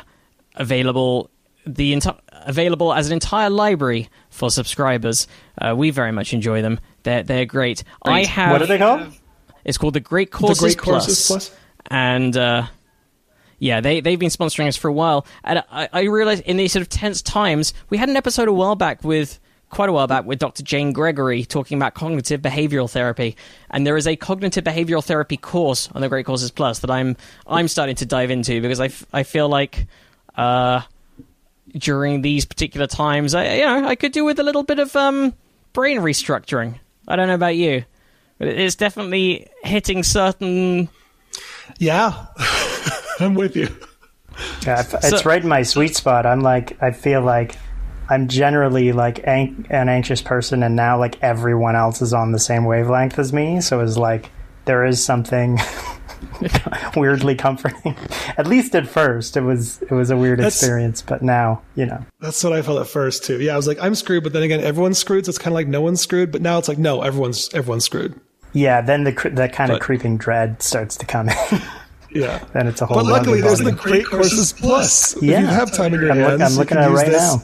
available 0.59 1.29
the 1.65 1.93
enti- 1.93 2.17
available 2.31 2.93
as 2.93 3.07
an 3.07 3.13
entire 3.13 3.49
library 3.49 4.09
for 4.29 4.49
subscribers. 4.49 5.27
Uh, 5.59 5.75
we 5.75 5.89
very 5.89 6.11
much 6.11 6.33
enjoy 6.33 6.61
them. 6.61 6.79
They're 7.03 7.23
they're 7.23 7.45
great. 7.45 7.83
I 8.03 8.23
have 8.23 8.51
what 8.51 8.61
are 8.61 8.67
they 8.67 8.77
called? 8.77 9.13
it's 9.65 9.77
called 9.77 9.93
the 9.93 9.99
Great 9.99 10.31
the 10.31 10.37
Courses, 10.37 10.59
Great 10.61 10.77
Courses 10.77 11.27
Plus. 11.27 11.49
Plus. 11.49 11.59
and 11.91 12.35
uh, 12.37 12.67
yeah, 13.59 13.81
they 13.81 14.01
they've 14.01 14.19
been 14.19 14.29
sponsoring 14.29 14.67
us 14.67 14.77
for 14.77 14.87
a 14.87 14.93
while. 14.93 15.25
And 15.43 15.63
I, 15.71 15.89
I 15.91 16.01
realized 16.03 16.43
in 16.43 16.57
these 16.57 16.71
sort 16.71 16.81
of 16.81 16.89
tense 16.89 17.21
times, 17.21 17.73
we 17.89 17.97
had 17.97 18.09
an 18.09 18.15
episode 18.15 18.47
a 18.47 18.53
while 18.53 18.75
back 18.75 19.03
with 19.03 19.39
quite 19.69 19.89
a 19.89 19.91
while 19.91 20.07
back 20.07 20.23
with 20.23 20.39
Dr. 20.39 20.63
Jane 20.63 20.93
Gregory 20.93 21.43
talking 21.43 21.77
about 21.77 21.93
cognitive 21.93 22.41
behavioral 22.41 22.89
therapy, 22.89 23.35
and 23.69 23.85
there 23.85 23.97
is 23.97 24.07
a 24.07 24.15
cognitive 24.15 24.63
behavioral 24.63 25.03
therapy 25.03 25.35
course 25.35 25.89
on 25.93 26.01
the 26.01 26.07
Great 26.07 26.25
Courses 26.25 26.51
Plus 26.51 26.79
that 26.79 26.89
I'm 26.91 27.17
I'm 27.45 27.67
starting 27.67 27.95
to 27.97 28.05
dive 28.05 28.31
into 28.31 28.61
because 28.61 28.79
I, 28.79 28.85
f- 28.85 29.05
I 29.11 29.23
feel 29.23 29.49
like. 29.49 29.87
Uh, 30.37 30.81
during 31.75 32.21
these 32.21 32.45
particular 32.45 32.87
times, 32.87 33.33
I 33.35 33.55
you 33.55 33.65
know 33.65 33.87
I 33.87 33.95
could 33.95 34.11
do 34.11 34.23
with 34.23 34.39
a 34.39 34.43
little 34.43 34.63
bit 34.63 34.79
of 34.79 34.95
um, 34.95 35.33
brain 35.73 35.99
restructuring. 35.99 36.75
I 37.07 37.15
don't 37.15 37.27
know 37.27 37.33
about 37.35 37.55
you, 37.55 37.83
but 38.37 38.47
it's 38.47 38.75
definitely 38.75 39.47
hitting 39.63 40.03
certain 40.03 40.89
Yeah. 41.79 42.27
I'm 43.19 43.33
with 43.33 43.55
you. 43.55 43.67
Yeah, 44.65 44.81
it's 44.81 45.09
So- 45.09 45.21
right 45.23 45.41
in 45.41 45.49
my 45.49 45.63
sweet 45.63 45.95
spot. 45.95 46.25
I'm 46.27 46.41
like, 46.41 46.81
I 46.81 46.91
feel 46.91 47.21
like 47.21 47.55
I'm 48.09 48.27
generally 48.27 48.91
like 48.93 49.19
an, 49.27 49.65
an 49.69 49.89
anxious 49.89 50.21
person, 50.21 50.61
and 50.63 50.75
now 50.75 50.97
like 50.99 51.21
everyone 51.23 51.75
else 51.75 52.01
is 52.01 52.13
on 52.13 52.31
the 52.31 52.39
same 52.39 52.65
wavelength 52.65 53.17
as 53.19 53.33
me. 53.33 53.59
So 53.61 53.79
it's 53.81 53.97
like 53.97 54.29
there 54.67 54.85
is 54.85 55.03
something 55.03 55.57
weirdly 56.95 57.35
comforting. 57.35 57.95
At 58.37 58.47
least 58.47 58.75
at 58.75 58.87
first, 58.87 59.35
it 59.37 59.41
was 59.41 59.81
it 59.83 59.91
was 59.91 60.09
a 60.11 60.17
weird 60.17 60.39
That's- 60.39 60.55
experience, 60.61 61.01
but 61.01 61.21
now 61.21 61.61
you 61.75 61.85
know. 61.85 62.03
That's 62.19 62.43
what 62.43 62.53
I 62.53 62.61
felt 62.61 62.79
at 62.79 62.87
first 62.87 63.23
too. 63.25 63.41
Yeah, 63.41 63.53
I 63.53 63.57
was 63.57 63.67
like, 63.67 63.79
I'm 63.81 63.95
screwed, 63.95 64.23
but 64.23 64.33
then 64.33 64.43
again, 64.43 64.59
everyone's 64.61 64.97
screwed. 64.97 65.25
So 65.25 65.29
it's 65.29 65.37
kind 65.39 65.53
of 65.53 65.55
like 65.55 65.67
no 65.67 65.81
one's 65.81 66.01
screwed. 66.01 66.31
But 66.31 66.41
now 66.41 66.57
it's 66.57 66.67
like, 66.67 66.77
no, 66.77 67.01
everyone's 67.01 67.53
everyone's 67.53 67.85
screwed. 67.85 68.19
Yeah, 68.53 68.81
then 68.81 69.03
the 69.03 69.13
cr- 69.13 69.29
that 69.29 69.53
kind 69.53 69.71
of 69.71 69.79
creeping 69.79 70.17
dread 70.17 70.61
starts 70.61 70.95
to 70.97 71.05
come 71.05 71.29
in. 71.29 71.61
Yeah. 72.11 72.43
then 72.53 72.67
it's 72.67 72.81
a 72.81 72.85
whole. 72.85 72.97
But 72.97 73.05
luckily, 73.05 73.39
other 73.41 73.47
there's 73.49 73.59
the. 73.59 73.71
Great 73.73 74.05
Courses 74.05 74.53
Plus. 74.53 75.21
Yeah. 75.21 75.35
If 75.35 75.41
you 75.41 75.47
have 75.47 75.71
time 75.73 75.93
in 75.93 76.01
your 76.01 76.11
I'm, 76.11 76.17
look- 76.19 76.29
hands, 76.29 76.41
I'm 76.43 76.51
you 76.53 76.57
looking 76.57 76.77
can 76.77 76.83
at 76.85 76.91
it 76.91 76.93
right 76.93 77.07
this. 77.07 77.21
now. 77.21 77.41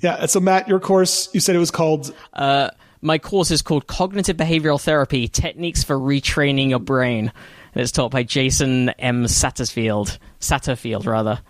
Yeah. 0.00 0.26
So, 0.26 0.40
Matt, 0.40 0.68
your 0.68 0.78
course, 0.78 1.28
you 1.32 1.40
said 1.40 1.56
it 1.56 1.60
was 1.60 1.70
called. 1.70 2.14
Uh, 2.32 2.70
my 3.00 3.18
course 3.18 3.50
is 3.50 3.62
called 3.62 3.86
Cognitive 3.86 4.36
Behavioral 4.36 4.80
Therapy 4.80 5.28
Techniques 5.28 5.84
for 5.84 5.96
Retraining 5.96 6.70
Your 6.70 6.78
Brain. 6.78 7.32
And 7.74 7.82
it's 7.82 7.92
taught 7.92 8.10
by 8.10 8.22
Jason 8.22 8.88
M. 8.90 9.24
Satterfield, 9.24 10.18
Satterfield, 10.40 11.06
rather, 11.06 11.40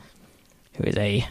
who 0.74 0.85
is 0.85 0.96
a 0.96 1.26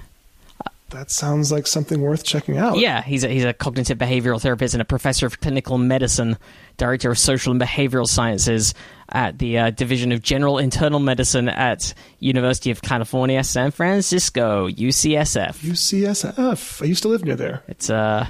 That 0.92 1.12
sounds 1.12 1.52
like 1.52 1.68
something 1.68 2.00
worth 2.00 2.24
checking 2.24 2.58
out. 2.58 2.78
yeah, 2.78 3.02
he's 3.02 3.26
a, 3.26 3.28
he's 3.28 3.44
a 3.44 3.52
cognitive 3.52 3.98
behavioral 3.98 4.42
therapist 4.42 4.74
and 4.74 4.82
a 4.82 4.86
professor 4.86 5.26
of 5.26 5.42
clinical 5.42 5.78
medicine, 5.78 6.38
director 6.78 7.12
of 7.12 7.20
social 7.20 7.52
and 7.52 7.62
behavioral 7.62 8.08
sciences 8.08 8.74
at 9.10 9.38
the 9.38 9.58
uh, 9.58 9.70
Division 9.72 10.14
of 10.14 10.22
General 10.22 10.58
Internal 10.60 11.00
Medicine 11.00 11.50
at 11.50 11.94
University 12.20 12.72
of 12.72 12.82
California, 12.82 13.44
San 13.44 13.72
Francisco, 13.72 14.70
UCSF. 14.70 15.58
UCSF. 15.58 16.82
I 16.82 16.86
used 16.86 17.04
to 17.04 17.10
live 17.10 17.26
near 17.26 17.36
there. 17.36 17.64
It's 17.68 17.90
uh, 17.90 18.26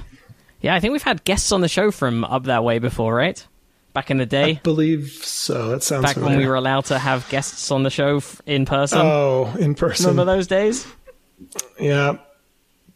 yeah, 0.60 0.74
I 0.74 0.80
think 0.80 0.92
we've 0.92 1.02
had 1.02 1.24
guests 1.24 1.52
on 1.52 1.60
the 1.60 1.68
show 1.68 1.90
from 1.90 2.24
up 2.24 2.44
that 2.44 2.64
way 2.64 2.78
before, 2.78 3.14
right? 3.14 3.44
Back 3.92 4.10
in 4.10 4.18
the 4.18 4.24
I 4.24 4.26
day. 4.26 4.60
believe 4.62 5.10
so. 5.22 5.70
That 5.70 5.82
sounds 5.82 6.02
back 6.02 6.16
when 6.16 6.36
we 6.36 6.46
were 6.46 6.54
allowed 6.54 6.86
to 6.86 6.98
have 6.98 7.28
guests 7.30 7.70
on 7.70 7.82
the 7.82 7.90
show 7.90 8.18
f- 8.18 8.42
in 8.44 8.66
person. 8.66 8.98
Oh, 9.00 9.54
in 9.58 9.74
person. 9.74 10.10
Remember 10.10 10.30
those 10.34 10.46
days? 10.46 10.86
Yeah. 11.80 12.18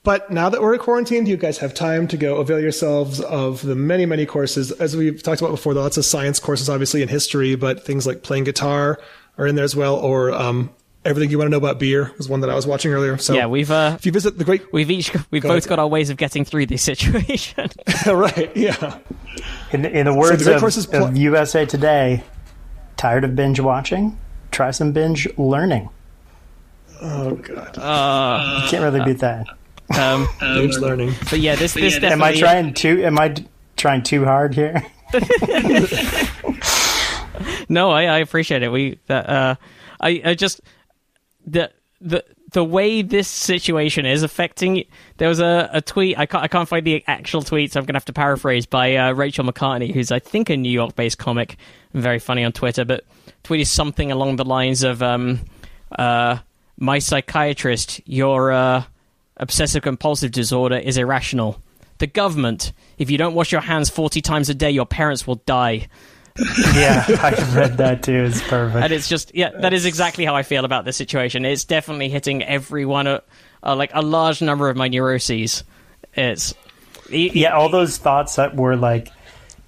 But 0.02 0.30
now 0.30 0.48
that 0.48 0.62
we're 0.62 0.76
quarantined, 0.78 1.28
you 1.28 1.36
guys 1.36 1.58
have 1.58 1.74
time 1.74 2.08
to 2.08 2.16
go 2.16 2.36
avail 2.36 2.58
yourselves 2.58 3.20
of 3.20 3.60
the 3.62 3.74
many, 3.74 4.06
many 4.06 4.24
courses. 4.24 4.72
As 4.72 4.96
we've 4.96 5.22
talked 5.22 5.40
about 5.42 5.50
before, 5.50 5.74
lots 5.74 5.98
of 5.98 6.04
science 6.06 6.38
courses, 6.38 6.70
obviously, 6.70 7.02
in 7.02 7.08
history, 7.08 7.54
but 7.54 7.84
things 7.84 8.06
like 8.06 8.22
playing 8.22 8.44
guitar 8.44 8.98
are 9.36 9.46
in 9.46 9.56
there 9.56 9.64
as 9.64 9.76
well, 9.76 9.96
or 9.96 10.32
um, 10.32 10.70
everything 11.04 11.30
you 11.30 11.38
want 11.38 11.46
to 11.46 11.50
know 11.50 11.56
about 11.56 11.78
beer 11.78 12.12
was 12.18 12.28
one 12.28 12.40
that 12.40 12.50
I 12.50 12.54
was 12.54 12.66
watching 12.66 12.92
earlier. 12.92 13.16
So 13.18 13.34
Yeah, 13.34 13.46
we've 13.46 13.70
uh, 13.70 13.96
if 13.98 14.04
you 14.06 14.12
visit 14.12 14.36
the 14.38 14.44
great, 14.44 14.72
we've 14.72 14.90
each 14.90 15.12
we've 15.30 15.42
Go 15.42 15.48
both 15.50 15.58
ahead. 15.64 15.68
got 15.68 15.78
our 15.78 15.86
ways 15.88 16.10
of 16.10 16.16
getting 16.16 16.44
through 16.44 16.66
this 16.66 16.82
situation. 16.82 17.70
right, 18.06 18.50
yeah, 18.56 18.98
In, 19.72 19.84
in 19.84 20.06
the 20.06 20.14
words 20.14 20.42
Great 20.44 20.54
of, 20.56 20.60
Courses 20.60 20.86
Pl- 20.86 21.04
of 21.06 21.16
USA 21.16 21.64
Today, 21.66 22.22
tired 22.96 23.24
of 23.24 23.34
binge 23.36 23.60
watching? 23.60 24.18
Try 24.50 24.70
some 24.72 24.92
binge 24.92 25.26
learning. 25.38 25.88
oh 27.00 27.34
god, 27.36 27.78
Uh, 27.78 28.60
You 28.64 28.68
can't 28.70 28.82
really 28.82 29.04
beat 29.04 29.20
that. 29.20 29.46
um, 29.98 30.28
binge 30.40 30.76
learning. 30.76 31.14
but 31.30 31.38
yeah, 31.40 31.54
this 31.56 31.74
this 31.74 32.02
Am. 32.02 32.22
I 32.22 32.34
trying 32.36 32.74
too? 32.74 33.02
Am 33.04 33.18
I 33.18 33.28
d- 33.28 33.46
trying 33.76 34.02
too 34.02 34.24
hard 34.24 34.54
here? 34.54 34.84
No, 37.68 37.90
I, 37.90 38.02
I 38.04 38.18
appreciate 38.18 38.62
it. 38.62 38.68
We 38.70 38.98
that 39.06 39.28
uh, 39.30 39.54
I 40.00 40.20
I 40.24 40.34
just 40.34 40.60
the 41.46 41.70
the 42.00 42.24
the 42.52 42.64
way 42.64 43.02
this 43.02 43.28
situation 43.28 44.06
is 44.06 44.22
affecting. 44.22 44.84
There 45.18 45.28
was 45.28 45.40
a, 45.40 45.68
a 45.72 45.80
tweet. 45.80 46.18
I 46.18 46.26
can't 46.26 46.44
I 46.44 46.48
can't 46.48 46.68
find 46.68 46.86
the 46.86 47.04
actual 47.06 47.42
tweet, 47.42 47.72
so 47.72 47.80
I'm 47.80 47.86
gonna 47.86 47.96
have 47.96 48.04
to 48.06 48.12
paraphrase 48.12 48.66
by 48.66 48.96
uh, 48.96 49.12
Rachel 49.12 49.44
McCartney, 49.44 49.92
who's 49.92 50.10
I 50.10 50.18
think 50.18 50.50
a 50.50 50.56
New 50.56 50.72
York 50.72 50.96
based 50.96 51.18
comic, 51.18 51.56
very 51.94 52.18
funny 52.18 52.44
on 52.44 52.52
Twitter, 52.52 52.84
but 52.84 53.04
tweeted 53.44 53.66
something 53.66 54.10
along 54.10 54.36
the 54.36 54.44
lines 54.44 54.82
of 54.82 55.02
um 55.02 55.40
uh 55.98 56.38
my 56.80 56.98
psychiatrist, 56.98 58.00
your 58.06 58.50
uh, 58.50 58.84
obsessive 59.36 59.82
compulsive 59.82 60.32
disorder 60.32 60.76
is 60.76 60.96
irrational. 60.96 61.60
The 61.98 62.06
government, 62.06 62.72
if 62.96 63.10
you 63.10 63.18
don't 63.18 63.34
wash 63.34 63.52
your 63.52 63.60
hands 63.60 63.90
40 63.90 64.22
times 64.22 64.48
a 64.48 64.54
day, 64.54 64.70
your 64.70 64.86
parents 64.86 65.26
will 65.26 65.36
die. 65.46 65.88
Yeah, 66.74 67.04
I 67.22 67.30
read 67.54 67.78
that 67.78 68.02
too. 68.02 68.24
It's 68.24 68.40
perfect. 68.42 68.82
and 68.84 68.92
it's 68.92 69.08
just 69.08 69.32
yeah 69.34 69.50
that 69.50 69.72
is 69.72 69.84
exactly 69.84 70.24
how 70.24 70.34
i 70.34 70.42
feel 70.42 70.64
about 70.64 70.84
this 70.84 70.96
situation 70.96 71.44
it's 71.44 71.64
definitely 71.64 72.08
hitting 72.08 72.42
everyone 72.42 73.06
uh, 73.06 73.20
uh, 73.62 73.74
like 73.76 73.90
a 73.94 74.02
large 74.02 74.40
number 74.40 74.68
of 74.68 74.76
my 74.76 74.88
neuroses 74.88 75.64
it's 76.14 76.54
e- 77.10 77.30
yeah, 77.34 77.54
all 77.54 77.68
those 77.68 77.98
thoughts 77.98 78.36
that 78.36 78.56
were 78.56 78.76
like 78.76 79.10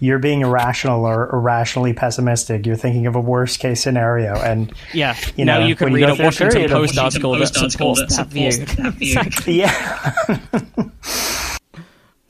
you're 0.00 0.18
being 0.18 0.40
irrational 0.40 1.04
or 1.04 1.30
irrationally 1.32 1.92
pessimistic. 1.92 2.66
You're 2.66 2.74
thinking 2.74 3.06
of 3.06 3.14
a 3.14 3.20
worst 3.20 3.60
case 3.60 3.80
scenario, 3.80 4.34
and 4.34 4.72
yeah 4.92 5.14
You 5.36 5.44
now 5.44 5.60
know, 5.60 5.66
you 5.66 5.76
can 5.76 5.92
when 5.92 6.00
you 6.00 6.06
read 6.08 6.18
go 6.18 6.26
a 6.26 6.32
through 6.32 6.46
a 6.46 6.48
washington 6.48 6.50
period 6.50 6.70
post 6.72 6.98
article 6.98 7.32
that 7.32 7.38
Washington 7.40 7.62
Post 7.62 7.72
supports 7.72 8.00
article 8.00 8.16
that 8.16 8.16
that 8.16 8.28
view 8.32 8.50
supports 8.50 8.76
that 8.76 8.94
view. 8.94 9.14
Exactly. 9.20 9.60
yeah, 9.60 11.48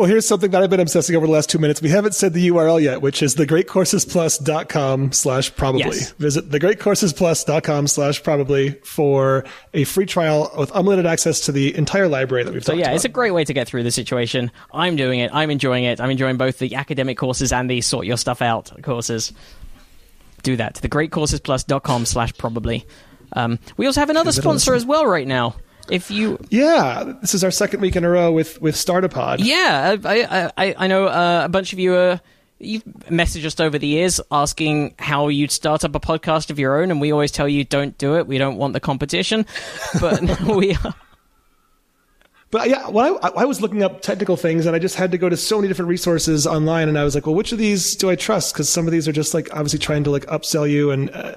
Well, 0.02 0.10
here's 0.10 0.26
something 0.26 0.50
that 0.50 0.60
I've 0.60 0.68
been 0.68 0.80
obsessing 0.80 1.14
over 1.14 1.26
the 1.26 1.32
last 1.32 1.48
two 1.48 1.60
minutes. 1.60 1.80
We 1.80 1.88
haven't 1.88 2.16
said 2.16 2.32
the 2.32 2.48
URL 2.48 2.82
yet, 2.82 3.02
which 3.02 3.22
is 3.22 3.36
thegreatcoursesplus.com 3.36 5.12
slash 5.12 5.54
probably. 5.54 5.80
Yes. 5.80 6.10
Visit 6.14 6.50
thegreatcoursesplus.com 6.50 7.86
slash 7.86 8.20
probably 8.20 8.70
for 8.82 9.44
a 9.74 9.84
free 9.84 10.04
trial 10.04 10.50
with 10.58 10.72
unlimited 10.74 11.06
access 11.06 11.38
to 11.42 11.52
the 11.52 11.76
entire 11.76 12.08
library 12.08 12.42
that 12.42 12.52
we've 12.52 12.64
so 12.64 12.72
yeah 12.72 12.86
about. 12.86 12.96
it's 12.96 13.04
a 13.04 13.08
great 13.08 13.30
way 13.30 13.44
to 13.44 13.54
get 13.54 13.68
through 13.68 13.84
the 13.84 13.92
situation 13.92 14.50
i'm 14.72 14.96
doing 14.96 15.20
it 15.20 15.30
i'm 15.32 15.50
enjoying 15.50 15.84
it 15.84 16.00
i'm 16.00 16.10
enjoying 16.10 16.36
both 16.36 16.58
the 16.58 16.74
academic 16.74 17.16
courses 17.16 17.52
and 17.52 17.70
the 17.70 17.80
sort 17.80 18.04
your 18.04 18.16
stuff 18.16 18.42
out 18.42 18.72
courses 18.82 19.32
do 20.42 20.56
that 20.56 20.74
to 20.74 20.88
thegreatcoursesplus.com 20.88 22.04
slash 22.06 22.36
probably 22.38 22.84
um, 23.34 23.56
we 23.76 23.86
also 23.86 24.00
have 24.00 24.10
another 24.10 24.32
Give 24.32 24.38
it 24.38 24.40
a 24.40 24.42
sponsor 24.42 24.74
as 24.74 24.84
well 24.84 25.06
right 25.06 25.28
now 25.28 25.54
if 25.90 26.10
you 26.10 26.38
yeah, 26.50 27.14
this 27.20 27.34
is 27.34 27.44
our 27.44 27.50
second 27.50 27.80
week 27.80 27.96
in 27.96 28.04
a 28.04 28.08
row 28.08 28.32
with, 28.32 28.60
with 28.60 28.74
Startapod. 28.74 29.38
Yeah, 29.40 29.96
I 30.04 30.50
I, 30.56 30.74
I 30.78 30.86
know 30.86 31.06
uh, 31.06 31.42
a 31.44 31.48
bunch 31.48 31.72
of 31.72 31.78
you. 31.78 31.94
Uh, 31.94 32.18
you've 32.58 32.84
messaged 32.84 33.44
us 33.44 33.58
over 33.58 33.78
the 33.78 33.86
years 33.86 34.20
asking 34.30 34.94
how 34.98 35.28
you'd 35.28 35.50
start 35.50 35.84
up 35.84 35.94
a 35.94 36.00
podcast 36.00 36.50
of 36.50 36.58
your 36.58 36.80
own, 36.80 36.90
and 36.90 37.00
we 37.00 37.12
always 37.12 37.32
tell 37.32 37.48
you 37.48 37.64
don't 37.64 37.96
do 37.98 38.16
it. 38.16 38.26
We 38.26 38.38
don't 38.38 38.56
want 38.56 38.72
the 38.72 38.80
competition, 38.80 39.46
but 40.00 40.40
we 40.42 40.74
are. 40.76 40.94
But 42.52 42.68
yeah, 42.68 42.90
when 42.90 43.16
I, 43.22 43.28
I 43.28 43.44
was 43.46 43.62
looking 43.62 43.82
up 43.82 44.02
technical 44.02 44.36
things 44.36 44.66
and 44.66 44.76
I 44.76 44.78
just 44.78 44.94
had 44.94 45.10
to 45.12 45.18
go 45.18 45.30
to 45.30 45.38
so 45.38 45.56
many 45.56 45.68
different 45.68 45.88
resources 45.88 46.46
online 46.46 46.90
and 46.90 46.98
I 46.98 47.04
was 47.04 47.14
like, 47.14 47.24
well, 47.24 47.34
which 47.34 47.50
of 47.50 47.56
these 47.56 47.96
do 47.96 48.10
I 48.10 48.14
trust? 48.14 48.54
Cause 48.54 48.68
some 48.68 48.86
of 48.86 48.92
these 48.92 49.08
are 49.08 49.12
just 49.12 49.32
like 49.32 49.48
obviously 49.52 49.78
trying 49.78 50.04
to 50.04 50.10
like 50.10 50.26
upsell 50.26 50.70
you. 50.70 50.90
And, 50.90 51.08
uh, 51.12 51.36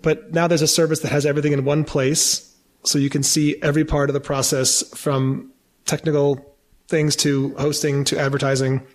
but 0.00 0.32
now 0.32 0.48
there's 0.48 0.62
a 0.62 0.66
service 0.66 1.00
that 1.00 1.12
has 1.12 1.26
everything 1.26 1.52
in 1.52 1.66
one 1.66 1.84
place. 1.84 2.50
So 2.84 2.98
you 2.98 3.10
can 3.10 3.22
see 3.22 3.56
every 3.62 3.84
part 3.84 4.10
of 4.10 4.14
the 4.14 4.20
process 4.20 4.82
from 4.96 5.52
technical 5.86 6.54
things 6.88 7.16
to 7.16 7.54
hosting 7.56 8.04
to 8.04 8.18
advertising. 8.18 8.86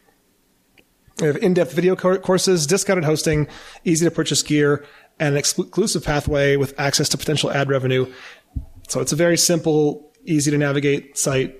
We 1.19 1.27
have 1.27 1.37
in-depth 1.37 1.73
video 1.73 1.95
courses, 1.95 2.65
discounted 2.65 3.03
hosting, 3.03 3.47
easy 3.83 4.05
to 4.05 4.11
purchase 4.11 4.41
gear, 4.41 4.85
and 5.19 5.33
an 5.33 5.37
exclusive 5.37 6.03
pathway 6.03 6.55
with 6.55 6.79
access 6.79 7.09
to 7.09 7.17
potential 7.17 7.51
ad 7.51 7.69
revenue. 7.69 8.11
So 8.87 9.01
it's 9.01 9.11
a 9.11 9.15
very 9.15 9.37
simple, 9.37 10.13
easy 10.25 10.49
to 10.51 10.57
navigate 10.57 11.17
site. 11.17 11.59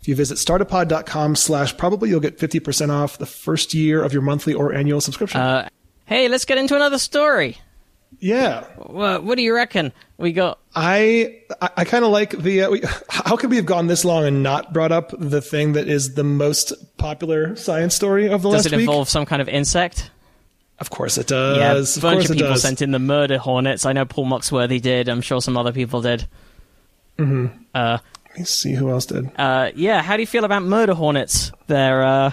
If 0.00 0.08
you 0.08 0.14
visit 0.14 0.36
startapod.com 0.36 1.36
slash 1.36 1.76
probably, 1.76 2.10
you'll 2.10 2.20
get 2.20 2.38
50% 2.38 2.90
off 2.90 3.18
the 3.18 3.26
first 3.26 3.72
year 3.72 4.02
of 4.02 4.12
your 4.12 4.22
monthly 4.22 4.52
or 4.52 4.74
annual 4.74 5.00
subscription. 5.00 5.40
Uh, 5.40 5.68
hey, 6.04 6.28
let's 6.28 6.44
get 6.44 6.58
into 6.58 6.76
another 6.76 6.98
story. 6.98 7.58
Yeah. 8.18 8.64
What, 8.76 9.24
what 9.24 9.36
do 9.36 9.42
you 9.42 9.54
reckon? 9.54 9.92
We 10.16 10.32
got. 10.32 10.58
I 10.74 11.40
I, 11.60 11.70
I 11.78 11.84
kind 11.84 12.04
of 12.04 12.10
like 12.10 12.30
the. 12.30 12.62
Uh, 12.62 12.70
we, 12.70 12.82
how 13.10 13.36
could 13.36 13.50
we 13.50 13.56
have 13.56 13.66
gone 13.66 13.86
this 13.88 14.04
long 14.04 14.24
and 14.24 14.42
not 14.42 14.72
brought 14.72 14.92
up 14.92 15.12
the 15.18 15.42
thing 15.42 15.72
that 15.74 15.88
is 15.88 16.14
the 16.14 16.24
most 16.24 16.72
popular 16.96 17.56
science 17.56 17.94
story 17.94 18.28
of 18.30 18.42
the 18.42 18.48
Does 18.50 18.64
last 18.64 18.64
week? 18.66 18.70
Does 18.70 18.72
it 18.72 18.80
involve 18.80 19.08
some 19.08 19.26
kind 19.26 19.42
of 19.42 19.48
insect? 19.48 20.10
Of 20.78 20.90
course 20.90 21.16
it 21.18 21.26
does. 21.26 21.58
Yeah, 21.58 21.72
a 21.72 21.76
of 21.76 22.02
bunch 22.02 22.18
course 22.18 22.30
of 22.30 22.36
people 22.36 22.52
does. 22.52 22.62
sent 22.62 22.80
in 22.82 22.90
the 22.90 22.98
murder 22.98 23.38
hornets. 23.38 23.84
I 23.86 23.92
know 23.92 24.04
Paul 24.04 24.26
Moxworthy 24.26 24.80
did. 24.80 25.08
I'm 25.08 25.22
sure 25.22 25.40
some 25.40 25.56
other 25.56 25.72
people 25.72 26.02
did. 26.02 26.26
Mm-hmm. 27.18 27.46
Uh, 27.74 27.98
Let 28.30 28.38
me 28.38 28.44
see 28.44 28.74
who 28.74 28.90
else 28.90 29.06
did. 29.06 29.30
uh, 29.38 29.70
yeah, 29.74 30.02
how 30.02 30.16
do 30.16 30.22
you 30.22 30.26
feel 30.26 30.44
about 30.44 30.62
murder 30.62 30.92
hornets 30.94 31.50
there, 31.66 32.02
uh, 32.02 32.32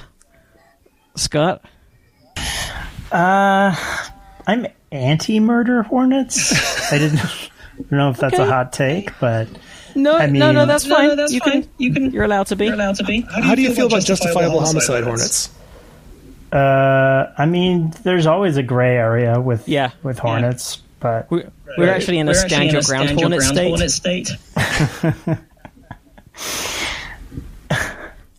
Scott? 1.16 1.64
Uh, 3.12 3.74
I'm 4.48 4.68
anti-murder 4.92 5.84
hornets. 5.84 6.92
I 6.92 6.98
didn't 6.98 7.20
I 7.20 7.28
don't 7.78 7.92
know 7.92 8.10
if 8.10 8.18
that's 8.18 8.38
a 8.38 8.46
hot 8.46 8.74
take, 8.74 9.18
but 9.20 9.48
No, 9.96 10.16
I 10.18 10.26
no, 10.28 10.52
no, 10.52 10.66
that's 10.66 10.86
fine. 10.86 11.08
no, 11.10 11.16
that's 11.16 11.32
you 11.34 11.40
fine. 11.40 11.64
can, 11.64 11.70
You 11.78 11.94
can- 11.94 12.12
you're 12.12 12.24
allowed 12.26 12.48
to 12.48 12.56
be. 12.56 12.66
You're 12.66 12.74
allowed 12.76 12.96
to 12.98 13.04
be. 13.04 13.22
How 13.22 13.56
do 13.56 13.62
you 13.62 13.74
feel 13.74 13.88
about 13.88 14.04
justifiable 14.04 14.60
homicide 14.62 15.04
hornets? 15.04 15.50
uh, 16.52 17.34
I 17.38 17.46
mean, 17.48 17.94
there's 18.04 18.28
always 18.28 18.58
a 18.58 18.64
gray 18.64 18.96
area 18.96 19.40
with 19.42 19.68
Yeah. 19.68 19.92
with 20.04 20.20
hornets, 20.20 20.82
but 21.00 21.30
We're, 21.32 21.50
we're 21.78 21.90
actually 21.90 22.20
in 22.20 22.28
a 22.28 22.32
We're 22.32 22.48
stand 22.48 22.72
your 22.72 22.82
a 22.82 22.84
ground 22.84 23.08
stand 23.10 23.20
your 23.20 23.30
hornet 23.32 23.42
state. 23.42 23.68
hornet 23.70 23.92
state. 23.92 24.30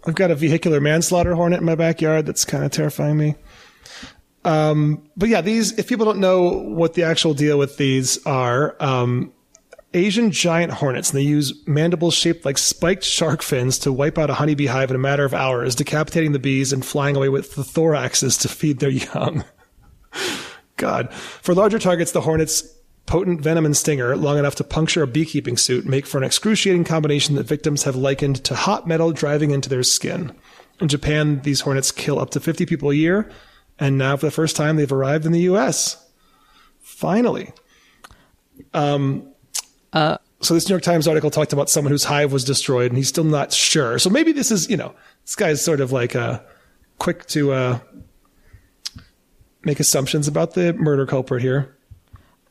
I've 0.06 0.14
got 0.14 0.30
a 0.30 0.34
vehicular 0.34 0.80
manslaughter 0.80 1.34
hornet 1.34 1.60
in 1.60 1.64
my 1.66 1.74
backyard 1.76 2.26
that's 2.26 2.44
kind 2.44 2.62
of 2.62 2.70
terrifying 2.70 3.16
me. 3.16 3.36
Um, 4.44 5.08
but 5.16 5.28
yeah, 5.28 5.40
these, 5.40 5.78
if 5.78 5.88
people 5.88 6.04
don't 6.04 6.18
know 6.18 6.48
what 6.48 6.94
the 6.94 7.04
actual 7.04 7.34
deal 7.34 7.58
with 7.58 7.76
these 7.78 8.24
are, 8.26 8.76
um, 8.80 9.32
Asian 9.94 10.32
giant 10.32 10.72
hornets, 10.72 11.10
and 11.10 11.18
they 11.18 11.24
use 11.24 11.66
mandibles 11.66 12.14
shaped 12.14 12.44
like 12.44 12.58
spiked 12.58 13.04
shark 13.04 13.42
fins 13.42 13.78
to 13.78 13.92
wipe 13.92 14.18
out 14.18 14.28
a 14.28 14.34
honeybee 14.34 14.66
hive 14.66 14.90
in 14.90 14.96
a 14.96 14.98
matter 14.98 15.24
of 15.24 15.32
hours, 15.32 15.76
decapitating 15.76 16.32
the 16.32 16.40
bees 16.40 16.72
and 16.72 16.84
flying 16.84 17.16
away 17.16 17.28
with 17.28 17.54
the 17.54 17.62
thoraxes 17.62 18.40
to 18.40 18.48
feed 18.48 18.80
their 18.80 18.90
young. 18.90 19.44
God. 20.76 21.12
For 21.14 21.54
larger 21.54 21.78
targets, 21.78 22.10
the 22.10 22.22
hornets' 22.22 22.68
potent 23.06 23.40
venom 23.40 23.64
and 23.64 23.76
stinger, 23.76 24.16
long 24.16 24.36
enough 24.38 24.56
to 24.56 24.64
puncture 24.64 25.02
a 25.02 25.06
beekeeping 25.06 25.56
suit, 25.56 25.86
make 25.86 26.06
for 26.06 26.18
an 26.18 26.24
excruciating 26.24 26.84
combination 26.84 27.36
that 27.36 27.46
victims 27.46 27.84
have 27.84 27.94
likened 27.94 28.42
to 28.44 28.56
hot 28.56 28.88
metal 28.88 29.12
driving 29.12 29.52
into 29.52 29.68
their 29.68 29.84
skin. 29.84 30.32
In 30.80 30.88
Japan, 30.88 31.40
these 31.42 31.60
hornets 31.60 31.92
kill 31.92 32.18
up 32.18 32.30
to 32.30 32.40
50 32.40 32.66
people 32.66 32.90
a 32.90 32.94
year, 32.94 33.30
and 33.78 33.98
now 33.98 34.16
for 34.16 34.26
the 34.26 34.32
first 34.32 34.56
time, 34.56 34.76
they've 34.76 34.90
arrived 34.92 35.26
in 35.26 35.32
the 35.32 35.40
U.S. 35.42 36.04
Finally. 36.80 37.52
Um, 38.72 39.28
Uh, 39.92 40.18
so 40.40 40.54
this 40.54 40.68
New 40.68 40.74
York 40.74 40.82
Times 40.82 41.08
article 41.08 41.30
talked 41.30 41.52
about 41.52 41.70
someone 41.70 41.90
whose 41.90 42.04
hive 42.04 42.32
was 42.32 42.44
destroyed, 42.44 42.90
and 42.90 42.96
he's 42.98 43.08
still 43.08 43.24
not 43.24 43.52
sure. 43.52 43.98
So 43.98 44.10
maybe 44.10 44.32
this 44.32 44.50
is, 44.50 44.68
you 44.68 44.76
know, 44.76 44.94
this 45.24 45.34
guy's 45.36 45.64
sort 45.64 45.80
of 45.80 45.90
like 45.92 46.14
uh, 46.14 46.40
quick 46.98 47.26
to 47.28 47.52
uh, 47.52 47.78
make 49.64 49.80
assumptions 49.80 50.28
about 50.28 50.54
the 50.54 50.72
murder 50.74 51.06
culprit 51.06 51.42
here. 51.42 51.74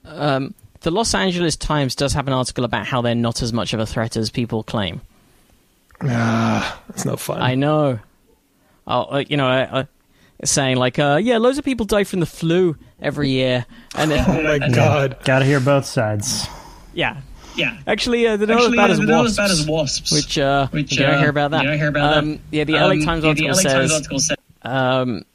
um, 0.05 0.53
the 0.81 0.91
Los 0.91 1.13
Angeles 1.13 1.55
Times 1.55 1.95
does 1.95 2.11
have 2.13 2.27
an 2.27 2.33
article 2.33 2.65
about 2.65 2.85
how 2.85 3.01
they're 3.01 3.15
not 3.15 3.41
as 3.41 3.53
much 3.53 3.73
of 3.73 3.79
a 3.79 3.85
threat 3.85 4.17
as 4.17 4.29
people 4.29 4.63
claim. 4.63 4.99
Ah, 6.01 6.81
it's 6.89 7.05
no 7.05 7.15
fun. 7.15 7.41
I 7.41 7.55
know. 7.55 7.99
Oh, 8.85 9.01
uh, 9.03 9.23
you 9.25 9.37
know, 9.37 9.47
uh, 9.47 9.85
saying 10.45 10.77
like, 10.77 10.99
uh, 10.99 11.19
yeah, 11.21 11.37
loads 11.37 11.57
of 11.57 11.65
people 11.65 11.85
die 11.85 12.03
from 12.03 12.19
the 12.19 12.25
flu 12.25 12.75
every 13.01 13.29
year, 13.29 13.65
and 13.95 14.11
uh, 14.11 14.23
oh 14.27 14.41
my 14.43 14.59
god. 14.69 15.17
got 15.23 15.39
to 15.39 15.45
hear 15.45 15.59
both 15.59 15.85
sides. 15.85 16.47
yeah, 16.93 17.17
Yeah. 17.55 17.77
actually, 17.87 18.27
uh, 18.27 18.37
they're 18.37 18.47
not 18.47 18.57
Actually, 18.61 18.79
as 18.79 18.81
bad 18.87 18.91
as 18.91 18.99
wasps. 19.07 19.29
as 19.31 19.35
bad 19.37 19.51
as 19.51 19.67
wasps. 19.67 20.11
Which, 20.11 20.37
uh, 20.37 20.67
Which, 20.67 20.91
you 20.93 20.99
don't 20.99 21.15
uh, 21.15 21.19
hear 21.19 21.29
about 21.29 21.51
that. 21.51 21.63
You 21.63 21.69
don't 21.69 21.77
hear 21.77 21.87
about 21.89 22.17
um, 22.17 22.31
that. 22.31 22.39
Yeah, 22.51 22.63
the 22.65 22.73
LA 22.73 22.89
Um, 22.91 23.01
Times 23.01 23.23
yeah, 23.23 23.29
article 23.29 23.47
the 23.47 23.47
LA 23.47 23.53
says 23.55 23.73
Times 23.73 23.91
article 23.93 24.19
says 24.19 24.37
um, 24.63 25.25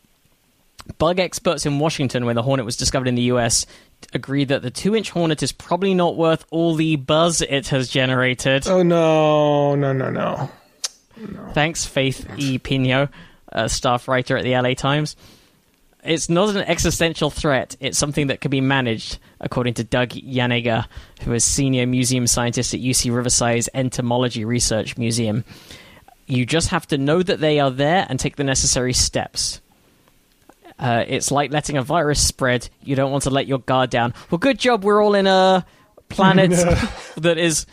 bug 0.99 1.19
experts 1.21 1.67
in 1.67 1.79
Washington, 1.79 2.25
when 2.27 2.35
the 2.37 2.43
hornet 2.43 2.65
was 2.65 2.77
discovered 2.77 3.09
in 3.09 3.15
the 3.15 3.23
U.S., 3.23 3.67
agree 4.15 4.45
that 4.45 4.63
the 4.63 4.71
two-inch 4.71 5.11
hornet 5.11 5.43
is 5.43 5.53
probably 5.53 5.93
not 5.93 6.17
worth 6.17 6.47
all 6.51 6.75
the 6.77 6.97
buzz 6.97 7.43
it 7.43 7.69
has 7.69 7.89
generated. 7.89 8.67
Oh 8.69 8.83
no, 8.83 9.75
no, 9.75 9.93
no, 9.93 10.11
no. 10.11 10.51
Thanks, 11.53 11.85
Faith 11.85 12.27
E. 12.39 12.59
Pinho, 12.61 13.09
a 13.53 13.69
staff 13.69 14.09
writer 14.09 14.37
at 14.37 14.45
the 14.45 14.53
LA 14.57 14.75
Times. 14.75 15.17
It's 16.05 16.29
not 16.29 16.51
an 16.55 16.63
existential 16.63 17.29
threat. 17.29 17.77
It's 17.81 17.99
something 17.99 18.29
that 18.29 18.41
can 18.41 18.51
be 18.51 18.61
managed, 18.61 19.19
according 19.41 19.75
to 19.75 19.85
Doug 19.85 20.11
Yanega, 20.11 20.87
who 21.23 21.33
is 21.33 21.45
senior 21.45 21.87
museum 21.87 22.27
scientist 22.27 22.73
at 22.73 22.81
UC 22.81 23.15
Riverside's 23.15 23.69
Entomology 23.75 24.45
Research 24.45 24.97
Museum. 24.97 25.45
You 26.27 26.47
just 26.47 26.69
have 26.69 26.87
to 26.89 26.99
know 26.99 27.23
that 27.23 27.41
they 27.41 27.59
are 27.59 27.71
there 27.71 28.07
and 28.09 28.21
take 28.21 28.37
the 28.37 28.45
necessary 28.45 28.93
steps. 28.93 29.61
Uh, 30.79 31.05
it's 31.09 31.33
like 31.33 31.51
letting 31.51 31.77
a 31.77 31.83
virus 31.83 32.25
spread. 32.25 32.69
You 32.83 32.95
don't 32.95 33.11
want 33.11 33.25
to 33.25 33.31
let 33.31 33.49
your 33.49 33.59
guard 33.59 33.91
down. 33.91 34.15
Well, 34.31 34.39
good 34.39 34.59
job. 34.59 34.85
We're 34.85 35.03
all 35.03 35.15
in 35.15 35.27
a 35.27 35.67
planet 36.09 36.51
that 37.17 37.39
is 37.39 37.67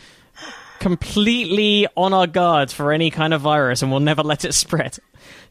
completely 0.78 1.86
on 1.96 2.12
our 2.12 2.26
guard 2.26 2.70
for 2.70 2.92
any 2.92 3.10
kind 3.10 3.34
of 3.34 3.40
virus 3.40 3.82
and 3.82 3.90
will 3.90 4.00
never 4.00 4.22
let 4.22 4.44
it 4.44 4.52
spread. 4.52 4.98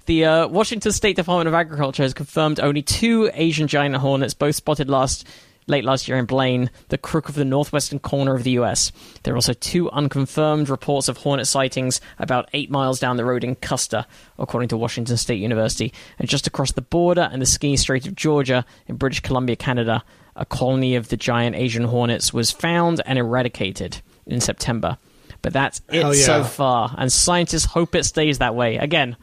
The 0.05 0.25
uh, 0.25 0.47
Washington 0.47 0.91
State 0.91 1.15
Department 1.15 1.47
of 1.47 1.53
Agriculture 1.53 2.03
has 2.03 2.13
confirmed 2.13 2.59
only 2.59 2.81
two 2.81 3.29
Asian 3.33 3.67
giant 3.67 3.95
hornets, 3.95 4.33
both 4.33 4.55
spotted 4.55 4.89
last 4.89 5.27
late 5.67 5.83
last 5.83 6.07
year 6.07 6.17
in 6.17 6.25
Blaine, 6.25 6.69
the 6.89 6.97
crook 6.97 7.27
of 7.29 7.35
the 7.35 7.45
northwestern 7.45 7.99
corner 7.99 8.35
of 8.35 8.43
the 8.43 8.51
U.S. 8.51 8.91
There 9.23 9.33
are 9.33 9.37
also 9.37 9.53
two 9.53 9.89
unconfirmed 9.89 10.69
reports 10.69 11.07
of 11.07 11.17
hornet 11.17 11.47
sightings 11.47 12.01
about 12.19 12.49
eight 12.53 12.69
miles 12.69 12.99
down 12.99 13.17
the 13.17 13.25
road 13.25 13.43
in 13.43 13.55
Custer, 13.55 14.05
according 14.37 14.69
to 14.69 14.77
Washington 14.77 15.17
State 15.17 15.39
University, 15.39 15.93
and 16.19 16.29
just 16.29 16.47
across 16.47 16.71
the 16.71 16.81
border 16.81 17.29
in 17.33 17.39
the 17.39 17.45
ski 17.45 17.75
strait 17.77 18.07
of 18.07 18.15
Georgia 18.15 18.65
in 18.87 18.95
British 18.95 19.21
Columbia, 19.21 19.55
Canada. 19.55 20.03
A 20.35 20.45
colony 20.45 20.95
of 20.95 21.07
the 21.07 21.17
giant 21.17 21.55
Asian 21.55 21.85
hornets 21.85 22.33
was 22.33 22.51
found 22.51 23.01
and 23.05 23.17
eradicated 23.17 24.01
in 24.25 24.41
September. 24.41 24.97
But 25.45 25.53
that's 25.53 25.79
it 25.89 26.03
yeah. 26.03 26.11
so 26.11 26.43
far, 26.43 26.95
and 26.97 27.13
scientists 27.13 27.65
hope 27.65 27.93
it 27.93 28.03
stays 28.03 28.39
that 28.39 28.55
way. 28.55 28.77
Again, 28.77 29.15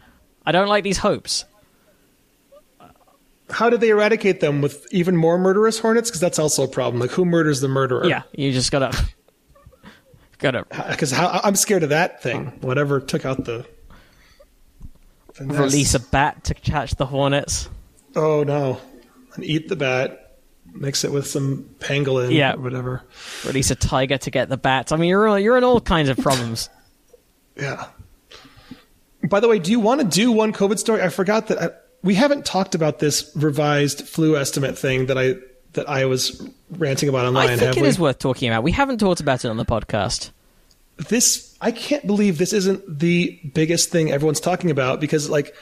I 0.47 0.53
don't 0.53 0.69
like 0.69 0.85
these 0.85 0.99
hopes. 0.99 1.47
How 3.51 3.69
did 3.69 3.81
they 3.81 3.89
eradicate 3.89 4.39
them 4.39 4.61
with 4.61 4.87
even 4.93 5.17
more 5.17 5.37
murderous 5.37 5.81
hornets? 5.81 6.11
Because 6.11 6.21
that's 6.21 6.39
also 6.39 6.63
a 6.63 6.69
problem. 6.69 7.01
Like, 7.01 7.11
who 7.11 7.25
murders 7.25 7.61
the 7.61 7.67
murderer? 7.67 8.07
Yeah, 8.07 8.23
you 8.37 8.53
just 8.53 8.71
gotta 8.71 8.97
gotta 10.39 10.65
Because 10.91 11.13
I'm 11.13 11.57
scared 11.57 11.83
of 11.83 11.89
that 11.89 12.23
thing. 12.23 12.53
Whatever 12.61 13.01
took 13.01 13.27
out 13.27 13.45
the. 13.45 13.67
the 15.35 15.47
release 15.47 15.95
a 15.95 15.99
bat 15.99 16.45
to 16.45 16.55
catch 16.55 16.95
the 16.95 17.07
hornets. 17.07 17.69
Oh 18.15 18.45
no! 18.45 18.81
And 19.35 19.45
eat 19.45 19.69
the 19.69 19.75
bat. 19.75 20.22
Mix 20.75 21.05
it 21.05 21.13
with 21.13 21.27
some 21.27 21.69
pangolin. 21.81 22.33
Yeah. 22.35 22.55
Or 22.55 22.59
whatever. 22.61 23.03
Release 23.47 23.71
a 23.71 23.75
tiger 23.75 24.19
to 24.19 24.31
get 24.31 24.49
the 24.49 24.57
bats. 24.57 24.93
I 24.93 24.97
mean, 24.97 25.09
you're 25.11 25.39
you're 25.39 25.57
in 25.57 25.65
all 25.65 25.81
kinds 25.81 26.09
of 26.09 26.19
problems. 26.19 26.69
Yeah. 27.55 27.89
By 29.29 29.41
the 29.41 29.47
way, 29.47 29.59
do 29.59 29.71
you 29.71 29.79
want 29.79 30.01
to 30.01 30.07
do 30.07 30.33
one 30.33 30.55
COVID 30.55 30.79
story? 30.79 31.03
I 31.03 31.11
forgot 31.11 31.49
that 31.49 31.61
I, 31.63 31.71
we 32.03 32.15
haven't 32.15 32.47
talked 32.47 32.75
about 32.75 32.99
this 32.99 33.31
revised 33.37 34.09
flu 34.09 34.39
estimate 34.39 34.79
thing 34.79 35.07
that 35.07 35.19
I 35.19 35.35
that 35.75 35.89
I 35.89 36.07
was 36.07 36.49
ranting 36.71 37.09
about 37.09 37.27
online. 37.27 37.45
I 37.45 37.57
think 37.57 37.61
have 37.61 37.77
it 37.77 37.83
we? 37.83 37.89
is 37.89 37.99
worth 37.99 38.19
talking 38.19 38.49
about. 38.49 38.63
We 38.63 38.73
haven't 38.73 38.99
talked 38.99 39.21
about 39.21 39.45
it 39.45 39.49
on 39.49 39.59
the 39.59 39.65
podcast. 39.67 40.31
this 41.09 41.57
I 41.61 41.71
can't 41.73 42.07
believe 42.07 42.39
this 42.39 42.53
isn't 42.53 42.99
the 42.99 43.39
biggest 43.55 43.91
thing 43.91 44.11
everyone's 44.11 44.41
talking 44.41 44.71
about 44.71 45.01
because 45.01 45.31
like 45.31 45.55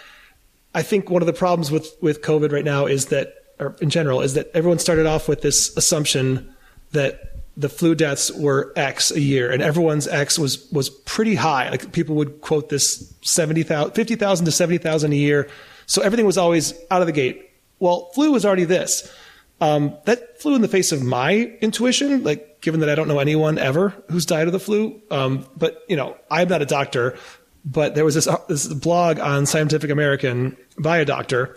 I 0.74 0.82
think 0.82 1.10
one 1.10 1.22
of 1.22 1.26
the 1.26 1.32
problems 1.32 1.70
with 1.70 1.94
with 2.00 2.22
COVID 2.22 2.52
right 2.52 2.64
now 2.64 2.86
is 2.86 3.06
that 3.06 3.34
or 3.60 3.76
in 3.80 3.90
general 3.90 4.20
is 4.20 4.34
that 4.34 4.50
everyone 4.54 4.78
started 4.78 5.06
off 5.06 5.28
with 5.28 5.42
this 5.42 5.76
assumption 5.76 6.54
that 6.92 7.30
the 7.56 7.68
flu 7.68 7.94
deaths 7.94 8.32
were 8.32 8.72
X 8.74 9.10
a 9.10 9.20
year, 9.20 9.52
and 9.52 9.62
everyone's 9.62 10.08
X 10.08 10.38
was 10.38 10.70
was 10.72 10.88
pretty 10.88 11.34
high. 11.34 11.68
Like 11.68 11.92
people 11.92 12.16
would 12.16 12.40
quote 12.40 12.70
this 12.70 13.12
70,000, 13.22 13.92
50,000 13.92 14.46
to 14.46 14.52
70,000 14.52 15.12
a 15.12 15.16
year. 15.16 15.48
So 15.86 16.02
everything 16.02 16.26
was 16.26 16.38
always 16.38 16.72
out 16.90 17.02
of 17.02 17.06
the 17.06 17.12
gate. 17.12 17.50
Well, 17.78 18.10
flu 18.14 18.32
was 18.32 18.46
already 18.46 18.64
this. 18.64 19.12
Um, 19.60 19.94
that 20.06 20.40
flew 20.40 20.54
in 20.54 20.62
the 20.62 20.68
face 20.68 20.90
of 20.90 21.02
my 21.02 21.56
intuition, 21.60 22.24
like 22.24 22.62
given 22.62 22.80
that 22.80 22.88
I 22.88 22.94
don't 22.94 23.08
know 23.08 23.18
anyone 23.18 23.58
ever 23.58 23.90
who's 24.10 24.24
died 24.24 24.46
of 24.46 24.52
the 24.52 24.60
flu. 24.60 25.02
Um, 25.10 25.46
but 25.56 25.84
you 25.88 25.96
know, 25.96 26.16
I'm 26.30 26.48
not 26.48 26.62
a 26.62 26.66
doctor, 26.66 27.18
but 27.64 27.94
there 27.94 28.04
was 28.04 28.14
this, 28.14 28.26
uh, 28.26 28.38
this 28.48 28.66
blog 28.68 29.18
on 29.18 29.44
Scientific 29.44 29.90
American 29.90 30.56
by 30.78 30.98
a 30.98 31.04
doctor 31.04 31.56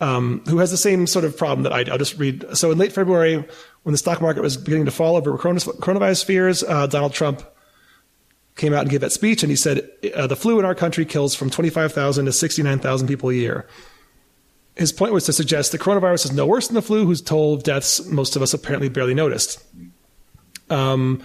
um, 0.00 0.42
who 0.48 0.58
has 0.58 0.70
the 0.70 0.76
same 0.76 1.06
sort 1.06 1.24
of 1.24 1.36
problem 1.36 1.62
that 1.62 1.72
I, 1.72 1.90
I'll 1.90 1.98
just 1.98 2.18
read. 2.18 2.44
So 2.54 2.70
in 2.70 2.78
late 2.78 2.92
February, 2.92 3.44
when 3.82 3.92
the 3.92 3.98
stock 3.98 4.20
market 4.20 4.42
was 4.42 4.56
beginning 4.56 4.86
to 4.86 4.90
fall 4.90 5.16
over 5.16 5.36
coronavirus 5.38 6.24
fears, 6.24 6.62
uh, 6.62 6.86
Donald 6.86 7.12
Trump 7.12 7.42
came 8.56 8.72
out 8.72 8.82
and 8.82 8.90
gave 8.90 9.00
that 9.00 9.12
speech, 9.12 9.42
and 9.42 9.50
he 9.50 9.56
said 9.56 9.88
uh, 10.14 10.26
the 10.26 10.36
flu 10.36 10.58
in 10.58 10.64
our 10.64 10.74
country 10.74 11.04
kills 11.04 11.34
from 11.34 11.50
25,000 11.50 12.24
to 12.24 12.32
69,000 12.32 13.06
people 13.06 13.30
a 13.30 13.34
year. 13.34 13.66
His 14.76 14.92
point 14.92 15.12
was 15.12 15.24
to 15.24 15.32
suggest 15.32 15.72
the 15.72 15.78
coronavirus 15.78 16.26
is 16.26 16.32
no 16.32 16.46
worse 16.46 16.68
than 16.68 16.74
the 16.74 16.82
flu, 16.82 17.06
whose 17.06 17.22
toll 17.22 17.54
of 17.54 17.62
deaths 17.62 18.04
most 18.06 18.36
of 18.36 18.42
us 18.42 18.52
apparently 18.52 18.88
barely 18.88 19.14
noticed. 19.14 19.62
Um, 20.68 21.22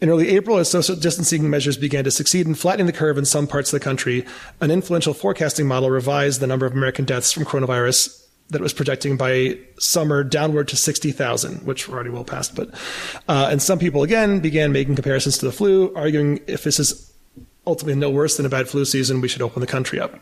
in 0.00 0.08
early 0.08 0.28
April, 0.30 0.56
as 0.56 0.70
social 0.70 0.96
distancing 0.96 1.48
measures 1.50 1.76
began 1.76 2.04
to 2.04 2.10
succeed 2.10 2.46
in 2.46 2.54
flattening 2.54 2.86
the 2.86 2.92
curve 2.92 3.18
in 3.18 3.24
some 3.24 3.46
parts 3.46 3.72
of 3.72 3.78
the 3.78 3.84
country, 3.84 4.24
an 4.60 4.70
influential 4.70 5.12
forecasting 5.12 5.66
model 5.66 5.90
revised 5.90 6.40
the 6.40 6.46
number 6.46 6.64
of 6.64 6.72
American 6.72 7.04
deaths 7.04 7.32
from 7.32 7.44
coronavirus 7.44 8.16
that 8.48 8.60
it 8.60 8.62
was 8.62 8.72
projecting 8.72 9.16
by 9.16 9.56
summer 9.78 10.24
downward 10.24 10.68
to 10.68 10.76
60,000, 10.76 11.66
which 11.66 11.88
we're 11.88 11.94
already 11.94 12.10
well 12.10 12.24
past. 12.24 12.54
But 12.54 12.70
uh, 13.28 13.48
and 13.50 13.62
some 13.62 13.78
people 13.78 14.02
again 14.02 14.40
began 14.40 14.72
making 14.72 14.96
comparisons 14.96 15.38
to 15.38 15.46
the 15.46 15.52
flu, 15.52 15.94
arguing 15.94 16.40
if 16.46 16.64
this 16.64 16.80
is 16.80 17.12
ultimately 17.66 17.98
no 17.98 18.10
worse 18.10 18.36
than 18.36 18.46
a 18.46 18.48
bad 18.48 18.68
flu 18.68 18.84
season, 18.84 19.20
we 19.20 19.28
should 19.28 19.42
open 19.42 19.60
the 19.60 19.66
country 19.66 20.00
up. 20.00 20.18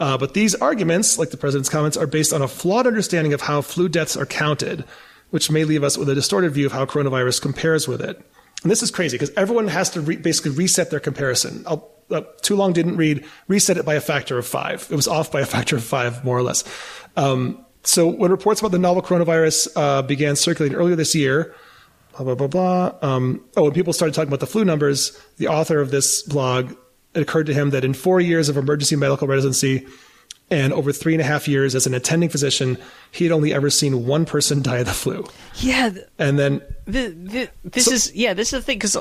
Uh, 0.00 0.16
but 0.16 0.34
these 0.34 0.54
arguments, 0.56 1.18
like 1.18 1.30
the 1.30 1.36
president's 1.36 1.68
comments, 1.68 1.96
are 1.96 2.06
based 2.06 2.32
on 2.32 2.42
a 2.42 2.48
flawed 2.48 2.86
understanding 2.86 3.32
of 3.32 3.42
how 3.42 3.60
flu 3.60 3.88
deaths 3.88 4.16
are 4.16 4.26
counted, 4.26 4.84
which 5.30 5.50
may 5.50 5.64
leave 5.64 5.84
us 5.84 5.98
with 5.98 6.08
a 6.08 6.14
distorted 6.14 6.50
view 6.52 6.66
of 6.66 6.72
how 6.72 6.86
coronavirus 6.86 7.42
compares 7.42 7.86
with 7.86 8.00
it. 8.00 8.24
And 8.62 8.70
this 8.70 8.82
is 8.82 8.90
crazy 8.90 9.16
because 9.16 9.30
everyone 9.36 9.68
has 9.68 9.90
to 9.90 10.00
re- 10.00 10.16
basically 10.16 10.52
reset 10.52 10.90
their 10.90 11.00
comparison. 11.00 11.64
Uh, 11.66 12.22
too 12.42 12.56
long 12.56 12.72
didn't 12.72 12.96
read, 12.96 13.24
reset 13.46 13.76
it 13.76 13.84
by 13.84 13.94
a 13.94 14.00
factor 14.00 14.38
of 14.38 14.46
five. 14.46 14.86
It 14.90 14.96
was 14.96 15.06
off 15.06 15.30
by 15.30 15.40
a 15.40 15.46
factor 15.46 15.76
of 15.76 15.84
five, 15.84 16.24
more 16.24 16.36
or 16.36 16.42
less. 16.42 16.64
Um, 17.16 17.64
so 17.84 18.06
when 18.08 18.30
reports 18.30 18.60
about 18.60 18.72
the 18.72 18.78
novel 18.78 19.02
coronavirus 19.02 19.68
uh, 19.76 20.02
began 20.02 20.34
circulating 20.34 20.76
earlier 20.76 20.96
this 20.96 21.14
year, 21.14 21.54
blah, 22.12 22.24
blah, 22.24 22.34
blah, 22.34 22.46
blah. 22.46 22.94
Um, 23.02 23.44
oh, 23.56 23.64
when 23.64 23.72
people 23.72 23.92
started 23.92 24.14
talking 24.14 24.28
about 24.28 24.40
the 24.40 24.46
flu 24.46 24.64
numbers, 24.64 25.18
the 25.36 25.48
author 25.48 25.80
of 25.80 25.90
this 25.90 26.22
blog, 26.22 26.74
it 27.14 27.22
occurred 27.22 27.46
to 27.46 27.54
him 27.54 27.70
that 27.70 27.84
in 27.84 27.94
four 27.94 28.20
years 28.20 28.48
of 28.48 28.56
emergency 28.56 28.96
medical 28.96 29.28
residency, 29.28 29.86
and 30.50 30.72
over 30.72 30.92
three 30.92 31.14
and 31.14 31.20
a 31.20 31.24
half 31.24 31.46
years 31.46 31.74
as 31.74 31.86
an 31.86 31.94
attending 31.94 32.28
physician, 32.28 32.78
he 33.10 33.24
had 33.24 33.32
only 33.32 33.52
ever 33.52 33.70
seen 33.70 34.06
one 34.06 34.24
person 34.24 34.62
die 34.62 34.78
of 34.78 34.86
the 34.86 34.92
flu. 34.92 35.26
Yeah, 35.56 35.90
and 36.18 36.38
then 36.38 36.62
the, 36.86 37.08
the, 37.08 37.50
this 37.64 37.86
so, 37.86 37.92
is 37.92 38.14
yeah, 38.14 38.34
this 38.34 38.52
is 38.52 38.60
the 38.60 38.62
thing 38.62 38.78
because 38.78 38.96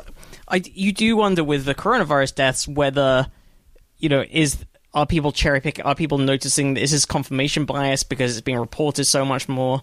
I 0.47 0.61
you 0.73 0.91
do 0.91 1.17
wonder 1.17 1.43
with 1.43 1.65
the 1.65 1.75
coronavirus 1.75 2.35
deaths 2.35 2.67
whether 2.67 3.27
you 3.97 4.09
know 4.09 4.25
is 4.29 4.65
are 4.93 5.05
people 5.05 5.31
cherry 5.31 5.61
picking? 5.61 5.85
Are 5.85 5.95
people 5.95 6.17
noticing 6.17 6.75
is 6.75 6.91
this 6.91 7.05
confirmation 7.05 7.65
bias 7.65 8.03
because 8.03 8.31
it's 8.31 8.43
being 8.43 8.59
reported 8.59 9.05
so 9.05 9.23
much 9.23 9.47
more, 9.47 9.81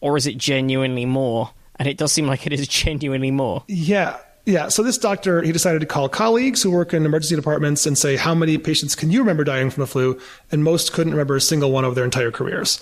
or 0.00 0.16
is 0.16 0.26
it 0.26 0.38
genuinely 0.38 1.04
more? 1.04 1.50
And 1.78 1.86
it 1.88 1.98
does 1.98 2.12
seem 2.12 2.26
like 2.26 2.46
it 2.46 2.52
is 2.52 2.66
genuinely 2.68 3.30
more. 3.30 3.64
Yeah, 3.68 4.16
yeah, 4.46 4.68
so 4.68 4.84
this 4.84 4.96
doctor, 4.96 5.42
he 5.42 5.50
decided 5.50 5.80
to 5.80 5.86
call 5.86 6.08
colleagues 6.08 6.62
who 6.62 6.70
work 6.70 6.94
in 6.94 7.04
emergency 7.04 7.34
departments 7.34 7.84
and 7.84 7.98
say, 7.98 8.14
how 8.14 8.32
many 8.32 8.56
patients 8.58 8.94
can 8.94 9.10
you 9.10 9.18
remember 9.18 9.42
dying 9.42 9.70
from 9.70 9.80
the 9.80 9.88
flu? 9.88 10.20
And 10.52 10.62
most 10.62 10.92
couldn't 10.92 11.12
remember 11.12 11.34
a 11.34 11.40
single 11.40 11.72
one 11.72 11.84
of 11.84 11.96
their 11.96 12.04
entire 12.04 12.30
careers. 12.30 12.80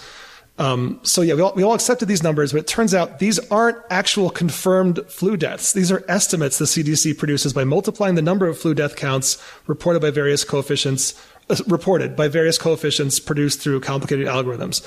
Um, 0.59 1.01
so 1.03 1.23
yeah, 1.23 1.35
we 1.35 1.41
all, 1.41 1.55
we 1.55 1.63
all 1.63 1.73
accepted 1.73 2.07
these 2.07 2.23
numbers, 2.23 2.53
but 2.53 2.59
it 2.59 2.67
turns 2.67 2.93
out 2.93 3.19
these 3.19 3.39
aren't 3.51 3.79
actual 3.91 4.29
confirmed 4.29 5.01
flu 5.09 5.39
deaths. 5.39 5.73
These 5.73 5.91
are 5.91 6.05
estimates 6.07 6.59
the 6.59 6.67
CDC 6.67 7.17
produces 7.17 7.55
by 7.55 7.65
multiplying 7.65 8.15
the 8.15 8.23
number 8.23 8.47
of 8.47 8.59
flu 8.59 8.75
death 8.75 8.95
counts 8.95 9.43
reported 9.67 10.01
by 10.01 10.11
various 10.11 10.45
coefficients, 10.45 11.15
uh, 11.49 11.57
reported 11.67 12.15
by 12.15 12.29
various 12.29 12.59
coefficients 12.59 13.19
produced 13.19 13.61
through 13.63 13.81
complicated 13.81 14.27
algorithms. 14.27 14.87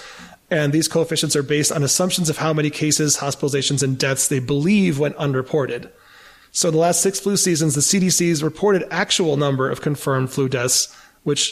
And 0.50 0.72
these 0.72 0.88
coefficients 0.88 1.36
are 1.36 1.44
based 1.44 1.72
on 1.72 1.82
assumptions 1.82 2.30
of 2.30 2.38
how 2.38 2.54
many 2.54 2.70
cases, 2.70 3.18
hospitalizations, 3.18 3.82
and 3.82 3.98
deaths 3.98 4.28
they 4.28 4.40
believe 4.40 5.00
went 5.00 5.16
unreported. 5.16 5.90
So 6.58 6.72
the 6.72 6.80
last 6.80 7.02
six 7.02 7.20
flu 7.20 7.38
seasons, 7.38 7.76
the 7.76 7.82
CDC's 7.82 8.42
reported 8.42 8.84
actual 8.90 9.38
number 9.38 9.70
of 9.70 9.82
confirmed 9.82 10.32
flu 10.32 10.50
deaths, 10.50 10.92
which 11.22 11.52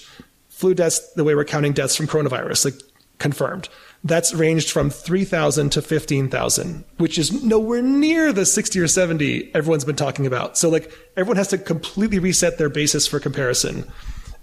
flu 0.50 0.74
deaths, 0.74 0.98
the 1.14 1.24
way 1.24 1.36
we're 1.36 1.46
counting 1.46 1.74
deaths 1.74 1.96
from 1.96 2.08
coronavirus, 2.08 2.66
like 2.66 2.82
confirmed, 3.20 3.70
that's 4.04 4.34
ranged 4.34 4.72
from 4.72 4.90
3,000 4.90 5.70
to 5.74 5.84
15,000, 5.84 6.86
which 6.98 7.20
is 7.20 7.44
nowhere 7.44 7.84
near 7.84 8.34
the 8.34 8.48
60 8.48 8.80
or 8.80 8.88
70 8.88 9.54
everyone's 9.54 9.86
been 9.86 9.96
talking 9.96 10.26
about. 10.26 10.58
So 10.58 10.70
like 10.70 10.92
everyone 11.16 11.38
has 11.38 11.50
to 11.50 11.60
completely 11.60 12.18
reset 12.18 12.58
their 12.58 12.70
basis 12.70 13.06
for 13.06 13.20
comparison. 13.20 13.86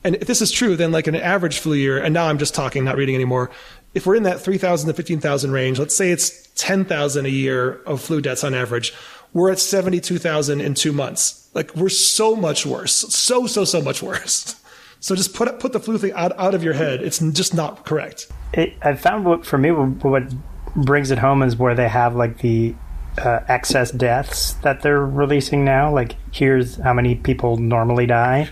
And 0.04 0.14
if 0.14 0.28
this 0.28 0.40
is 0.40 0.52
true, 0.52 0.76
then 0.76 0.92
like 0.92 1.08
an 1.08 1.16
average 1.16 1.58
flu 1.58 1.74
year, 1.74 1.98
and 1.98 2.14
now 2.14 2.28
I'm 2.28 2.38
just 2.38 2.54
talking, 2.54 2.84
not 2.84 2.96
reading 2.96 3.16
anymore. 3.16 3.50
If 3.94 4.06
we're 4.06 4.14
in 4.14 4.22
that 4.22 4.40
3,000 4.40 4.86
to 4.86 4.94
15,000 4.94 5.50
range, 5.50 5.80
let's 5.80 5.96
say 5.96 6.12
it's 6.12 6.48
10,000 6.54 7.26
a 7.26 7.28
year 7.28 7.82
of 7.84 8.00
flu 8.00 8.20
deaths 8.20 8.44
on 8.44 8.54
average 8.54 8.94
we're 9.32 9.50
at 9.50 9.58
72,000 9.58 10.60
in 10.60 10.74
two 10.74 10.92
months. 10.92 11.48
Like 11.54 11.74
we're 11.74 11.88
so 11.88 12.36
much 12.36 12.66
worse. 12.66 12.94
So, 12.94 13.46
so, 13.46 13.64
so 13.64 13.80
much 13.82 14.02
worse. 14.02 14.56
So 15.02 15.16
just 15.16 15.34
put 15.34 15.58
put 15.58 15.72
the 15.72 15.80
flu 15.80 15.98
thing 15.98 16.12
out, 16.12 16.30
out 16.38 16.54
of 16.54 16.62
your 16.62 16.74
head. 16.74 17.02
It's 17.02 17.18
just 17.18 17.54
not 17.54 17.84
correct. 17.84 18.28
It, 18.52 18.74
I 18.82 18.94
found 18.94 19.24
what, 19.24 19.44
for 19.44 19.58
me, 19.58 19.72
what 19.72 20.32
brings 20.76 21.10
it 21.10 21.18
home 21.18 21.42
is 21.42 21.56
where 21.56 21.74
they 21.74 21.88
have 21.88 22.14
like 22.14 22.38
the 22.38 22.76
uh, 23.18 23.40
excess 23.48 23.90
deaths 23.90 24.52
that 24.62 24.82
they're 24.82 25.04
releasing 25.04 25.64
now. 25.64 25.92
Like 25.92 26.14
here's 26.30 26.76
how 26.76 26.94
many 26.94 27.16
people 27.16 27.56
normally 27.56 28.06
die 28.06 28.48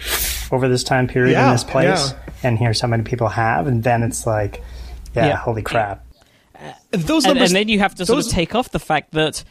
over 0.50 0.68
this 0.68 0.82
time 0.82 1.06
period 1.06 1.32
yeah, 1.32 1.46
in 1.46 1.52
this 1.52 1.64
place. 1.64 2.10
Yeah. 2.10 2.18
And 2.42 2.58
here's 2.58 2.80
how 2.80 2.88
many 2.88 3.04
people 3.04 3.28
have. 3.28 3.66
And 3.66 3.84
then 3.84 4.02
it's 4.02 4.26
like, 4.26 4.60
yeah, 5.14 5.28
yeah. 5.28 5.36
holy 5.36 5.62
crap. 5.62 6.04
Uh, 6.54 6.72
those 6.90 7.24
numbers, 7.24 7.26
and, 7.26 7.38
and, 7.40 7.50
then 7.52 7.68
you 7.68 7.78
have 7.78 7.94
to 7.94 8.06
sort 8.06 8.24
of 8.24 8.30
take 8.30 8.54
off 8.54 8.70
the 8.70 8.78
fact 8.78 9.12
that 9.12 9.44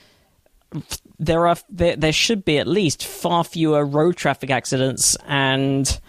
there 1.17 1.47
are 1.47 1.57
there, 1.69 1.95
there 1.95 2.13
should 2.13 2.45
be 2.45 2.57
at 2.59 2.67
least 2.67 3.05
far 3.05 3.43
fewer 3.43 3.85
road 3.85 4.15
traffic 4.15 4.49
accidents 4.49 5.17
and 5.27 5.99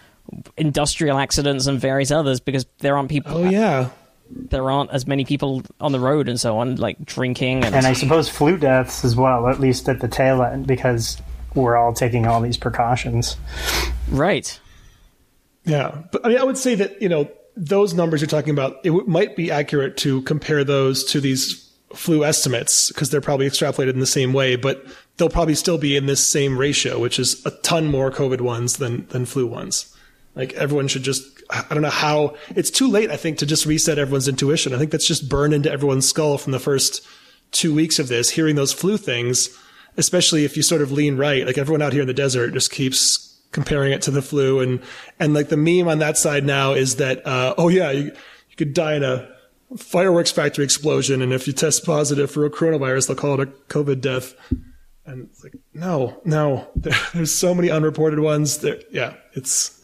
industrial 0.57 1.17
accidents 1.17 1.67
and 1.67 1.79
various 1.79 2.11
others 2.11 2.39
because 2.39 2.65
there 2.79 2.95
aren't 2.95 3.09
people. 3.09 3.37
Oh 3.37 3.49
yeah. 3.49 3.89
There 4.33 4.71
aren't 4.71 4.91
as 4.91 5.05
many 5.05 5.25
people 5.25 5.61
on 5.81 5.91
the 5.91 5.99
road 5.99 6.29
and 6.29 6.39
so 6.39 6.57
on, 6.59 6.77
like 6.77 7.03
drinking 7.03 7.65
and. 7.65 7.75
And 7.75 7.85
I 7.85 7.91
suppose 7.91 8.29
flu 8.29 8.57
deaths 8.57 9.03
as 9.03 9.13
well, 9.13 9.49
at 9.49 9.59
least 9.59 9.89
at 9.89 9.99
the 9.99 10.07
tail 10.07 10.41
end, 10.41 10.67
because 10.67 11.21
we're 11.53 11.75
all 11.75 11.91
taking 11.91 12.25
all 12.25 12.39
these 12.39 12.55
precautions. 12.55 13.35
Right. 14.09 14.57
Yeah, 15.65 16.03
but 16.11 16.25
I 16.25 16.29
mean, 16.29 16.37
I 16.37 16.43
would 16.43 16.57
say 16.57 16.75
that 16.75 17.01
you 17.01 17.09
know 17.09 17.29
those 17.57 17.93
numbers 17.93 18.21
you're 18.21 18.29
talking 18.29 18.51
about, 18.51 18.77
it 18.83 18.89
w- 18.89 19.07
might 19.07 19.35
be 19.35 19.51
accurate 19.51 19.97
to 19.97 20.21
compare 20.21 20.63
those 20.63 21.03
to 21.05 21.19
these 21.19 21.70
flu 21.95 22.23
estimates 22.23 22.91
because 22.91 23.09
they're 23.09 23.21
probably 23.21 23.47
extrapolated 23.47 23.93
in 23.93 23.99
the 23.99 24.05
same 24.05 24.33
way, 24.33 24.55
but 24.55 24.85
they'll 25.17 25.29
probably 25.29 25.55
still 25.55 25.77
be 25.77 25.95
in 25.95 26.05
this 26.05 26.25
same 26.25 26.57
ratio, 26.57 26.99
which 26.99 27.19
is 27.19 27.45
a 27.45 27.51
ton 27.61 27.87
more 27.87 28.11
COVID 28.11 28.41
ones 28.41 28.77
than, 28.77 29.07
than 29.07 29.25
flu 29.25 29.45
ones. 29.47 29.95
Like 30.35 30.53
everyone 30.53 30.87
should 30.87 31.03
just, 31.03 31.23
I 31.49 31.65
don't 31.69 31.81
know 31.81 31.89
how, 31.89 32.35
it's 32.55 32.71
too 32.71 32.87
late, 32.87 33.11
I 33.11 33.17
think, 33.17 33.37
to 33.39 33.45
just 33.45 33.65
reset 33.65 33.99
everyone's 33.99 34.27
intuition. 34.27 34.73
I 34.73 34.77
think 34.77 34.91
that's 34.91 35.07
just 35.07 35.29
burned 35.29 35.53
into 35.53 35.71
everyone's 35.71 36.07
skull 36.07 36.37
from 36.37 36.53
the 36.53 36.59
first 36.59 37.05
two 37.51 37.73
weeks 37.73 37.99
of 37.99 38.07
this, 38.07 38.29
hearing 38.29 38.55
those 38.55 38.71
flu 38.71 38.97
things, 38.97 39.49
especially 39.97 40.45
if 40.45 40.55
you 40.55 40.63
sort 40.63 40.81
of 40.81 40.91
lean 40.91 41.17
right. 41.17 41.45
Like 41.45 41.57
everyone 41.57 41.81
out 41.81 41.93
here 41.93 42.01
in 42.01 42.07
the 42.07 42.13
desert 42.13 42.53
just 42.53 42.71
keeps 42.71 43.37
comparing 43.51 43.91
it 43.91 44.01
to 44.03 44.11
the 44.11 44.21
flu. 44.21 44.61
And, 44.61 44.79
and 45.19 45.33
like 45.33 45.49
the 45.49 45.57
meme 45.57 45.89
on 45.89 45.99
that 45.99 46.17
side 46.17 46.45
now 46.45 46.71
is 46.73 46.95
that, 46.95 47.27
uh, 47.27 47.53
oh 47.57 47.67
yeah, 47.67 47.91
you, 47.91 48.05
you 48.05 48.55
could 48.57 48.73
die 48.73 48.95
in 48.95 49.03
a, 49.03 49.27
fireworks 49.77 50.31
factory 50.31 50.63
explosion, 50.63 51.21
and 51.21 51.33
if 51.33 51.47
you 51.47 51.53
test 51.53 51.85
positive 51.85 52.29
for 52.29 52.45
a 52.45 52.49
coronavirus, 52.49 53.07
they'll 53.07 53.17
call 53.17 53.39
it 53.39 53.47
a 53.47 53.51
COVID 53.73 54.01
death. 54.01 54.33
And 55.05 55.29
it's 55.29 55.43
like, 55.43 55.53
no, 55.73 56.21
no, 56.25 56.67
there's 57.13 57.33
so 57.33 57.53
many 57.53 57.69
unreported 57.69 58.19
ones. 58.19 58.59
There, 58.59 58.79
yeah, 58.91 59.15
it's 59.33 59.81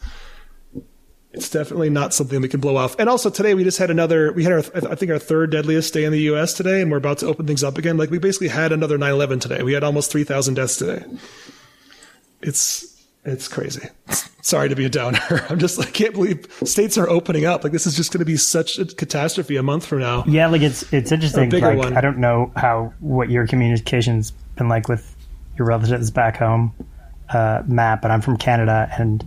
it's 1.32 1.50
definitely 1.50 1.90
not 1.90 2.14
something 2.14 2.40
we 2.40 2.48
can 2.48 2.60
blow 2.60 2.76
off. 2.76 2.98
And 2.98 3.08
also 3.08 3.30
today 3.30 3.54
we 3.54 3.62
just 3.62 3.78
had 3.78 3.90
another, 3.90 4.32
we 4.32 4.44
had 4.44 4.52
our, 4.52 4.90
I 4.90 4.94
think 4.94 5.12
our 5.12 5.18
third 5.18 5.52
deadliest 5.52 5.92
day 5.92 6.04
in 6.04 6.12
the 6.12 6.20
U.S. 6.22 6.54
today, 6.54 6.80
and 6.80 6.90
we're 6.90 6.96
about 6.96 7.18
to 7.18 7.26
open 7.26 7.46
things 7.46 7.62
up 7.62 7.78
again. 7.78 7.96
Like 7.96 8.10
we 8.10 8.18
basically 8.18 8.48
had 8.48 8.72
another 8.72 8.98
9/11 8.98 9.40
today. 9.40 9.62
We 9.62 9.72
had 9.72 9.84
almost 9.84 10.10
3,000 10.10 10.54
deaths 10.54 10.76
today. 10.76 11.04
It's 12.40 12.97
it's 13.24 13.48
crazy. 13.48 13.88
Sorry 14.42 14.68
to 14.68 14.76
be 14.76 14.84
a 14.84 14.88
downer. 14.88 15.18
I'm 15.48 15.58
just, 15.58 15.78
I 15.78 15.84
can't 15.84 16.14
believe 16.14 16.46
states 16.64 16.96
are 16.96 17.08
opening 17.08 17.44
up. 17.44 17.64
Like 17.64 17.72
this 17.72 17.86
is 17.86 17.96
just 17.96 18.12
going 18.12 18.20
to 18.20 18.24
be 18.24 18.36
such 18.36 18.78
a 18.78 18.86
catastrophe 18.86 19.56
a 19.56 19.62
month 19.62 19.86
from 19.86 20.00
now. 20.00 20.24
Yeah, 20.26 20.46
like 20.46 20.62
it's 20.62 20.90
it's 20.92 21.12
interesting. 21.12 21.50
Like 21.50 21.76
one. 21.76 21.96
I 21.96 22.00
don't 22.00 22.18
know 22.18 22.52
how 22.56 22.92
what 23.00 23.30
your 23.30 23.46
communications 23.46 24.30
been 24.56 24.68
like 24.68 24.88
with 24.88 25.14
your 25.56 25.66
relatives 25.66 26.10
back 26.10 26.36
home, 26.36 26.72
uh, 27.28 27.62
Matt, 27.66 28.00
but 28.00 28.10
I'm 28.10 28.20
from 28.20 28.36
Canada, 28.38 28.88
and 28.98 29.24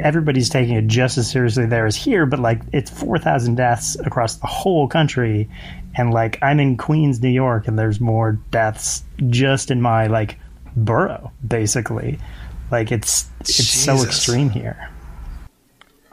everybody's 0.00 0.48
taking 0.48 0.74
it 0.74 0.86
just 0.86 1.18
as 1.18 1.30
seriously 1.30 1.66
there 1.66 1.86
as 1.86 1.94
here. 1.94 2.26
But 2.26 2.40
like, 2.40 2.62
it's 2.72 2.90
four 2.90 3.18
thousand 3.18 3.56
deaths 3.56 3.96
across 4.00 4.36
the 4.36 4.46
whole 4.46 4.88
country, 4.88 5.48
and 5.94 6.12
like, 6.12 6.38
I'm 6.42 6.58
in 6.58 6.76
Queens, 6.76 7.20
New 7.20 7.28
York, 7.28 7.68
and 7.68 7.78
there's 7.78 8.00
more 8.00 8.32
deaths 8.50 9.04
just 9.28 9.70
in 9.70 9.80
my 9.80 10.06
like 10.08 10.38
borough, 10.74 11.30
basically. 11.46 12.18
Like, 12.70 12.92
it's 12.92 13.28
it's 13.40 13.68
so 13.68 14.02
extreme 14.02 14.50
here. 14.50 14.90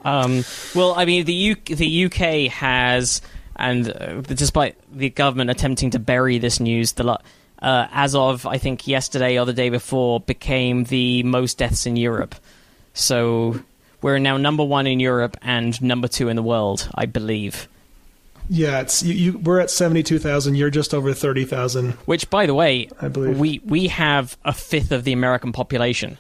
Um, 0.04 0.44
well, 0.74 0.94
I 0.96 1.06
mean, 1.06 1.26
the 1.26 1.34
U- 1.34 1.56
the 1.66 2.06
UK 2.06 2.52
has, 2.52 3.22
and 3.56 3.90
uh, 3.90 4.22
despite 4.22 4.76
the 4.96 5.10
government 5.10 5.50
attempting 5.50 5.92
to 5.92 6.00
bury 6.00 6.38
this 6.38 6.60
news, 6.60 6.94
the 6.94 7.20
uh, 7.62 7.88
as 7.92 8.16
of 8.16 8.46
I 8.46 8.58
think 8.58 8.88
yesterday 8.88 9.38
or 9.40 9.46
the 9.46 9.54
day 9.54 9.70
before, 9.70 10.20
became 10.20 10.86
the 10.86 11.24
most 11.24 11.58
deaths 11.58 11.86
in 11.86 11.96
Europe. 11.98 12.36
So 12.94 13.60
we're 14.02 14.20
now 14.20 14.38
number 14.38 14.64
one 14.64 14.88
in 14.88 15.00
Europe 15.00 15.38
and 15.42 15.80
number 15.82 16.08
two 16.08 16.30
in 16.30 16.36
the 16.36 16.44
world, 16.44 16.90
I 16.96 17.06
believe. 17.06 17.68
Yeah, 18.50 18.80
it's 18.80 19.04
you, 19.04 19.14
you 19.14 19.38
we're 19.40 19.60
at 19.60 19.70
72,000, 19.70 20.56
you're 20.56 20.70
just 20.70 20.94
over 20.94 21.14
30,000. 21.14 21.92
Which, 22.06 22.30
by 22.30 22.46
the 22.46 22.54
way, 22.54 22.88
I 23.02 23.10
believe. 23.10 23.38
we 23.38 23.60
we 23.66 23.88
have 23.88 24.38
a 24.46 24.54
fifth 24.54 24.92
of 24.92 25.04
the 25.04 25.12
American 25.12 25.52
population. 25.52 26.18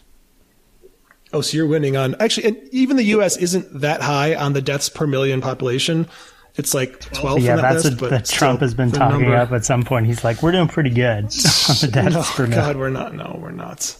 Oh, 1.33 1.41
so 1.41 1.57
you're 1.57 1.67
winning 1.67 1.97
on 1.97 2.15
actually, 2.19 2.47
and 2.47 2.57
even 2.71 2.95
the 2.97 3.03
U.S. 3.05 3.37
isn't 3.37 3.81
that 3.81 4.01
high 4.01 4.33
on 4.35 4.53
the 4.53 4.61
deaths 4.61 4.87
per 4.89 5.05
million 5.07 5.41
population. 5.41 6.07
It's 6.55 6.73
like 6.73 6.99
12 7.13 7.41
yeah, 7.43 7.55
that 7.57 7.61
that's 7.73 7.83
list, 7.85 8.01
what 8.01 8.25
Trump 8.25 8.61
has 8.61 8.73
been 8.73 8.91
talking 8.91 9.21
number- 9.21 9.35
up 9.35 9.51
at 9.51 9.63
some 9.63 9.83
point. 9.83 10.07
He's 10.07 10.23
like, 10.23 10.41
we're 10.41 10.53
doing 10.53 10.67
pretty 10.67 10.89
good 10.89 11.25
on 11.25 11.75
the 11.81 11.89
deaths 11.91 12.15
No, 12.15 12.23
per 12.23 12.47
million. 12.47 12.65
God, 12.65 12.75
we're 12.77 12.89
not. 12.89 13.13
No, 13.13 13.37
we're 13.39 13.51
not. 13.51 13.95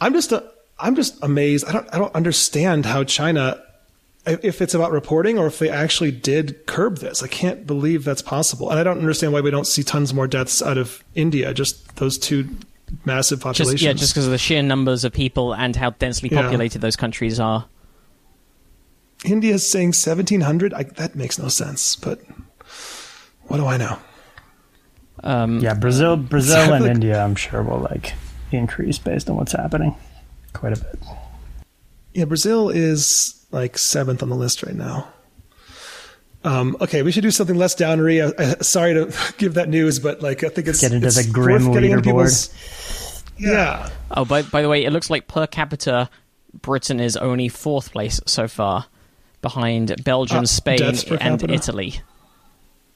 I'm 0.00 0.12
just, 0.12 0.32
uh, 0.32 0.42
I'm 0.78 0.94
just 0.94 1.22
amazed. 1.22 1.64
I 1.66 1.72
don't, 1.72 1.88
I 1.94 1.98
don't 1.98 2.14
understand 2.14 2.84
how 2.86 3.04
China, 3.04 3.62
if 4.26 4.60
it's 4.60 4.74
about 4.74 4.92
reporting 4.92 5.38
or 5.38 5.46
if 5.46 5.58
they 5.58 5.70
actually 5.70 6.10
did 6.10 6.66
curb 6.66 6.98
this. 6.98 7.22
I 7.22 7.26
can't 7.28 7.66
believe 7.66 8.04
that's 8.04 8.20
possible, 8.22 8.68
and 8.70 8.78
I 8.78 8.82
don't 8.84 8.98
understand 8.98 9.32
why 9.32 9.40
we 9.40 9.50
don't 9.50 9.66
see 9.66 9.82
tons 9.82 10.12
more 10.12 10.26
deaths 10.28 10.60
out 10.60 10.76
of 10.76 11.02
India. 11.14 11.54
Just 11.54 11.96
those 11.96 12.18
two 12.18 12.48
massive 13.04 13.40
populations. 13.40 13.72
Just 13.72 13.82
yeah, 13.82 13.92
just 13.92 14.12
because 14.14 14.26
of 14.26 14.32
the 14.32 14.38
sheer 14.38 14.62
numbers 14.62 15.04
of 15.04 15.12
people 15.12 15.54
and 15.54 15.74
how 15.76 15.90
densely 15.90 16.28
Yeah. 16.30 16.42
populated 16.42 16.80
those 16.80 16.96
countries 16.96 17.38
are. 17.40 17.66
India's 19.24 19.68
saying 19.68 19.88
1,700. 19.88 20.72
I, 20.74 20.84
that 20.84 21.16
makes 21.16 21.38
no 21.38 21.48
sense. 21.48 21.96
But 21.96 22.20
what 23.48 23.56
do 23.58 23.66
I 23.66 23.76
know? 23.76 23.98
Um, 25.24 25.58
Yeah, 25.58 25.74
Brazil, 25.74 26.16
Brazil, 26.16 26.72
and 26.74 26.84
like- 26.84 26.94
India, 26.94 27.22
I'm 27.22 27.34
sure 27.34 27.62
will 27.62 27.80
like 27.80 28.14
increase 28.52 28.98
based 28.98 29.28
on 29.28 29.36
what's 29.36 29.52
happening 29.52 29.94
quite 30.52 30.72
a 30.78 30.80
bit. 30.80 30.98
Yeah, 32.14 32.24
Brazil 32.24 32.68
is 32.70 33.44
like 33.50 33.76
seventh 33.78 34.22
on 34.22 34.28
the 34.28 34.36
list 34.36 34.62
right 34.62 34.74
now. 34.74 35.08
Um, 36.44 36.76
okay, 36.80 37.02
we 37.02 37.10
should 37.12 37.22
do 37.22 37.30
something 37.30 37.56
less 37.56 37.74
downery. 37.74 38.22
I, 38.22 38.32
I, 38.38 38.54
sorry 38.60 38.94
to 38.94 39.12
give 39.38 39.54
that 39.54 39.68
news, 39.68 39.98
but 39.98 40.22
like 40.22 40.44
I 40.44 40.48
think 40.48 40.68
it's 40.68 40.80
Get 40.80 40.92
into 40.92 41.06
it's 41.06 41.26
the 41.26 41.32
grim 41.32 41.66
worth 41.66 41.74
getting 41.74 41.90
into 41.92 42.10
leaderboard. 42.10 42.50
people's- 42.50 43.24
Yeah, 43.38 43.90
Oh, 44.10 44.24
by 44.24 44.42
by 44.42 44.62
the 44.62 44.68
way, 44.68 44.84
it 44.84 44.92
looks 44.92 45.10
like 45.10 45.28
per 45.28 45.46
capita, 45.46 46.08
Britain 46.62 47.00
is 47.00 47.16
only 47.16 47.48
fourth 47.48 47.92
place 47.92 48.20
so 48.26 48.48
far, 48.48 48.86
behind 49.42 50.02
Belgium, 50.04 50.40
Uh, 50.44 50.46
Spain, 50.46 50.82
and 50.82 50.98
capita? 51.40 51.52
Italy. 51.52 52.00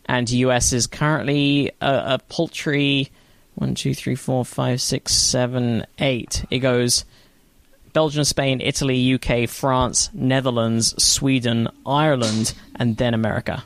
And 0.06 0.28
US 0.30 0.72
is 0.72 0.86
currently 0.86 1.70
a, 1.80 2.14
a 2.14 2.18
paltry 2.28 3.10
one, 3.54 3.74
two, 3.74 3.94
three, 3.94 4.14
four, 4.14 4.44
five, 4.44 4.80
six, 4.80 5.12
seven, 5.14 5.84
eight. 5.98 6.44
It 6.50 6.58
goes 6.60 7.04
Belgium, 7.92 8.24
Spain, 8.24 8.60
Italy, 8.60 9.14
UK, 9.14 9.48
France, 9.48 10.10
Netherlands, 10.12 11.02
Sweden, 11.02 11.68
Ireland, 11.84 12.54
and 12.76 12.96
then 12.96 13.14
America. 13.14 13.64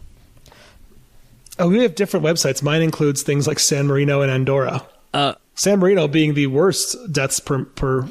oh, 1.59 1.69
we 1.69 1.83
have 1.83 1.95
different 1.95 2.25
websites. 2.25 2.63
Mine 2.63 2.83
includes 2.83 3.23
things 3.23 3.47
like 3.47 3.59
San 3.59 3.87
Marino 3.87 4.23
and 4.23 4.31
Andorra. 4.31 4.87
Uh, 5.15 5.35
San 5.55 5.79
Marino 5.79 6.09
being 6.09 6.35
the 6.35 6.49
worst 6.49 6.97
deaths 7.11 7.41
per 7.41 7.65
per 7.65 8.03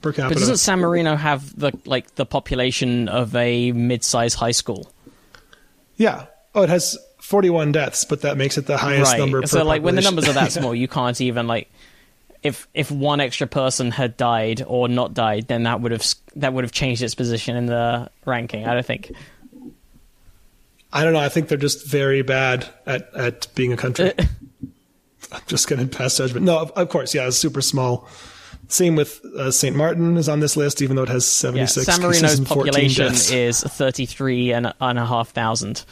per 0.00 0.12
but 0.12 0.32
doesn't 0.32 0.58
San 0.58 0.80
Marino 0.80 1.16
have 1.16 1.58
the 1.58 1.72
like 1.84 2.14
the 2.14 2.26
population 2.26 3.08
of 3.08 3.34
a 3.36 3.72
mid-sized 3.72 4.36
high 4.36 4.52
school? 4.52 4.90
yeah. 5.96 6.26
Oh, 6.54 6.62
it 6.62 6.70
has 6.70 6.96
41 7.20 7.72
deaths, 7.72 8.04
but 8.04 8.22
that 8.22 8.36
makes 8.36 8.56
it 8.56 8.66
the 8.66 8.78
highest 8.78 9.12
right. 9.12 9.18
number. 9.18 9.42
Per 9.42 9.46
so 9.46 9.64
like 9.64 9.82
when 9.82 9.94
the 9.96 10.00
numbers 10.00 10.28
are 10.28 10.32
that 10.32 10.50
small, 10.52 10.74
you 10.74 10.88
can't 10.88 11.20
even 11.20 11.46
like 11.46 11.70
if 12.48 12.66
if 12.74 12.90
one 12.90 13.20
extra 13.20 13.46
person 13.46 13.90
had 13.90 14.16
died 14.16 14.62
or 14.66 14.88
not 14.88 15.14
died, 15.14 15.46
then 15.46 15.64
that 15.64 15.80
would 15.80 15.92
have 15.92 16.04
that 16.36 16.52
would 16.52 16.64
have 16.64 16.72
changed 16.72 17.02
its 17.02 17.14
position 17.14 17.56
in 17.56 17.66
the 17.66 18.10
ranking. 18.24 18.66
I 18.66 18.74
don't 18.74 18.86
think. 18.86 19.12
I 20.90 21.04
don't 21.04 21.12
know. 21.12 21.20
I 21.20 21.28
think 21.28 21.48
they're 21.48 21.58
just 21.58 21.86
very 21.86 22.22
bad 22.22 22.66
at, 22.86 23.14
at 23.14 23.48
being 23.54 23.74
a 23.74 23.76
country. 23.76 24.14
I'm 25.32 25.42
just 25.46 25.68
going 25.68 25.86
to 25.86 25.96
pass 25.96 26.16
judgment. 26.16 26.46
No, 26.46 26.58
of, 26.58 26.70
of 26.70 26.88
course, 26.88 27.14
yeah, 27.14 27.26
it's 27.26 27.36
super 27.36 27.60
small. 27.60 28.08
Same 28.68 28.96
with 28.96 29.22
uh, 29.24 29.50
St. 29.50 29.76
Martin 29.76 30.16
is 30.16 30.30
on 30.30 30.40
this 30.40 30.56
list, 30.56 30.80
even 30.80 30.96
though 30.96 31.02
it 31.02 31.10
has 31.10 31.24
Yeah, 31.44 31.66
76 31.66 31.86
San 31.86 32.00
cases 32.00 32.22
Marino's 32.22 32.48
population 32.48 33.36
is 33.36 33.60
thirty 33.60 34.06
three 34.06 34.52
and, 34.52 34.72
and 34.80 34.98
a 34.98 35.04
half 35.04 35.28
thousand. 35.30 35.84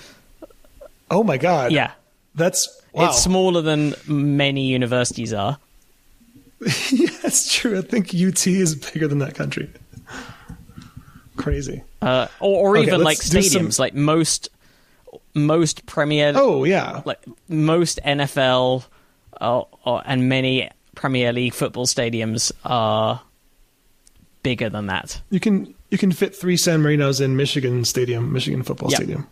oh 1.11 1.22
my 1.22 1.36
god! 1.36 1.72
Yeah, 1.72 1.92
that's 2.34 2.80
wow. 2.92 3.09
it's 3.09 3.22
smaller 3.22 3.61
than 3.61 3.94
many 4.07 4.68
universities 4.68 5.34
are. 5.34 5.59
yeah, 6.90 7.09
that's 7.22 7.52
true. 7.54 7.78
I 7.78 7.82
think 7.82 8.09
UT 8.14 8.46
is 8.46 8.74
bigger 8.74 9.09
than 9.09 9.18
that 9.18 9.34
country. 9.34 9.70
Crazy. 11.36 11.82
Uh, 12.00 12.28
or, 12.40 12.70
or 12.70 12.76
Okay, 12.78 12.86
even 12.88 13.00
like 13.02 13.18
let's 13.18 13.30
some- 13.30 13.40
stadiums, 13.66 13.78
like 13.78 13.94
most 13.94 14.48
most 15.34 15.84
Premier 15.86 16.32
Oh 16.34 16.64
yeah, 16.64 17.02
like 17.04 17.22
most 17.48 18.00
NFL 18.04 18.84
uh, 19.40 19.61
or, 19.84 20.02
and 20.07 20.28
many 20.30 20.70
Premier 20.94 21.32
League 21.32 21.52
football 21.52 21.86
stadiums 21.86 22.52
are 22.64 23.20
bigger 24.42 24.70
than 24.70 24.86
that. 24.86 25.20
you 25.30 25.40
can 25.40 25.74
you 25.90 25.98
can 25.98 26.11
fit 26.11 26.34
three 26.34 26.57
San 26.57 26.82
Marinos 26.82 27.20
in 27.20 27.36
Michigan 27.36 27.84
Stadium, 27.84 28.32
Michigan 28.32 28.62
Football 28.62 28.90
Yeah. 28.90 28.96
Stadium. 28.96 29.26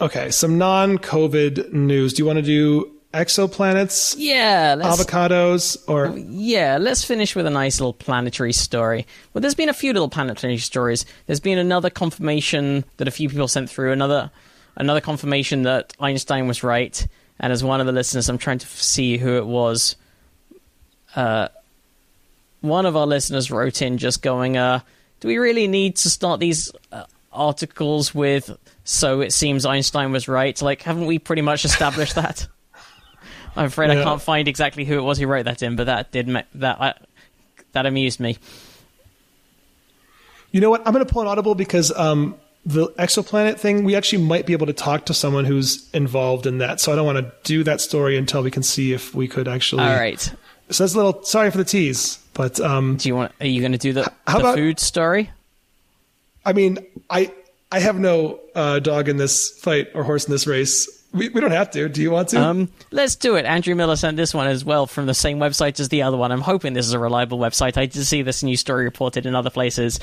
Okay, 0.00 0.30
some 0.30 0.56
non-COVID 0.56 1.72
news. 1.72 2.14
Do 2.14 2.22
you 2.22 2.26
want 2.26 2.38
to 2.38 2.42
do 2.42 2.90
exoplanets, 3.12 4.14
Yeah, 4.18 4.76
let's 4.78 5.02
avocados, 5.02 5.76
or 5.88 6.16
yeah, 6.16 6.78
let's 6.80 7.04
finish 7.04 7.34
with 7.34 7.46
a 7.46 7.50
nice 7.50 7.80
little 7.80 7.92
planetary 7.92 8.52
story. 8.52 9.06
Well, 9.32 9.40
there's 9.42 9.54
been 9.54 9.68
a 9.68 9.74
few 9.74 9.92
little 9.92 10.08
planetary 10.08 10.58
stories. 10.58 11.04
There's 11.26 11.40
been 11.40 11.58
another 11.58 11.90
confirmation 11.90 12.84
that 12.98 13.08
a 13.08 13.10
few 13.10 13.28
people 13.28 13.48
sent 13.48 13.68
through. 13.70 13.92
Another 13.92 14.30
another 14.76 15.00
confirmation 15.00 15.62
that 15.62 15.92
Einstein 16.00 16.46
was 16.46 16.62
right. 16.62 17.06
And 17.38 17.52
as 17.52 17.64
one 17.64 17.80
of 17.80 17.86
the 17.86 17.92
listeners, 17.92 18.28
I'm 18.28 18.38
trying 18.38 18.58
to 18.58 18.66
see 18.66 19.16
who 19.16 19.36
it 19.36 19.46
was. 19.46 19.96
Uh, 21.16 21.48
one 22.60 22.86
of 22.86 22.96
our 22.96 23.06
listeners 23.06 23.50
wrote 23.50 23.82
in 23.82 23.98
just 23.98 24.22
going, 24.22 24.56
uh, 24.56 24.80
"Do 25.20 25.28
we 25.28 25.38
really 25.38 25.66
need 25.66 25.96
to 25.96 26.10
start 26.10 26.38
these 26.40 26.70
uh, 26.92 27.04
articles 27.32 28.14
with?" 28.14 28.56
So 28.84 29.20
it 29.20 29.32
seems 29.32 29.64
Einstein 29.64 30.12
was 30.12 30.28
right. 30.28 30.60
Like, 30.60 30.82
haven't 30.82 31.06
we 31.06 31.18
pretty 31.18 31.42
much 31.42 31.64
established 31.64 32.14
that? 32.16 32.46
I'm 33.56 33.66
afraid 33.66 33.90
I 33.90 34.02
can't 34.02 34.20
find 34.22 34.46
exactly 34.48 34.84
who 34.84 34.98
it 34.98 35.02
was 35.02 35.18
who 35.18 35.26
wrote 35.26 35.44
that 35.44 35.62
in, 35.62 35.76
but 35.76 35.84
that 35.86 36.10
did 36.12 36.28
ma- 36.28 36.42
that 36.54 36.80
uh, 36.80 36.92
that 37.72 37.86
amused 37.86 38.20
me. 38.20 38.36
You 40.52 40.60
know 40.60 40.70
what? 40.70 40.86
I'm 40.86 40.92
going 40.92 41.04
to 41.04 41.12
pull 41.12 41.22
an 41.22 41.28
audible 41.28 41.54
because 41.54 41.92
um, 41.96 42.34
the 42.66 42.88
exoplanet 42.98 43.58
thing, 43.58 43.84
we 43.84 43.94
actually 43.94 44.22
might 44.24 44.46
be 44.46 44.52
able 44.52 44.66
to 44.66 44.72
talk 44.72 45.06
to 45.06 45.14
someone 45.14 45.44
who's 45.44 45.88
involved 45.92 46.46
in 46.46 46.58
that. 46.58 46.80
So 46.80 46.92
I 46.92 46.96
don't 46.96 47.06
want 47.06 47.18
to 47.18 47.32
do 47.44 47.62
that 47.64 47.80
story 47.80 48.16
until 48.16 48.42
we 48.42 48.50
can 48.50 48.62
see 48.62 48.92
if 48.92 49.14
we 49.14 49.28
could 49.28 49.46
actually. 49.46 49.82
All 49.84 49.94
right, 49.94 50.20
So 50.70 50.82
that's 50.84 50.94
a 50.94 50.96
little 50.96 51.22
sorry 51.22 51.50
for 51.50 51.58
the 51.58 51.64
tease, 51.64 52.18
but 52.34 52.58
um, 52.60 52.96
do 52.96 53.08
you 53.08 53.14
want? 53.14 53.32
Are 53.40 53.46
you 53.46 53.60
going 53.60 53.72
to 53.72 53.78
do 53.78 53.92
the, 53.92 54.12
How 54.26 54.38
the 54.38 54.44
about- 54.44 54.54
food 54.56 54.80
story? 54.80 55.30
I 56.44 56.52
mean, 56.54 56.78
I 57.10 57.32
I 57.70 57.80
have 57.80 57.98
no 58.00 58.40
uh, 58.54 58.78
dog 58.80 59.08
in 59.08 59.18
this 59.18 59.50
fight 59.60 59.88
or 59.94 60.02
horse 60.02 60.24
in 60.24 60.32
this 60.32 60.46
race. 60.46 60.88
We 61.12 61.28
we 61.28 61.40
don't 61.40 61.50
have 61.50 61.70
to. 61.72 61.88
Do 61.88 62.00
you 62.02 62.10
want 62.12 62.28
to? 62.28 62.40
Um, 62.40 62.68
let's 62.92 63.16
do 63.16 63.34
it. 63.34 63.44
Andrew 63.44 63.74
Miller 63.74 63.96
sent 63.96 64.16
this 64.16 64.32
one 64.32 64.46
as 64.46 64.64
well 64.64 64.86
from 64.86 65.06
the 65.06 65.14
same 65.14 65.38
website 65.38 65.80
as 65.80 65.88
the 65.88 66.02
other 66.02 66.16
one. 66.16 66.30
I'm 66.30 66.40
hoping 66.40 66.72
this 66.72 66.86
is 66.86 66.92
a 66.92 66.98
reliable 67.00 67.38
website. 67.38 67.76
I 67.76 67.86
did 67.86 68.04
see 68.06 68.22
this 68.22 68.42
news 68.44 68.60
story 68.60 68.84
reported 68.84 69.26
in 69.26 69.34
other 69.34 69.50
places. 69.50 69.98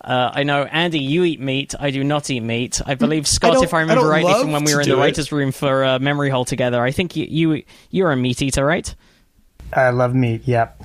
Uh, 0.00 0.30
I 0.34 0.42
know, 0.44 0.62
Andy, 0.64 0.98
you 1.00 1.24
eat 1.24 1.40
meat. 1.40 1.74
I 1.78 1.90
do 1.90 2.02
not 2.04 2.28
eat 2.30 2.40
meat. 2.40 2.80
I 2.86 2.94
believe 2.96 3.26
Scott, 3.26 3.54
don't- 3.54 3.64
if 3.64 3.74
I 3.74 3.78
I 3.78 3.80
remember 3.82 4.02
don't 4.02 4.10
rightly, 4.10 4.34
from 4.34 4.52
when 4.52 4.64
we 4.64 4.74
were 4.74 4.80
in 4.80 4.88
the 4.88 4.94
do 4.94 4.98
it. 4.98 5.00
writers' 5.00 5.30
room 5.32 5.52
for 5.52 5.84
uh, 5.84 5.98
Memory 6.00 6.30
Hole 6.30 6.44
together. 6.44 6.82
I 6.82 6.90
think 6.92 7.14
you, 7.16 7.26
you 7.28 7.62
you're 7.90 8.10
a 8.12 8.16
meat 8.16 8.40
eater, 8.42 8.64
right? 8.64 8.92
I 9.72 9.90
love 9.90 10.14
meat. 10.14 10.42
Yep. 10.44 10.82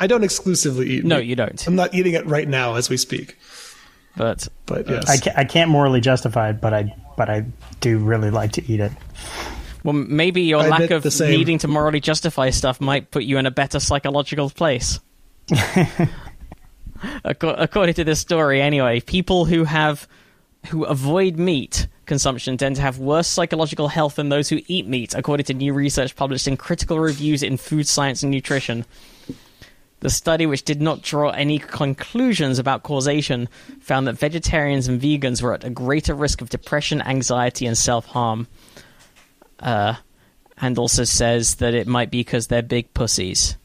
I 0.00 0.06
don't 0.06 0.24
exclusively 0.24 0.86
eat. 0.90 1.04
Meat. 1.04 1.08
No, 1.08 1.18
meat. 1.18 1.26
you 1.26 1.36
don't. 1.36 1.66
I'm 1.66 1.76
not 1.76 1.94
eating 1.94 2.14
it 2.14 2.26
right 2.26 2.48
now 2.48 2.74
as 2.74 2.90
we 2.90 2.96
speak. 2.96 3.36
But 4.16 4.48
But 4.66 4.88
yes, 4.88 5.08
I 5.08 5.16
can't, 5.16 5.38
I 5.38 5.44
can't 5.44 5.70
morally 5.70 6.00
justify 6.00 6.50
it, 6.50 6.60
but 6.60 6.74
I 6.74 6.94
but 7.16 7.28
I 7.30 7.44
do 7.80 7.98
really 7.98 8.30
like 8.30 8.52
to 8.52 8.72
eat 8.72 8.80
it. 8.80 8.92
Well, 9.84 9.94
maybe 9.94 10.42
your 10.42 10.60
I 10.60 10.68
lack 10.68 10.90
of 10.90 11.04
needing 11.20 11.58
to 11.58 11.68
morally 11.68 12.00
justify 12.00 12.50
stuff 12.50 12.80
might 12.80 13.10
put 13.10 13.24
you 13.24 13.38
in 13.38 13.46
a 13.46 13.50
better 13.50 13.80
psychological 13.80 14.48
place. 14.50 15.00
According 17.24 17.94
to 17.94 18.04
this 18.04 18.20
story, 18.20 18.62
anyway, 18.62 19.00
people 19.00 19.44
who 19.44 19.64
have 19.64 20.06
who 20.68 20.84
avoid 20.84 21.36
meat 21.36 21.88
consumption 22.06 22.56
tend 22.56 22.76
to 22.76 22.82
have 22.82 22.98
worse 22.98 23.26
psychological 23.26 23.88
health 23.88 24.16
than 24.16 24.28
those 24.28 24.48
who 24.48 24.60
eat 24.66 24.86
meat, 24.86 25.14
according 25.14 25.44
to 25.44 25.54
new 25.54 25.72
research 25.72 26.14
published 26.14 26.46
in 26.46 26.56
Critical 26.56 27.00
Reviews 27.00 27.42
in 27.42 27.56
Food 27.56 27.88
Science 27.88 28.22
and 28.22 28.30
Nutrition. 28.30 28.84
The 30.02 30.10
study, 30.10 30.46
which 30.46 30.64
did 30.64 30.82
not 30.82 31.00
draw 31.02 31.30
any 31.30 31.60
conclusions 31.60 32.58
about 32.58 32.82
causation, 32.82 33.48
found 33.80 34.08
that 34.08 34.14
vegetarians 34.14 34.88
and 34.88 35.00
vegans 35.00 35.40
were 35.40 35.54
at 35.54 35.62
a 35.62 35.70
greater 35.70 36.12
risk 36.12 36.40
of 36.40 36.48
depression, 36.50 37.00
anxiety, 37.00 37.66
and 37.66 37.78
self 37.78 38.06
harm. 38.06 38.48
Uh, 39.60 39.94
and 40.58 40.76
also 40.76 41.04
says 41.04 41.54
that 41.56 41.72
it 41.72 41.86
might 41.86 42.10
be 42.10 42.18
because 42.18 42.48
they're 42.48 42.62
big 42.62 42.92
pussies, 42.94 43.56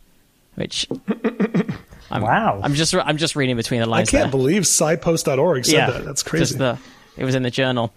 which. 0.54 0.88
I'm, 2.12 2.22
Wow. 2.22 2.62
I'm 2.64 2.76
just 2.76 2.94
I'm 2.96 3.18
just 3.18 3.36
reading 3.36 3.58
between 3.58 3.82
the 3.82 3.88
lines. 3.88 4.10
I 4.10 4.12
can't 4.12 4.24
there. 4.26 4.40
believe 4.40 4.62
PsyPost.org 4.62 5.66
said 5.66 5.88
that. 5.88 6.06
That's 6.06 6.24
crazy. 6.24 6.56
The, 6.56 6.78
it 7.18 7.26
was 7.26 7.34
in 7.36 7.44
the 7.44 7.52
journal. 7.52 7.94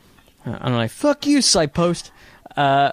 I'm 0.46 0.74
like, 0.74 0.90
fuck 0.90 1.26
you, 1.26 1.38
PsyPost. 1.38 2.10
Uh, 2.56 2.92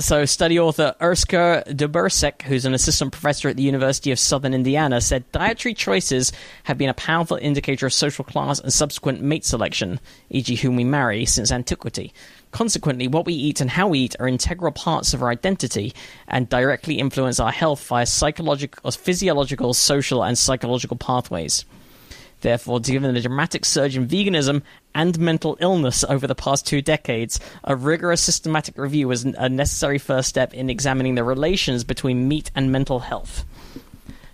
so, 0.00 0.24
study 0.24 0.58
author 0.58 0.96
Urska 1.00 1.64
Dobersek, 1.68 2.42
who's 2.42 2.64
an 2.64 2.74
assistant 2.74 3.12
professor 3.12 3.48
at 3.48 3.56
the 3.56 3.62
University 3.62 4.10
of 4.10 4.18
Southern 4.18 4.52
Indiana, 4.52 5.00
said 5.00 5.30
dietary 5.30 5.72
choices 5.72 6.32
have 6.64 6.76
been 6.76 6.88
a 6.88 6.94
powerful 6.94 7.36
indicator 7.36 7.86
of 7.86 7.92
social 7.92 8.24
class 8.24 8.58
and 8.58 8.72
subsequent 8.72 9.22
mate 9.22 9.44
selection, 9.44 10.00
e.g., 10.30 10.52
whom 10.56 10.74
we 10.74 10.82
marry, 10.82 11.24
since 11.24 11.52
antiquity. 11.52 12.12
Consequently, 12.50 13.06
what 13.06 13.24
we 13.24 13.34
eat 13.34 13.60
and 13.60 13.70
how 13.70 13.86
we 13.86 14.00
eat 14.00 14.16
are 14.18 14.26
integral 14.26 14.72
parts 14.72 15.14
of 15.14 15.22
our 15.22 15.28
identity 15.28 15.94
and 16.26 16.48
directly 16.48 16.98
influence 16.98 17.38
our 17.38 17.52
health 17.52 17.86
via 17.86 18.04
psychological, 18.04 18.90
physiological, 18.90 19.72
social, 19.72 20.24
and 20.24 20.36
psychological 20.36 20.96
pathways. 20.96 21.64
Therefore, 22.44 22.78
given 22.78 23.12
the 23.14 23.22
dramatic 23.22 23.64
surge 23.64 23.96
in 23.96 24.06
veganism 24.06 24.60
and 24.94 25.18
mental 25.18 25.56
illness 25.60 26.04
over 26.04 26.26
the 26.26 26.34
past 26.34 26.66
two 26.66 26.82
decades, 26.82 27.40
a 27.64 27.74
rigorous 27.74 28.20
systematic 28.20 28.76
review 28.76 29.08
was 29.08 29.24
a 29.24 29.48
necessary 29.48 29.96
first 29.96 30.28
step 30.28 30.52
in 30.52 30.68
examining 30.68 31.14
the 31.14 31.24
relations 31.24 31.84
between 31.84 32.28
meat 32.28 32.50
and 32.54 32.70
mental 32.70 33.00
health. 33.00 33.46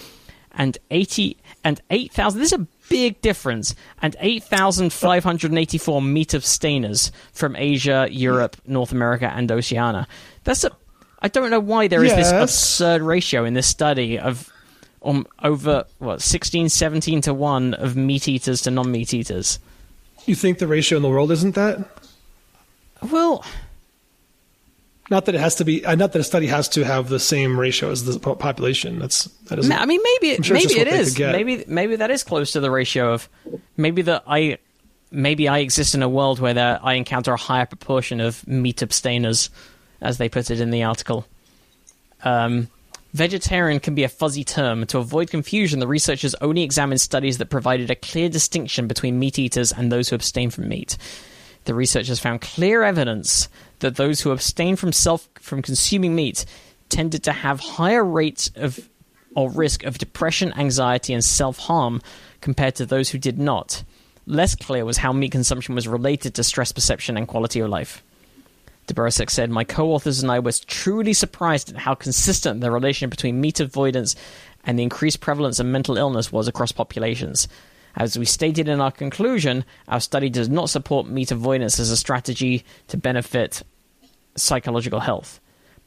and 0.53 0.77
80 0.91 1.37
and 1.63 1.81
8,000 1.89 2.39
this 2.39 2.51
is 2.51 2.59
a 2.59 2.67
big 2.89 3.19
difference 3.21 3.75
and 4.01 4.15
8,584 4.19 6.01
meat 6.01 6.33
abstainers 6.33 7.11
from 7.31 7.55
Asia, 7.55 8.07
Europe, 8.11 8.57
North 8.67 8.91
America 8.91 9.31
and 9.33 9.51
Oceania. 9.51 10.07
That's 10.43 10.63
a 10.63 10.71
I 11.23 11.29
don't 11.29 11.49
know 11.49 11.59
why 11.59 11.87
there 11.87 12.03
is 12.03 12.13
this 12.13 12.31
absurd 12.31 13.01
ratio 13.01 13.45
in 13.45 13.53
this 13.53 13.65
study 13.65 14.19
of 14.19 14.51
um, 15.03 15.25
over 15.41 15.85
what 15.99 16.21
16 16.21 16.69
17 16.69 17.21
to 17.21 17.33
1 17.33 17.73
of 17.75 17.95
meat 17.95 18.27
eaters 18.27 18.61
to 18.63 18.71
non-meat 18.71 19.13
eaters. 19.13 19.59
you 20.25 20.35
think 20.35 20.59
the 20.59 20.67
ratio 20.67 20.97
in 20.97 21.01
the 21.01 21.09
world 21.09 21.31
isn't 21.31 21.55
that? 21.55 21.87
Well, 23.09 23.45
Not 25.09 25.25
that 25.25 25.35
it 25.35 25.41
has 25.41 25.55
to 25.55 25.65
be. 25.65 25.85
uh, 25.85 25.95
Not 25.95 26.13
that 26.13 26.19
a 26.19 26.23
study 26.23 26.47
has 26.47 26.69
to 26.69 26.83
have 26.83 27.09
the 27.09 27.19
same 27.19 27.59
ratio 27.59 27.91
as 27.91 28.05
the 28.05 28.17
population. 28.19 28.99
That's 28.99 29.25
that. 29.49 29.63
Ma- 29.65 29.75
I 29.75 29.85
mean, 29.85 30.01
maybe 30.21 30.41
sure 30.43 30.55
maybe 30.55 30.79
it 30.79 30.87
is. 30.87 31.19
Maybe 31.19 31.65
maybe 31.67 31.95
that 31.97 32.09
is 32.09 32.23
close 32.23 32.53
to 32.53 32.59
the 32.61 32.71
ratio 32.71 33.13
of 33.13 33.27
maybe 33.75 34.01
that 34.03 34.23
I 34.27 34.59
maybe 35.11 35.47
I 35.47 35.59
exist 35.59 35.93
in 35.93 36.01
a 36.03 36.09
world 36.09 36.39
where 36.39 36.53
there, 36.53 36.79
I 36.81 36.93
encounter 36.93 37.33
a 37.33 37.37
higher 37.37 37.65
proportion 37.65 38.21
of 38.21 38.47
meat 38.47 38.81
abstainers, 38.81 39.49
as 40.01 40.17
they 40.17 40.29
put 40.29 40.49
it 40.49 40.59
in 40.61 40.71
the 40.71 40.83
article. 40.83 41.25
Um, 42.23 42.69
vegetarian 43.13 43.79
can 43.81 43.95
be 43.95 44.03
a 44.05 44.09
fuzzy 44.09 44.43
term. 44.45 44.85
To 44.87 44.99
avoid 44.99 45.29
confusion, 45.29 45.79
the 45.79 45.87
researchers 45.87 46.33
only 46.35 46.63
examined 46.63 47.01
studies 47.01 47.37
that 47.39 47.47
provided 47.49 47.91
a 47.91 47.95
clear 47.95 48.29
distinction 48.29 48.87
between 48.87 49.19
meat 49.19 49.37
eaters 49.37 49.71
and 49.73 49.91
those 49.91 50.09
who 50.09 50.15
abstain 50.15 50.49
from 50.49 50.69
meat. 50.69 50.97
The 51.65 51.73
researchers 51.73 52.19
found 52.19 52.41
clear 52.41 52.83
evidence 52.83 53.49
that 53.83 53.95
those 53.95 54.21
who 54.21 54.31
abstain 54.31 54.75
from 54.75 54.91
self 54.91 55.29
from 55.39 55.61
consuming 55.61 56.15
meat 56.15 56.45
tended 56.89 57.23
to 57.23 57.31
have 57.31 57.59
higher 57.59 58.03
rates 58.03 58.51
of 58.55 58.89
or 59.35 59.49
risk 59.49 59.83
of 59.83 59.97
depression, 59.97 60.53
anxiety, 60.53 61.13
and 61.13 61.23
self 61.23 61.57
harm 61.57 62.01
compared 62.41 62.75
to 62.75 62.85
those 62.85 63.09
who 63.09 63.17
did 63.17 63.39
not. 63.39 63.83
Less 64.25 64.55
clear 64.55 64.85
was 64.85 64.97
how 64.97 65.11
meat 65.11 65.31
consumption 65.31 65.75
was 65.75 65.87
related 65.87 66.33
to 66.35 66.43
stress 66.43 66.71
perception 66.71 67.17
and 67.17 67.27
quality 67.27 67.59
of 67.59 67.69
life. 67.69 68.03
Dobersek 68.87 69.29
said, 69.29 69.49
My 69.49 69.63
co 69.63 69.91
authors 69.91 70.21
and 70.21 70.31
I 70.31 70.39
were 70.39 70.51
truly 70.65 71.13
surprised 71.13 71.69
at 71.69 71.77
how 71.77 71.95
consistent 71.95 72.61
the 72.61 72.71
relation 72.71 73.09
between 73.09 73.41
meat 73.41 73.59
avoidance 73.59 74.15
and 74.63 74.77
the 74.77 74.83
increased 74.83 75.19
prevalence 75.19 75.59
of 75.59 75.65
mental 75.65 75.97
illness 75.97 76.31
was 76.31 76.47
across 76.47 76.71
populations. 76.71 77.47
As 77.95 78.17
we 78.17 78.25
stated 78.25 78.67
in 78.67 78.81
our 78.81 78.91
conclusion, 78.91 79.65
our 79.87 79.99
study 79.99 80.29
does 80.29 80.49
not 80.49 80.69
support 80.69 81.07
meat 81.07 81.31
avoidance 81.31 81.79
as 81.79 81.91
a 81.91 81.97
strategy 81.97 82.65
to 82.87 82.97
benefit 82.97 83.61
psychological 84.35 84.99
health, 84.99 85.39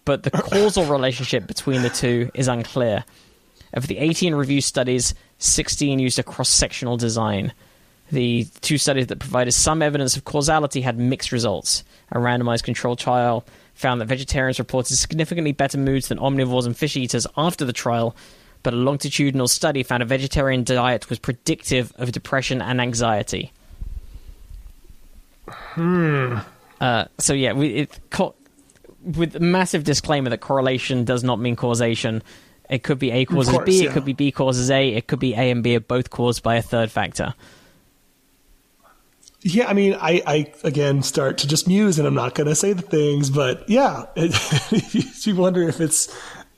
but 0.04 0.22
the 0.22 0.30
causal 0.32 0.84
relationship 0.84 1.46
between 1.46 1.82
the 1.82 1.90
two 1.90 2.30
is 2.34 2.48
unclear. 2.48 3.04
Of 3.72 3.86
the 3.88 3.98
18 3.98 4.34
review 4.34 4.60
studies, 4.60 5.14
16 5.38 5.98
used 5.98 6.18
a 6.18 6.22
cross 6.22 6.48
sectional 6.48 6.96
design. 6.96 7.52
The 8.12 8.46
two 8.60 8.78
studies 8.78 9.08
that 9.08 9.18
provided 9.18 9.52
some 9.52 9.82
evidence 9.82 10.16
of 10.16 10.24
causality 10.24 10.80
had 10.80 10.98
mixed 10.98 11.32
results. 11.32 11.82
A 12.12 12.18
randomized 12.18 12.62
controlled 12.62 12.98
trial 12.98 13.44
found 13.74 14.00
that 14.00 14.06
vegetarians 14.06 14.58
reported 14.58 14.96
significantly 14.96 15.52
better 15.52 15.76
moods 15.76 16.08
than 16.08 16.18
omnivores 16.18 16.66
and 16.66 16.76
fish 16.76 16.96
eaters 16.96 17.26
after 17.36 17.64
the 17.64 17.72
trial, 17.72 18.16
but 18.62 18.72
a 18.72 18.76
longitudinal 18.76 19.48
study 19.48 19.82
found 19.82 20.02
a 20.02 20.06
vegetarian 20.06 20.64
diet 20.64 21.10
was 21.10 21.18
predictive 21.18 21.92
of 21.96 22.12
depression 22.12 22.62
and 22.62 22.80
anxiety. 22.80 23.52
Hmm. 25.48 26.38
Uh, 26.80 27.04
so 27.18 27.32
yeah, 27.32 27.52
we, 27.52 27.68
it, 27.68 27.98
co- 28.10 28.34
with 29.06 29.36
a 29.36 29.40
massive 29.40 29.84
disclaimer 29.84 30.30
that 30.30 30.40
correlation 30.40 31.04
does 31.04 31.22
not 31.22 31.38
mean 31.38 31.56
causation. 31.56 32.22
It 32.68 32.82
could 32.82 32.98
be 32.98 33.10
A 33.12 33.24
causes 33.24 33.52
course, 33.52 33.64
B, 33.64 33.84
yeah. 33.84 33.90
it 33.90 33.92
could 33.92 34.04
be 34.04 34.12
B 34.12 34.32
causes 34.32 34.70
A, 34.70 34.88
it 34.88 35.06
could 35.06 35.20
be 35.20 35.34
A 35.34 35.50
and 35.50 35.62
B 35.62 35.76
are 35.76 35.80
both 35.80 36.10
caused 36.10 36.42
by 36.42 36.56
a 36.56 36.62
third 36.62 36.90
factor. 36.90 37.34
Yeah, 39.42 39.68
I 39.68 39.74
mean, 39.74 39.94
I, 39.94 40.22
I 40.26 40.52
again 40.64 41.02
start 41.04 41.38
to 41.38 41.46
just 41.46 41.68
muse, 41.68 42.00
and 42.00 42.08
I'm 42.08 42.14
not 42.14 42.34
going 42.34 42.48
to 42.48 42.56
say 42.56 42.72
the 42.72 42.82
things, 42.82 43.30
but 43.30 43.68
yeah, 43.68 44.06
it, 44.16 45.26
you 45.26 45.36
wonder 45.36 45.62
if 45.62 45.80
it's 45.80 46.08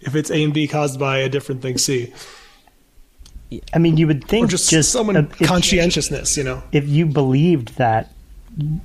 if 0.00 0.14
it's 0.14 0.30
A 0.30 0.42
and 0.42 0.54
B 0.54 0.66
caused 0.66 0.98
by 0.98 1.18
a 1.18 1.28
different 1.28 1.60
thing 1.60 1.76
C, 1.76 2.14
I 3.74 3.78
mean, 3.78 3.96
you 3.98 4.06
would 4.06 4.24
or 4.24 4.28
think 4.28 4.50
just, 4.50 4.70
just, 4.70 4.90
someone 4.90 5.16
if- 5.16 5.38
conscientiousness, 5.40 6.36
you 6.36 6.44
know. 6.44 6.62
if 6.72 6.88
you 6.88 7.04
believed 7.04 7.76
that 7.76 8.12
it, 8.58 8.80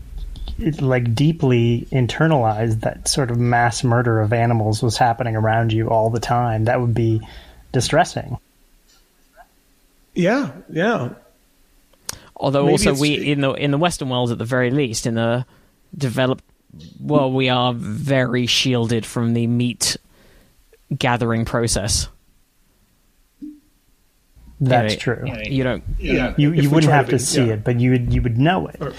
like 0.82 1.16
deeply 1.16 1.88
internalized 1.92 2.82
that 2.82 3.08
sort 3.08 3.32
of 3.32 3.38
mass 3.40 3.84
murder 3.84 4.22
of 4.22 4.32
animals 4.34 4.82
was 4.84 4.98
happening 4.98 5.36
around 5.36 5.74
you 5.74 5.90
all 5.90 6.10
the 6.10 6.20
time 6.20 6.66
that 6.66 6.80
would 6.80 6.94
be 6.94 7.20
distressing 7.72 8.38
Yeah, 10.14 10.52
yeah, 10.70 11.10
Although 12.36 12.66
Maybe 12.66 12.72
also 12.88 12.94
we 13.02 13.14
in 13.32 13.42
the 13.42 13.52
in 13.54 13.72
the 13.72 13.78
Western 13.78 14.10
world 14.10 14.32
at 14.32 14.38
the 14.38 14.46
very 14.46 14.70
least, 14.72 15.06
in 15.08 15.16
the 15.16 15.46
developed 15.98 16.44
well, 17.00 17.32
we 17.32 17.50
are 17.50 17.74
very 17.74 18.46
shielded 18.48 19.06
from 19.06 19.34
the 19.34 19.46
meat 19.48 19.96
gathering 20.98 21.46
process. 21.46 22.10
that's 24.60 24.94
Yeah, 24.94 25.00
true 25.00 25.24
You 25.46 25.64
don't 25.64 25.84
yeah. 26.00 26.34
you 26.38 26.52
If 26.54 26.64
you 26.64 26.70
we 26.70 26.76
wouldn't 26.76 26.90
try 26.90 26.96
have 26.98 27.08
be, 27.08 27.12
to 27.14 27.20
see 27.20 27.48
yeah. 27.48 27.54
it 27.54 27.64
but 27.64 27.80
you 27.80 27.92
would 27.92 28.14
you 28.14 28.22
would 28.22 28.38
know 28.38 28.68
it 28.68 28.78
Or- 28.82 28.94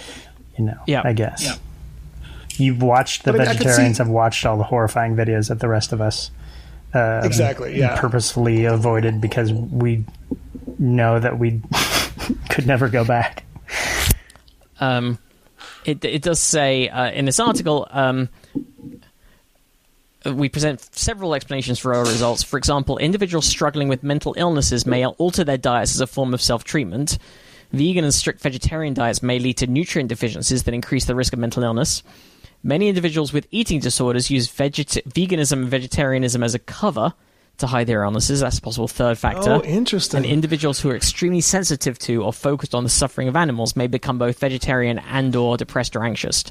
you 0.59 0.64
know 0.64 0.78
Yeah. 0.86 1.02
i 1.05 1.12
guess 1.12 1.42
Yeah. 1.44 1.55
you've 2.57 2.82
watched 2.82 3.24
the 3.24 3.32
But 3.32 3.40
I 3.40 3.44
mean, 3.44 3.48
I 3.48 3.52
could 3.55 3.64
vegetarians 3.66 3.96
see- 3.96 4.02
have 4.02 4.09
watched 4.11 4.44
all 4.46 4.57
the 4.57 4.64
horrifying 4.64 5.16
videos 5.16 5.48
that 5.48 5.61
the 5.61 5.68
rest 5.68 5.92
of 5.92 6.00
us 6.00 6.30
um, 6.94 7.24
Exactly, 7.24 7.76
yeah. 7.78 7.98
purposefully 8.00 8.64
avoided 8.66 9.20
because 9.20 9.52
we 9.52 10.05
know 10.78 11.18
that 11.18 11.38
we 11.38 11.61
could 12.50 12.66
never 12.66 12.88
go 12.88 13.05
back 13.05 13.44
um, 14.80 15.18
it 15.84 16.05
it 16.05 16.22
does 16.22 16.38
say 16.40 16.88
uh, 16.88 17.11
in 17.11 17.24
this 17.26 17.38
article. 17.40 17.86
Um, 17.90 18.28
we 20.24 20.48
present 20.48 20.80
several 20.96 21.34
explanations 21.34 21.78
for 21.78 21.94
our 21.94 22.02
results. 22.05 22.42
For 22.42 22.57
example, 22.57 22.96
individuals 22.98 23.44
struggling 23.46 23.88
with 23.88 24.02
mental 24.02 24.34
illnesses 24.38 24.86
may 24.86 25.07
alter 25.07 25.44
their 25.44 25.59
diets 25.59 25.94
as 25.94 26.00
a 26.00 26.07
form 26.07 26.32
of 26.34 26.40
self 26.40 26.64
treatment. 26.64 27.18
Vegan 27.76 28.04
and 28.04 28.14
strict 28.14 28.40
vegetarian 28.40 28.94
diets 28.94 29.22
may 29.22 29.38
lead 29.38 29.56
to 29.58 29.66
nutrient 29.66 30.08
deficiencies 30.08 30.62
that 30.64 30.74
increase 30.74 31.04
the 31.04 31.14
risk 31.14 31.32
of 31.32 31.38
mental 31.38 31.62
illness. 31.62 32.02
Many 32.62 32.88
individuals 32.88 33.32
with 33.32 33.46
eating 33.50 33.80
disorders 33.80 34.30
use 34.30 34.48
veget- 34.48 35.02
veganism 35.04 35.52
and 35.52 35.68
vegetarianism 35.68 36.42
as 36.42 36.54
a 36.54 36.58
cover 36.58 37.12
to 37.58 37.66
hide 37.66 37.86
their 37.86 38.02
illnesses. 38.02 38.40
That's 38.40 38.58
a 38.58 38.62
possible 38.62 38.88
third 38.88 39.18
factor. 39.18 39.52
Oh, 39.52 39.62
interesting. 39.62 40.18
And 40.18 40.26
individuals 40.26 40.80
who 40.80 40.90
are 40.90 40.96
extremely 40.96 41.40
sensitive 41.40 41.98
to 42.00 42.22
or 42.24 42.32
focused 42.32 42.74
on 42.74 42.82
the 42.82 42.90
suffering 42.90 43.28
of 43.28 43.36
animals 43.36 43.76
may 43.76 43.86
become 43.86 44.18
both 44.18 44.38
vegetarian 44.38 44.98
and 44.98 45.34
or 45.36 45.56
depressed 45.56 45.94
or 45.94 46.04
anxious. 46.04 46.44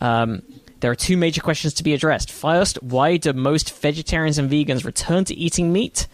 Um, 0.00 0.42
there 0.80 0.90
are 0.90 0.96
two 0.96 1.16
major 1.16 1.40
questions 1.40 1.74
to 1.74 1.82
be 1.82 1.94
addressed. 1.94 2.30
First, 2.30 2.82
why 2.82 3.16
do 3.16 3.32
most 3.32 3.80
vegetarians 3.80 4.38
and 4.38 4.50
vegans 4.50 4.84
return 4.84 5.24
to 5.24 5.34
eating 5.34 5.72
meat? 5.72 6.06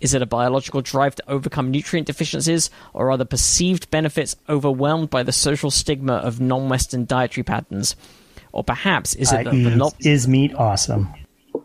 Is 0.00 0.12
it 0.14 0.22
a 0.22 0.26
biological 0.26 0.82
drive 0.82 1.14
to 1.16 1.30
overcome 1.30 1.70
nutrient 1.70 2.06
deficiencies, 2.06 2.68
or 2.92 3.10
are 3.10 3.16
the 3.16 3.24
perceived 3.26 3.90
benefits 3.90 4.36
overwhelmed 4.48 5.08
by 5.10 5.22
the 5.22 5.32
social 5.32 5.70
stigma 5.70 6.14
of 6.14 6.40
non 6.40 6.68
Western 6.68 7.06
dietary 7.06 7.44
patterns? 7.44 7.96
Or 8.52 8.62
perhaps 8.62 9.14
is 9.14 9.32
it 9.32 9.44
that 9.44 9.50
the 9.50 9.68
i.e., 9.70 9.76
no- 9.76 9.92
is 10.00 10.28
meat 10.28 10.54
awesome? 10.54 11.12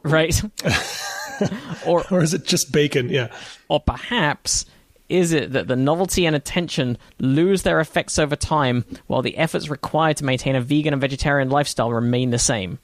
right? 0.03 0.41
or 1.85 2.03
or 2.11 2.21
is 2.21 2.33
it 2.33 2.45
just 2.45 2.71
bacon? 2.71 3.09
Yeah. 3.09 3.29
or 3.67 3.79
perhaps 3.79 4.65
is 5.09 5.31
it 5.33 5.53
that 5.53 5.67
the 5.67 5.75
novelty 5.75 6.25
and 6.27 6.35
attention 6.35 6.97
lose 7.19 7.63
their 7.63 7.79
effects 7.79 8.19
over 8.19 8.35
time 8.35 8.85
while 9.07 9.23
the 9.23 9.37
efforts 9.37 9.67
required 9.69 10.17
to 10.17 10.23
maintain 10.23 10.55
a 10.55 10.61
vegan 10.61 10.93
and 10.93 11.01
vegetarian 11.01 11.49
lifestyle 11.49 11.91
remain 11.91 12.29
the 12.29 12.37
same? 12.39 12.77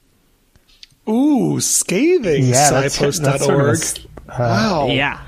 Ooh, 1.08 1.60
scathing. 1.60 2.46
Yeah, 2.46 2.70
that's, 2.70 2.98
that's 2.98 3.44
sort 3.44 3.60
of 3.60 3.68
a 3.68 3.70
s- 3.70 4.06
wow. 4.28 4.88
Yeah. 4.90 5.20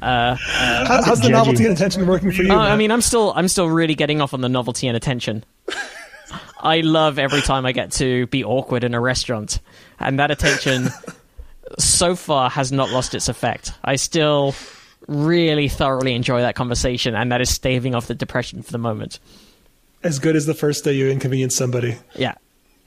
How, 0.00 0.36
how's 1.04 1.20
the 1.20 1.28
Judgy. 1.28 1.32
novelty 1.32 1.64
and 1.64 1.74
attention 1.74 2.06
working 2.06 2.30
for 2.32 2.42
you? 2.42 2.52
Uh, 2.52 2.56
I 2.58 2.76
mean, 2.76 2.90
I'm 2.90 3.00
still 3.00 3.32
I'm 3.34 3.48
still 3.48 3.68
really 3.68 3.94
getting 3.94 4.20
off 4.20 4.34
on 4.34 4.40
the 4.40 4.48
novelty 4.48 4.86
and 4.88 4.96
attention. 4.96 5.44
I 6.60 6.80
love 6.80 7.18
every 7.18 7.40
time 7.42 7.64
I 7.66 7.72
get 7.72 7.92
to 7.92 8.26
be 8.28 8.44
awkward 8.44 8.82
in 8.84 8.94
a 8.94 9.00
restaurant, 9.00 9.60
and 10.00 10.18
that 10.18 10.30
attention 10.30 10.88
so 11.78 12.16
far 12.16 12.50
has 12.50 12.72
not 12.72 12.90
lost 12.90 13.14
its 13.14 13.28
effect. 13.28 13.72
I 13.84 13.96
still 13.96 14.54
really 15.06 15.68
thoroughly 15.68 16.14
enjoy 16.14 16.40
that 16.40 16.54
conversation, 16.56 17.14
and 17.14 17.30
that 17.32 17.40
is 17.40 17.50
staving 17.50 17.94
off 17.94 18.06
the 18.06 18.14
depression 18.14 18.62
for 18.62 18.72
the 18.72 18.78
moment. 18.78 19.18
as 20.02 20.18
good 20.18 20.34
as 20.36 20.46
the 20.46 20.54
first 20.54 20.84
day 20.84 20.92
you 20.92 21.08
inconvenience 21.08 21.54
somebody, 21.54 21.96
Yeah. 22.16 22.34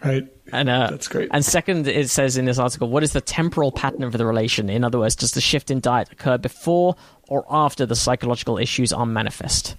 Right? 0.03 0.27
And 0.51 0.69
uh, 0.69 0.89
That's 0.91 1.07
great. 1.07 1.29
And 1.31 1.45
second, 1.45 1.87
it 1.87 2.09
says 2.09 2.37
in 2.37 2.45
this 2.45 2.57
article, 2.57 2.89
what 2.89 3.03
is 3.03 3.13
the 3.13 3.21
temporal 3.21 3.71
pattern 3.71 4.03
of 4.03 4.13
the 4.13 4.25
relation? 4.25 4.69
In 4.69 4.83
other 4.83 4.99
words, 4.99 5.15
does 5.15 5.31
the 5.33 5.41
shift 5.41 5.69
in 5.69 5.79
diet 5.79 6.11
occur 6.11 6.37
before 6.37 6.95
or 7.27 7.45
after 7.49 7.85
the 7.85 7.95
psychological 7.95 8.57
issues 8.57 8.91
are 8.91 9.05
manifest? 9.05 9.75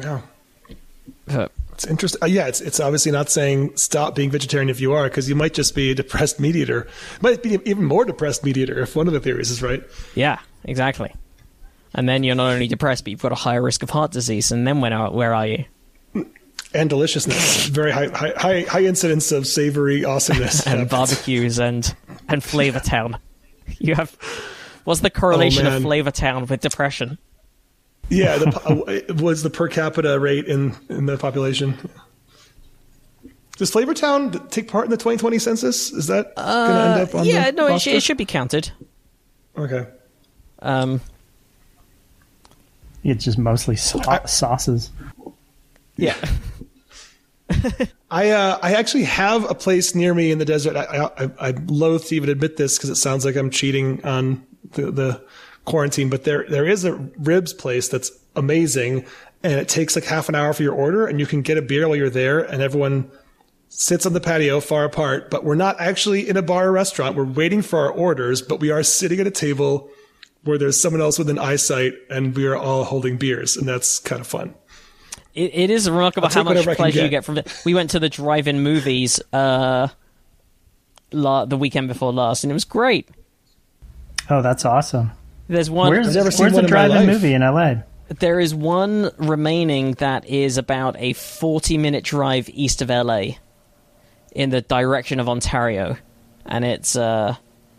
Yeah. 0.00 0.20
Uh, 1.28 1.48
It's 1.74 1.86
interesting. 1.86 2.22
Uh, 2.22 2.26
yeah, 2.26 2.48
it's 2.48 2.60
it's 2.60 2.80
obviously 2.80 3.12
not 3.12 3.30
saying 3.30 3.76
stop 3.76 4.14
being 4.14 4.30
vegetarian 4.30 4.68
if 4.68 4.80
you 4.80 4.92
are, 4.92 5.04
because 5.04 5.28
you 5.28 5.34
might 5.34 5.54
just 5.54 5.74
be 5.74 5.90
a 5.92 5.94
depressed 5.94 6.40
meat 6.40 6.56
eater. 6.56 6.88
Might 7.20 7.42
be 7.42 7.58
even 7.64 7.84
more 7.84 8.04
depressed 8.04 8.44
meat 8.44 8.56
eater 8.56 8.80
if 8.80 8.96
one 8.96 9.06
of 9.06 9.12
the 9.12 9.20
theories 9.20 9.50
is 9.50 9.62
right. 9.62 9.82
Yeah, 10.14 10.38
exactly. 10.64 11.12
And 11.94 12.08
then 12.08 12.24
you're 12.24 12.34
not 12.34 12.52
only 12.52 12.66
depressed, 12.68 13.04
but 13.04 13.10
you've 13.10 13.22
got 13.22 13.32
a 13.32 13.36
higher 13.36 13.62
risk 13.62 13.82
of 13.82 13.90
heart 13.90 14.10
disease. 14.12 14.50
And 14.50 14.66
then 14.66 14.80
when 14.80 14.92
are, 14.92 15.10
where 15.10 15.34
are 15.34 15.46
you? 15.46 15.64
And 16.74 16.88
deliciousness, 16.88 17.66
very 17.66 17.90
high 17.92 18.08
high 18.08 18.32
high, 18.36 18.60
high 18.62 18.84
incidence 18.84 19.30
of 19.32 19.46
savory 19.46 20.04
awesomeness. 20.04 20.66
And 20.66 20.80
Yeah. 20.80 20.84
barbecues 20.86 21.58
and 21.58 21.94
and 22.28 22.42
Flavor 22.42 22.80
Town. 22.80 23.18
You 23.78 23.94
have. 23.94 24.16
What's 24.84 25.00
the 25.00 25.10
correlation 25.10 25.66
of. 25.66 25.82
Flavor 25.82 26.10
Town 26.10 26.46
with 26.46 26.60
depression? 26.60 27.18
yeah, 28.08 28.36
the, 28.38 28.50
po- 28.52 28.82
uh, 28.82 28.90
it 28.90 29.20
was 29.20 29.42
the 29.42 29.50
per 29.50 29.68
capita 29.68 30.18
rate 30.18 30.46
in 30.46 30.74
in 30.88 31.06
the 31.06 31.16
population. 31.16 31.76
Does 33.58 33.70
Flavor 33.70 33.94
Town 33.94 34.32
take 34.48 34.66
part 34.68 34.86
in 34.86 34.90
the 34.90 34.96
2020 34.96 35.38
census? 35.38 35.92
Is 35.92 36.06
that 36.08 36.34
going 36.34 36.46
to 36.46 36.82
end 36.82 37.00
up 37.08 37.14
on 37.14 37.20
Uh, 37.20 37.24
yeah, 37.24 37.50
the 37.50 37.56
no, 37.56 37.66
it, 37.74 37.80
sh- 37.80 37.86
it 37.88 38.02
should 38.02 38.16
be 38.16 38.24
counted. 38.24 38.72
Okay. 39.56 39.86
Um, 40.60 41.00
It's 43.04 43.24
just 43.24 43.38
mostly 43.38 43.76
sau- 43.76 44.24
sauces. 44.26 44.90
yeah. 45.96 46.16
I 48.10 48.30
uh, 48.30 48.58
I 48.62 48.74
actually 48.74 49.04
have 49.04 49.50
a 49.50 49.54
place 49.54 49.94
near 49.94 50.14
me 50.14 50.30
in 50.30 50.38
the 50.38 50.44
desert. 50.44 50.76
I 50.76 51.10
I, 51.16 51.30
I 51.48 51.50
loathe 51.66 52.04
to 52.06 52.16
even 52.16 52.28
admit 52.30 52.56
this 52.56 52.76
because 52.76 52.90
it 52.90 52.96
sounds 52.96 53.24
like 53.24 53.36
I'm 53.36 53.50
cheating 53.50 54.04
on 54.04 54.46
the, 54.72 54.90
the 54.90 55.24
quarantine, 55.64 56.08
but 56.10 56.24
there 56.24 56.44
there 56.48 56.66
is 56.66 56.84
a 56.84 56.94
ribs 57.18 57.52
place 57.52 57.88
that's 57.88 58.10
amazing, 58.36 59.04
and 59.42 59.54
it 59.54 59.68
takes 59.68 59.94
like 59.96 60.04
half 60.04 60.28
an 60.28 60.34
hour 60.34 60.52
for 60.52 60.62
your 60.62 60.74
order, 60.74 61.06
and 61.06 61.20
you 61.20 61.26
can 61.26 61.42
get 61.42 61.58
a 61.58 61.62
beer 61.62 61.86
while 61.88 61.96
you're 61.96 62.10
there, 62.10 62.40
and 62.40 62.62
everyone 62.62 63.10
sits 63.68 64.04
on 64.04 64.12
the 64.12 64.20
patio 64.20 64.60
far 64.60 64.84
apart. 64.84 65.30
But 65.30 65.44
we're 65.44 65.54
not 65.54 65.80
actually 65.80 66.28
in 66.28 66.36
a 66.36 66.42
bar 66.42 66.68
or 66.68 66.72
restaurant. 66.72 67.16
We're 67.16 67.24
waiting 67.24 67.62
for 67.62 67.78
our 67.80 67.90
orders, 67.90 68.42
but 68.42 68.60
we 68.60 68.70
are 68.70 68.82
sitting 68.82 69.20
at 69.20 69.26
a 69.26 69.30
table 69.30 69.90
where 70.44 70.58
there's 70.58 70.80
someone 70.80 71.00
else 71.00 71.18
within 71.18 71.38
eyesight, 71.38 71.94
and 72.10 72.36
we 72.36 72.46
are 72.46 72.56
all 72.56 72.84
holding 72.84 73.16
beers, 73.16 73.56
and 73.56 73.68
that's 73.68 73.98
kind 73.98 74.20
of 74.20 74.26
fun. 74.26 74.54
It, 75.34 75.54
it 75.54 75.70
is 75.70 75.88
remarkable 75.88 76.28
I'll 76.28 76.34
how 76.34 76.42
much 76.42 76.50
whatever 76.56 76.70
I 76.70 76.74
can 76.74 76.82
pleasure 76.82 76.98
you 76.98 77.04
get. 77.04 77.10
get 77.10 77.24
from 77.24 77.38
it. 77.38 77.62
We 77.64 77.74
went 77.74 77.90
to 77.90 77.98
the 77.98 78.08
drive-in 78.08 78.62
movies 78.62 79.20
uh, 79.32 79.88
la- 81.12 81.44
the 81.46 81.56
weekend 81.56 81.88
before 81.88 82.12
last, 82.12 82.44
and 82.44 82.50
it 82.50 82.54
was 82.54 82.64
great. 82.64 83.08
Oh, 84.28 84.42
that's 84.42 84.64
awesome. 84.64 85.12
There's 85.48 85.70
one. 85.70 85.90
Where's, 85.90 86.14
never 86.14 86.30
seen 86.30 86.44
where's 86.44 86.54
one 86.54 86.64
the 86.64 86.68
drive-in 86.68 86.96
life. 86.96 87.06
movie 87.06 87.34
in 87.34 87.42
LA? 87.42 87.74
There 88.18 88.40
is 88.40 88.54
one 88.54 89.10
remaining 89.16 89.92
that 89.94 90.26
is 90.26 90.58
about 90.58 90.96
a 90.98 91.14
40-minute 91.14 92.04
drive 92.04 92.48
east 92.50 92.82
of 92.82 92.90
LA, 92.90 93.36
in 94.32 94.50
the 94.50 94.60
direction 94.60 95.18
of 95.18 95.28
Ontario, 95.28 95.96
and 96.44 96.64
it's 96.64 96.94
uh, 96.96 97.36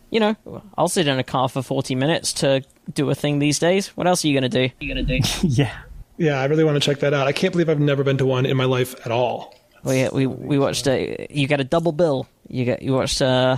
you 0.09 0.19
know, 0.19 0.35
I'll 0.77 0.89
sit 0.89 1.07
in 1.07 1.17
a 1.17 1.23
car 1.23 1.49
for 1.49 1.63
40 1.63 1.95
minutes 1.95 2.33
to 2.33 2.63
do 2.93 3.09
a 3.09 3.15
thing 3.15 3.39
these 3.39 3.57
days. 3.57 3.87
What 3.89 4.05
else 4.05 4.23
are 4.23 4.27
you 4.27 4.35
gonna 4.35 4.49
do? 4.49 4.69
You 4.79 4.87
gonna 4.87 5.03
do? 5.03 5.19
Yeah. 5.41 5.75
Yeah, 6.17 6.39
I 6.39 6.45
really 6.45 6.63
want 6.63 6.75
to 6.75 6.79
check 6.79 6.99
that 6.99 7.13
out. 7.13 7.27
I 7.27 7.31
can't 7.31 7.51
believe 7.51 7.69
I've 7.69 7.79
never 7.79 8.03
been 8.03 8.17
to 8.17 8.25
one 8.25 8.45
in 8.45 8.55
my 8.55 8.65
life 8.65 8.93
at 9.05 9.11
all. 9.11 9.55
We 9.83 10.07
we 10.09 10.27
we 10.27 10.59
watched 10.59 10.87
a. 10.87 11.27
You 11.29 11.47
get 11.47 11.59
a 11.59 11.63
double 11.63 11.91
bill. 11.91 12.27
You 12.47 12.65
get 12.65 12.81
you 12.81 12.93
watched 12.93 13.21
uh, 13.21 13.57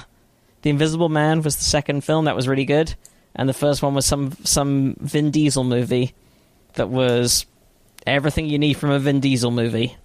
the 0.61 0.69
Invisible 0.69 1.09
Man 1.09 1.41
was 1.41 1.55
the 1.57 1.63
second 1.63 2.03
film 2.03 2.25
that 2.25 2.35
was 2.35 2.47
really 2.47 2.65
good, 2.65 2.95
and 3.35 3.47
the 3.47 3.53
first 3.53 3.83
one 3.83 3.93
was 3.93 4.05
some 4.05 4.31
some 4.43 4.95
Vin 4.99 5.31
Diesel 5.31 5.63
movie 5.63 6.15
that 6.73 6.89
was 6.89 7.45
everything 8.07 8.47
you 8.47 8.57
need 8.57 8.73
from 8.75 8.89
a 8.89 8.99
Vin 8.99 9.19
Diesel 9.19 9.51
movie. 9.51 9.95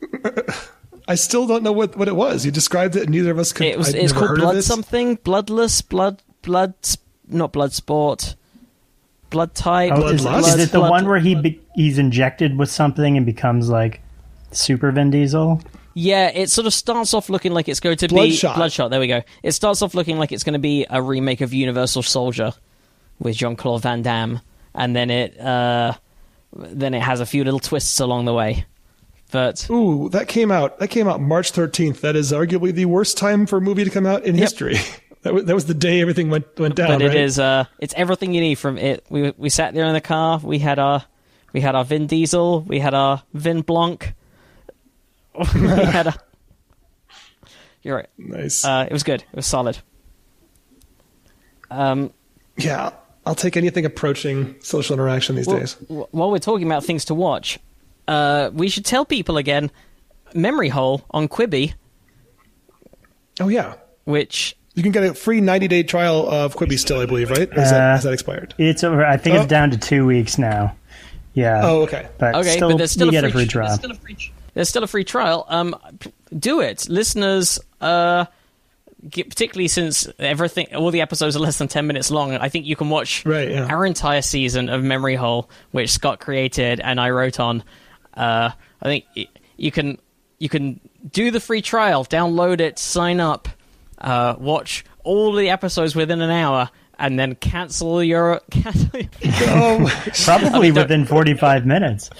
I 1.08 1.16
still 1.16 1.46
don't 1.46 1.62
know 1.64 1.72
what, 1.72 1.96
what 1.96 2.06
it 2.06 2.14
was. 2.14 2.46
You 2.46 2.52
described 2.52 2.94
it, 2.94 3.02
and 3.02 3.10
neither 3.10 3.32
of 3.32 3.38
us 3.38 3.52
could. 3.52 3.66
It 3.66 3.76
was 3.76 3.88
I'd 3.88 3.96
it's 3.96 4.12
called 4.12 4.36
Blood 4.36 4.56
this. 4.56 4.66
something 4.66 5.16
bloodless 5.16 5.82
blood 5.82 6.22
blood 6.42 6.74
not 7.26 7.52
blood 7.52 7.72
sport 7.72 8.36
blood 9.30 9.54
type. 9.54 9.92
Oh, 9.94 10.08
is, 10.08 10.22
Bloodlust? 10.22 10.48
is 10.48 10.56
it 10.64 10.72
the 10.72 10.78
blood- 10.78 10.90
one 10.90 11.08
where 11.08 11.18
he 11.18 11.34
be, 11.34 11.60
he's 11.74 11.98
injected 11.98 12.58
with 12.58 12.70
something 12.70 13.16
and 13.16 13.24
becomes 13.24 13.68
like 13.68 14.00
Super 14.52 14.90
Vin 14.92 15.10
Diesel? 15.10 15.60
Yeah, 15.94 16.28
it 16.32 16.50
sort 16.50 16.66
of 16.66 16.74
starts 16.74 17.14
off 17.14 17.28
looking 17.28 17.52
like 17.52 17.68
it's 17.68 17.80
going 17.80 17.96
to 17.96 18.08
Bloodshot. 18.08 18.54
be 18.54 18.58
Bloodshot. 18.58 18.90
There 18.90 19.00
we 19.00 19.08
go. 19.08 19.22
It 19.42 19.52
starts 19.52 19.82
off 19.82 19.94
looking 19.94 20.18
like 20.18 20.30
it's 20.32 20.44
going 20.44 20.52
to 20.54 20.58
be 20.60 20.86
a 20.88 21.02
remake 21.02 21.40
of 21.40 21.52
Universal 21.52 22.02
Soldier 22.02 22.52
with 23.18 23.36
Jean 23.36 23.56
Claude 23.56 23.82
Van 23.82 24.02
Damme, 24.02 24.40
and 24.74 24.94
then 24.94 25.10
it 25.10 25.38
uh, 25.38 25.94
then 26.52 26.94
it 26.94 27.02
has 27.02 27.20
a 27.20 27.26
few 27.26 27.42
little 27.44 27.60
twists 27.60 27.98
along 28.00 28.24
the 28.24 28.32
way. 28.34 28.64
But 29.32 29.68
Ooh, 29.70 30.08
that 30.10 30.28
came 30.28 30.50
out. 30.50 30.78
That 30.78 30.88
came 30.88 31.06
out 31.08 31.20
March 31.20 31.50
thirteenth. 31.50 32.00
That 32.00 32.16
is 32.16 32.32
arguably 32.32 32.72
the 32.72 32.86
worst 32.86 33.18
time 33.18 33.46
for 33.46 33.58
a 33.58 33.60
movie 33.60 33.84
to 33.84 33.90
come 33.90 34.06
out 34.06 34.24
in 34.24 34.34
history. 34.36 34.76
that, 35.22 35.34
was, 35.34 35.44
that 35.44 35.54
was 35.54 35.66
the 35.66 35.74
day 35.74 36.00
everything 36.00 36.30
went 36.30 36.58
went 36.58 36.74
down. 36.76 36.88
but 36.88 37.02
it 37.02 37.08
right? 37.08 37.16
is 37.16 37.38
uh, 37.38 37.64
it's 37.78 37.94
everything 37.96 38.32
you 38.34 38.40
need 38.40 38.56
from 38.56 38.78
it. 38.78 39.04
We 39.10 39.32
we 39.36 39.48
sat 39.48 39.74
there 39.74 39.86
in 39.86 39.92
the 39.94 40.00
car. 40.00 40.38
We 40.42 40.58
had 40.58 40.78
our 40.78 41.04
we 41.52 41.60
had 41.60 41.74
our 41.74 41.84
Vin 41.84 42.06
Diesel. 42.06 42.62
We 42.62 42.78
had 42.80 42.94
our 42.94 43.22
Vin 43.34 43.62
Blanc. 43.62 44.12
we 45.38 45.44
had 45.68 46.06
a. 46.08 46.14
You're 47.82 47.96
right. 47.96 48.08
nice. 48.18 48.64
Uh, 48.64 48.86
it 48.88 48.92
was 48.92 49.02
good. 49.02 49.22
It 49.22 49.36
was 49.36 49.46
solid. 49.46 49.78
Um, 51.70 52.12
yeah, 52.56 52.90
I'll 53.24 53.34
take 53.34 53.56
anything 53.56 53.84
approaching 53.86 54.56
social 54.60 54.94
interaction 54.94 55.36
these 55.36 55.46
Well, 55.46 55.58
days. 55.58 55.76
while 55.88 56.30
we're 56.30 56.38
talking 56.38 56.66
about 56.66 56.84
things 56.84 57.04
to 57.06 57.14
watch, 57.14 57.58
uh, 58.08 58.50
we 58.52 58.68
should 58.68 58.84
tell 58.84 59.04
people 59.04 59.36
again 59.36 59.70
Memory 60.34 60.68
Hole 60.68 61.04
on 61.10 61.28
Quibi, 61.28 61.74
Oh 63.40 63.48
yeah, 63.48 63.74
which 64.04 64.56
you 64.80 64.82
can 64.82 64.92
get 64.92 65.04
a 65.04 65.14
free 65.14 65.42
ninety 65.42 65.68
day 65.68 65.82
trial 65.82 66.26
of 66.28 66.56
Quibi 66.56 66.78
still, 66.78 67.00
I 67.00 67.06
believe, 67.06 67.30
right? 67.30 67.48
Or 67.50 67.60
is 67.60 67.68
Uh, 67.68 67.72
that, 67.74 68.02
that 68.02 68.12
expired? 68.14 68.54
It's 68.56 68.82
over. 68.82 69.04
I 69.04 69.18
think 69.18 69.36
Oh. 69.36 69.40
it's 69.42 69.46
down 69.48 69.70
to 69.72 69.76
two 69.76 70.06
weeks 70.06 70.38
now. 70.38 70.74
Yeah. 71.34 71.60
Oh, 71.62 71.82
okay. 71.82 72.08
But 72.18 72.34
okay, 72.36 72.50
still, 72.56 72.70
but 72.70 72.78
there's 72.78 72.90
still 72.90 73.12
you 73.12 73.18
a 73.18 73.22
get 73.22 73.30
free, 73.32 73.42
a 73.42 73.44
free 73.44 73.46
trial. 73.46 73.66
There's 73.68 73.78
still 73.78 73.90
a 73.90 73.94
free, 73.94 74.32
there's 74.54 74.68
still 74.70 74.84
a 74.84 74.86
free 74.86 75.04
trial. 75.04 75.44
Um, 75.48 75.76
do 76.38 76.60
it, 76.60 76.88
listeners. 76.88 77.60
Uh, 77.80 78.24
g- 79.08 79.24
particularly 79.24 79.68
since 79.68 80.08
everything, 80.18 80.74
all 80.74 80.90
the 80.90 81.00
episodes 81.02 81.36
are 81.36 81.40
less 81.40 81.58
than 81.58 81.68
ten 81.68 81.86
minutes 81.86 82.10
long. 82.10 82.34
I 82.34 82.48
think 82.48 82.66
you 82.66 82.76
can 82.76 82.88
watch 82.90 83.24
Right, 83.26 83.50
yeah. 83.50 83.66
our 83.66 83.84
entire 83.86 84.22
season 84.22 84.68
of 84.68 84.82
Memory 84.82 85.14
Hole, 85.16 85.50
which 85.72 85.90
Scott 85.90 86.20
created 86.20 86.80
and 86.80 86.98
I 87.00 87.10
wrote 87.10 87.38
on. 87.38 87.62
Uh, 88.14 88.50
I 88.82 88.84
think 88.84 89.04
you 89.56 89.70
can 89.70 89.98
you 90.38 90.48
can 90.48 90.80
do 91.12 91.30
the 91.30 91.38
free 91.40 91.60
trial, 91.62 92.04
download 92.04 92.60
it, 92.60 92.78
sign 92.78 93.20
up, 93.20 93.48
uh, 94.00 94.34
watch 94.38 94.84
all 95.04 95.32
the 95.32 95.50
episodes 95.50 95.94
within 95.94 96.20
an 96.20 96.30
hour, 96.30 96.70
and 96.98 97.18
then 97.18 97.34
cancel 97.36 98.02
your. 98.02 98.40
Cancel 98.50 99.00
your 99.00 99.88
Probably 100.24 100.70
don't- 100.70 100.82
within 100.84 101.04
45 101.06 101.66
minutes. 101.66 102.10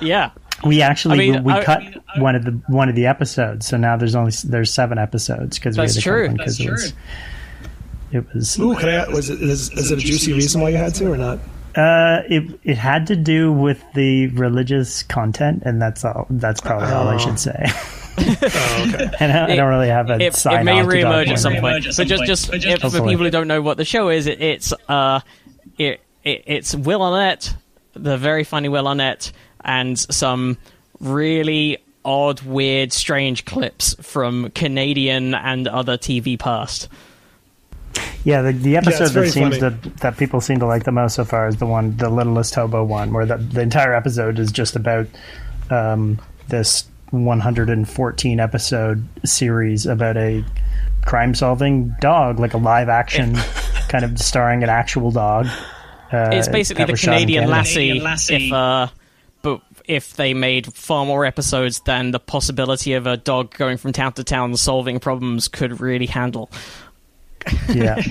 yeah. 0.00 0.30
We 0.64 0.80
actually 0.80 1.14
I 1.14 1.32
mean, 1.32 1.42
we 1.44 1.52
I- 1.52 1.64
cut 1.64 1.82
I 1.82 2.00
I- 2.16 2.20
one 2.20 2.36
of 2.36 2.44
the 2.44 2.52
one 2.68 2.88
of 2.88 2.94
the 2.94 3.06
episodes, 3.06 3.66
so 3.66 3.76
now 3.76 3.96
there's 3.96 4.14
only 4.14 4.30
there's 4.44 4.72
seven 4.72 4.96
episodes 4.98 5.58
because 5.58 5.76
we 5.76 5.80
had 5.82 5.88
That's 5.90 6.00
true. 6.02 6.26
one 6.28 6.36
'cause 6.38 6.58
That's 6.58 6.60
it 6.60 6.70
was 6.70 6.92
it 8.12 8.34
was 8.34 8.58
Ooh, 8.60 8.74
can 8.76 8.88
I? 8.90 9.08
Was 9.08 9.28
it? 9.30 9.42
Is, 9.42 9.70
is 9.72 9.90
it 9.90 9.98
a 9.98 10.00
juicy 10.02 10.32
reason 10.34 10.60
why 10.60 10.68
you 10.68 10.76
had 10.76 10.94
to, 10.96 11.10
or 11.10 11.16
not? 11.16 11.38
uh 11.74 12.20
it 12.28 12.60
it 12.62 12.76
had 12.76 13.06
to 13.08 13.16
do 13.16 13.50
with 13.50 13.82
the 13.94 14.28
religious 14.28 15.02
content, 15.02 15.62
and 15.64 15.80
that's 15.82 16.04
all. 16.04 16.26
That's 16.30 16.60
probably 16.60 16.90
all 16.92 17.08
I 17.08 17.16
should 17.16 17.40
say. 17.40 17.66
Oh, 18.18 18.86
okay. 18.88 19.10
and 19.20 19.32
I, 19.32 19.52
I 19.52 19.56
don't 19.56 19.68
really 19.68 19.88
have 19.88 20.10
a 20.10 20.20
it, 20.20 20.34
sign 20.34 20.60
it 20.60 20.64
may 20.64 20.80
off 20.80 20.88
to 20.88 21.02
talk 21.02 21.12
reemerge 21.12 21.22
about 21.22 21.28
at 21.28 21.38
some 21.38 21.52
it. 21.54 21.60
point. 21.60 21.84
But 21.96 22.06
just, 22.06 22.24
just 22.24 22.52
if, 22.52 22.80
for 22.80 22.90
people 22.90 23.24
who 23.24 23.30
don't 23.30 23.48
know 23.48 23.62
what 23.62 23.76
the 23.76 23.84
show 23.84 24.08
is, 24.08 24.26
it, 24.26 24.40
it's 24.40 24.72
uh, 24.88 25.20
it, 25.78 26.00
it 26.24 26.44
it's 26.46 26.74
Will 26.74 27.02
Arnett, 27.02 27.54
the 27.94 28.16
very 28.16 28.44
funny 28.44 28.68
Will 28.68 28.86
Arnett, 28.86 29.32
and 29.64 29.98
some 29.98 30.58
really 31.00 31.78
odd, 32.04 32.42
weird, 32.42 32.92
strange 32.92 33.44
clips 33.44 33.94
from 34.00 34.50
Canadian 34.50 35.34
and 35.34 35.68
other 35.68 35.96
TV 35.96 36.38
past. 36.38 36.88
Yeah, 38.24 38.42
the, 38.42 38.52
the 38.52 38.76
episode 38.76 39.10
very 39.10 39.26
that 39.26 39.32
seems 39.32 39.58
funny. 39.58 39.80
to, 39.80 39.90
that 40.00 40.16
people 40.16 40.40
seem 40.40 40.60
to 40.60 40.66
like 40.66 40.84
the 40.84 40.92
most 40.92 41.16
so 41.16 41.24
far 41.24 41.48
is 41.48 41.56
the 41.56 41.66
one, 41.66 41.96
the 41.96 42.08
Littlest 42.08 42.54
Hobo 42.54 42.84
one, 42.84 43.12
where 43.12 43.26
the, 43.26 43.36
the 43.36 43.60
entire 43.60 43.94
episode 43.94 44.38
is 44.38 44.52
just 44.52 44.76
about 44.76 45.06
um, 45.70 46.20
this 46.48 46.84
114 47.12 48.40
episode 48.40 49.06
series 49.24 49.86
about 49.86 50.16
a 50.16 50.44
crime 51.04 51.34
solving 51.34 51.94
dog, 52.00 52.38
like 52.40 52.54
a 52.54 52.58
live 52.58 52.88
action 52.88 53.34
kind 53.88 54.04
of 54.04 54.18
starring 54.18 54.62
an 54.62 54.68
actual 54.70 55.10
dog. 55.10 55.46
Uh, 56.10 56.30
It's 56.32 56.48
basically 56.48 56.84
the 56.84 56.92
was 56.92 57.00
shot 57.00 57.12
in 57.14 57.20
Canadian 57.20 57.48
lassie, 57.50 57.74
Canadian 57.74 58.04
Lassie. 58.04 58.46
if 58.48 58.52
uh, 58.52 58.86
but 59.42 59.60
if 59.86 60.14
they 60.14 60.34
made 60.34 60.72
far 60.72 61.04
more 61.04 61.24
episodes 61.26 61.80
than 61.80 62.10
the 62.12 62.20
possibility 62.20 62.92
of 62.94 63.06
a 63.06 63.16
dog 63.16 63.52
going 63.56 63.76
from 63.76 63.92
town 63.92 64.12
to 64.14 64.24
town 64.24 64.56
solving 64.56 64.98
problems 65.00 65.48
could 65.48 65.80
really 65.80 66.06
handle. 66.06 66.50
Yeah, 67.68 67.96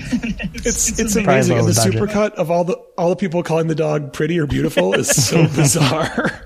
It's 0.54 0.98
it's 1.00 1.14
Probably 1.14 1.24
amazing. 1.24 1.58
And 1.58 1.68
the 1.68 1.72
budget. 1.74 1.94
supercut 2.02 2.32
of 2.34 2.50
all 2.50 2.64
the 2.64 2.76
all 2.98 3.08
the 3.08 3.16
people 3.16 3.42
calling 3.42 3.66
the 3.66 3.74
dog 3.74 4.12
pretty 4.12 4.38
or 4.38 4.46
beautiful 4.46 4.92
is 4.94 5.08
so 5.08 5.44
bizarre. 5.56 6.44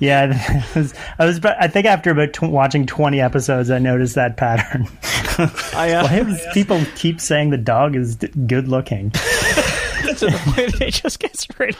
Yeah. 0.00 0.64
I 0.74 0.78
was, 0.78 0.94
I 1.18 1.24
was. 1.26 1.44
I 1.44 1.68
think 1.68 1.86
after 1.86 2.10
about 2.10 2.32
tw- 2.32 2.42
watching 2.44 2.86
20 2.86 3.20
episodes, 3.20 3.70
I 3.70 3.78
noticed 3.78 4.16
that 4.16 4.36
pattern. 4.36 4.88
I, 5.74 5.92
uh, 5.92 6.04
Why 6.08 6.22
do 6.24 6.36
people 6.52 6.80
keep 6.96 7.20
saying 7.20 7.50
the 7.50 7.58
dog 7.58 7.94
is 7.94 8.16
d- 8.16 8.28
good 8.46 8.66
looking? 8.68 9.10
to 10.16 10.26
the 10.26 10.40
point 10.54 10.80
it 10.80 10.94
just 10.94 11.20
gets 11.20 11.46
really. 11.58 11.76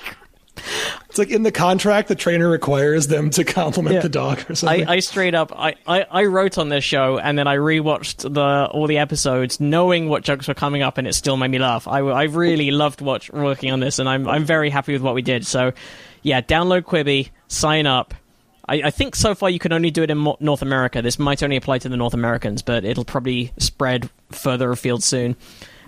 It's 1.09 1.19
like 1.19 1.31
in 1.31 1.43
the 1.43 1.51
contract, 1.53 2.09
the 2.09 2.15
trainer 2.15 2.49
requires 2.49 3.07
them 3.07 3.31
to 3.31 3.45
compliment 3.45 3.95
Yeah. 3.95 4.01
the 4.03 4.09
dog 4.11 4.45
or 4.51 4.55
something. 4.55 4.87
I, 4.87 4.95
I 4.95 5.01
straight 5.01 5.35
up 5.35 5.53
I, 5.57 5.75
I, 5.87 6.03
I 6.11 6.25
wrote 6.27 6.59
on 6.59 6.69
this 6.69 6.85
show 6.85 7.19
and 7.19 7.39
then 7.39 7.47
I 7.49 7.57
rewatched 7.57 8.33
the 8.33 8.69
all 8.71 8.87
the 8.87 8.99
episodes 8.99 9.59
knowing 9.59 10.09
what 10.09 10.23
jokes 10.23 10.49
were 10.49 10.55
coming 10.55 10.83
up 10.83 10.99
and 10.99 11.09
it 11.09 11.15
still 11.15 11.37
made 11.39 11.51
me 11.51 11.59
laugh. 11.59 11.89
I, 11.89 12.01
I 12.01 12.25
really 12.25 12.71
loved 12.71 13.01
watch, 13.01 13.31
working 13.33 13.73
on 13.73 13.81
this 13.81 13.99
and 13.99 14.09
I'm 14.09 14.29
I'm 14.29 14.45
very 14.45 14.69
happy 14.71 14.93
with 14.93 15.03
what 15.03 15.15
we 15.15 15.23
did. 15.23 15.47
So 15.47 15.73
yeah, 16.23 16.41
download 16.41 16.83
Quibi, 16.83 17.31
sign 17.49 17.87
up. 17.87 18.15
I, 18.69 18.83
I 18.85 18.91
think 18.91 19.17
so 19.17 19.35
far 19.35 19.51
you 19.51 19.59
can 19.59 19.73
only 19.73 19.91
do 19.91 20.03
it 20.03 20.11
in 20.11 20.19
Mo- 20.19 20.37
North 20.41 20.63
America. 20.63 21.03
This 21.03 21.19
might 21.19 21.43
only 21.43 21.57
apply 21.57 21.79
to 21.79 21.89
the 21.89 21.97
North 21.97 22.15
Americans, 22.15 22.63
but 22.63 22.85
it'll 22.85 23.05
probably 23.05 23.53
spread 23.59 24.09
further 24.31 24.71
afield 24.71 25.03
soon. 25.03 25.35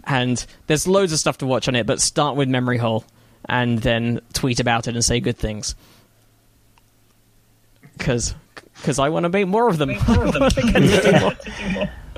And 0.05 0.45
there's 0.67 0.87
loads 0.89 1.13
of 1.13 1.19
stuff 1.21 1.39
to 1.39 1.47
watch 1.47 1.69
on 1.69 1.77
it, 1.77 1.87
but 1.87 2.01
start 2.01 2.35
with 2.37 2.49
Memory 2.49 2.79
Hole 2.79 3.05
and 3.49 3.79
then 3.79 4.21
tweet 4.33 4.59
about 4.59 4.89
it 4.89 4.95
and 4.95 5.05
say 5.05 5.21
good 5.21 5.37
things. 5.37 5.75
Because 7.99 8.35
I 8.99 9.11
want 9.11 9.25
to 9.25 9.29
make 9.29 9.47
more 9.47 9.69
of 9.69 9.79
them. 9.79 9.91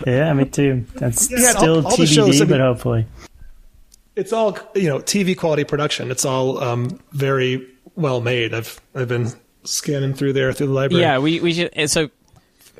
Yeah, 0.07 0.33
me 0.33 0.45
too. 0.45 0.85
That's 0.95 1.31
Yeah, 1.31 1.37
and 1.37 1.47
all- 1.47 1.53
still 1.62 1.75
all 1.87 1.97
the 1.97 2.03
TBD, 2.03 2.15
shows, 2.15 2.41
I 2.41 2.45
mean- 2.45 2.51
but 2.51 2.61
hopefully. 2.61 3.07
it's 4.17 4.33
all 4.33 4.59
you 4.75 4.89
know, 4.89 4.99
TV 4.99 5.37
quality 5.37 5.62
production. 5.65 6.11
It's 6.11 6.25
all 6.25 6.59
um, 6.62 6.99
very 7.12 7.65
well 7.97 8.20
made. 8.20 8.55
I've 8.55 8.80
I've 8.95 9.09
been 9.09 9.28
scanning 9.64 10.14
through 10.14 10.34
there 10.34 10.53
through 10.53 10.68
the 10.68 10.72
library. 10.72 11.03
Yeah, 11.03 11.18
we 11.18 11.40
we 11.40 11.53
should. 11.53 11.90
So, 11.90 12.11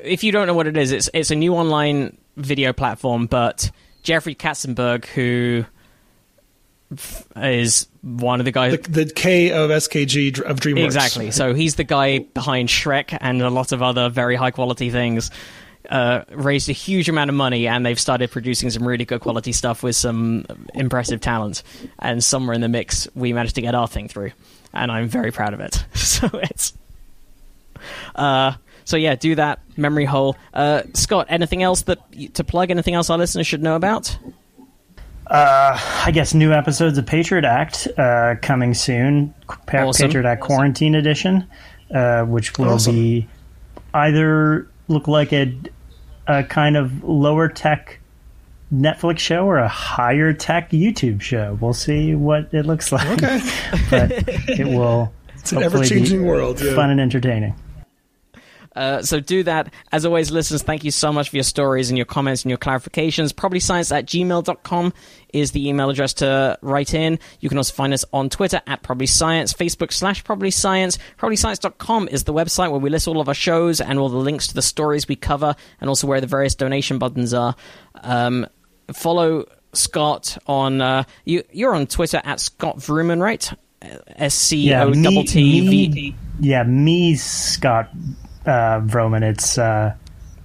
if 0.01 0.23
you 0.23 0.31
don't 0.31 0.47
know 0.47 0.53
what 0.53 0.67
it 0.67 0.77
is, 0.77 0.91
it's 0.91 1.09
it's 1.13 1.31
a 1.31 1.35
new 1.35 1.55
online 1.55 2.17
video 2.37 2.73
platform. 2.73 3.27
But 3.27 3.71
Jeffrey 4.03 4.35
Katzenberg, 4.35 5.05
who 5.05 5.65
is 7.35 7.87
one 8.01 8.39
of 8.39 8.45
the 8.45 8.51
guys, 8.51 8.77
the, 8.79 9.05
the 9.05 9.13
K 9.13 9.51
of 9.51 9.69
SKG 9.69 10.39
of 10.41 10.59
DreamWorks. 10.59 10.85
exactly. 10.85 11.31
So 11.31 11.53
he's 11.53 11.75
the 11.75 11.83
guy 11.83 12.19
behind 12.19 12.69
Shrek 12.69 13.17
and 13.19 13.41
a 13.41 13.49
lot 13.49 13.71
of 13.71 13.81
other 13.81 14.09
very 14.09 14.35
high 14.35 14.51
quality 14.51 14.89
things. 14.89 15.31
Uh, 15.89 16.23
raised 16.31 16.67
a 16.67 16.71
huge 16.71 17.09
amount 17.09 17.29
of 17.29 17.35
money, 17.35 17.67
and 17.67 17.85
they've 17.85 17.99
started 17.99 18.31
producing 18.31 18.71
some 18.71 18.87
really 18.87 19.05
good 19.05 19.21
quality 19.21 19.51
stuff 19.51 19.83
with 19.83 19.95
some 19.95 20.43
impressive 20.73 21.21
talent. 21.21 21.61
And 21.99 22.23
somewhere 22.23 22.55
in 22.55 22.61
the 22.61 22.67
mix, 22.67 23.07
we 23.13 23.33
managed 23.33 23.53
to 23.53 23.61
get 23.61 23.75
our 23.75 23.87
thing 23.87 24.07
through, 24.07 24.31
and 24.75 24.91
I'm 24.91 25.07
very 25.07 25.31
proud 25.31 25.53
of 25.53 25.59
it. 25.59 25.83
so 25.93 26.29
it's. 26.33 26.73
Uh, 28.15 28.53
so 28.83 28.97
yeah, 28.97 29.15
do 29.15 29.35
that. 29.35 29.59
Memory 29.77 30.05
hole. 30.05 30.35
Uh, 30.53 30.83
Scott, 30.93 31.27
anything 31.29 31.63
else 31.63 31.83
that 31.83 31.99
to 32.35 32.43
plug? 32.43 32.71
Anything 32.71 32.93
else 32.93 33.09
our 33.09 33.17
listeners 33.17 33.47
should 33.47 33.63
know 33.63 33.75
about? 33.75 34.17
I 35.27 36.11
guess 36.13 36.33
new 36.33 36.51
episodes 36.51 36.97
of 36.97 37.05
Patriot 37.05 37.45
Act 37.45 37.87
uh, 37.97 38.35
coming 38.41 38.73
soon. 38.73 39.33
Pa- 39.67 39.87
Awesome. 39.87 40.07
Patriot 40.07 40.27
Act 40.27 40.41
Quarantine 40.41 40.93
Edition, 40.95 41.47
uh, 41.93 42.23
which 42.23 42.57
will 42.57 42.69
Awesome. 42.69 42.95
be 42.95 43.27
either 43.93 44.67
look 44.87 45.07
like 45.07 45.33
a, 45.33 45.51
a 46.27 46.43
kind 46.43 46.77
of 46.77 47.03
lower 47.03 47.47
tech 47.49 47.99
Netflix 48.81 49.19
show 49.19 49.45
or 49.45 49.57
a 49.57 49.67
higher 49.67 50.33
tech 50.33 50.71
YouTube 50.71 51.21
show. 51.21 51.57
We'll 51.61 51.73
see 51.73 52.15
what 52.15 52.53
it 52.53 52.65
looks 52.65 52.91
like. 52.91 53.07
Okay. 53.07 53.39
but 53.89 54.11
it 54.49 54.67
will. 54.67 55.13
It's 55.35 55.51
an 55.51 55.63
ever 55.63 55.83
changing 55.83 56.25
world. 56.25 56.61
Yeah. 56.61 56.75
Fun 56.75 56.89
and 56.89 56.99
entertaining. 56.99 57.55
Uh, 58.75 59.01
so 59.01 59.19
do 59.19 59.43
that. 59.43 59.73
As 59.91 60.05
always, 60.05 60.31
listeners, 60.31 60.61
thank 60.61 60.83
you 60.83 60.91
so 60.91 61.11
much 61.13 61.29
for 61.29 61.37
your 61.37 61.43
stories 61.43 61.89
and 61.89 61.97
your 61.97 62.05
comments 62.05 62.43
and 62.43 62.49
your 62.49 62.57
clarifications. 62.57 63.31
Probablyscience 63.31 63.95
at 63.95 64.05
gmail.com 64.05 64.93
is 65.33 65.51
the 65.51 65.69
email 65.69 65.89
address 65.89 66.13
to 66.15 66.57
write 66.61 66.93
in. 66.93 67.19
You 67.39 67.49
can 67.49 67.57
also 67.57 67.73
find 67.73 67.93
us 67.93 68.03
on 68.11 68.29
Twitter 68.29 68.61
at 68.67 68.83
probablyscience, 68.83 69.55
Facebook 69.55 69.93
slash 69.93 70.23
probablyscience. 70.23 70.97
Probablyscience.com 71.17 72.09
is 72.09 72.25
the 72.25 72.33
website 72.33 72.71
where 72.71 72.79
we 72.79 72.89
list 72.89 73.07
all 73.07 73.21
of 73.21 73.29
our 73.29 73.33
shows 73.33 73.79
and 73.79 73.97
all 73.97 74.09
the 74.09 74.17
links 74.17 74.47
to 74.47 74.53
the 74.53 74.61
stories 74.61 75.07
we 75.07 75.15
cover 75.15 75.55
and 75.79 75.89
also 75.89 76.05
where 76.07 76.19
the 76.19 76.27
various 76.27 76.55
donation 76.55 76.99
buttons 76.99 77.33
are. 77.33 77.55
Um, 77.95 78.45
follow 78.93 79.45
Scott 79.73 80.37
on, 80.47 80.81
uh, 80.81 81.03
you, 81.25 81.43
you're 81.51 81.75
on 81.75 81.87
Twitter 81.87 82.21
at 82.23 82.39
Scott 82.39 82.77
Vrooman, 82.77 83.21
right? 83.21 83.51
S 84.15 84.33
C 84.33 84.73
O 84.73 84.91
double 84.93 85.23
T 85.25 85.67
V. 85.91 86.15
yeah, 86.39 86.63
me, 86.63 87.15
Scott 87.15 87.89
uh, 88.45 88.79
Vroman. 88.81 89.21
It's 89.21 89.57
uh, 89.59 89.93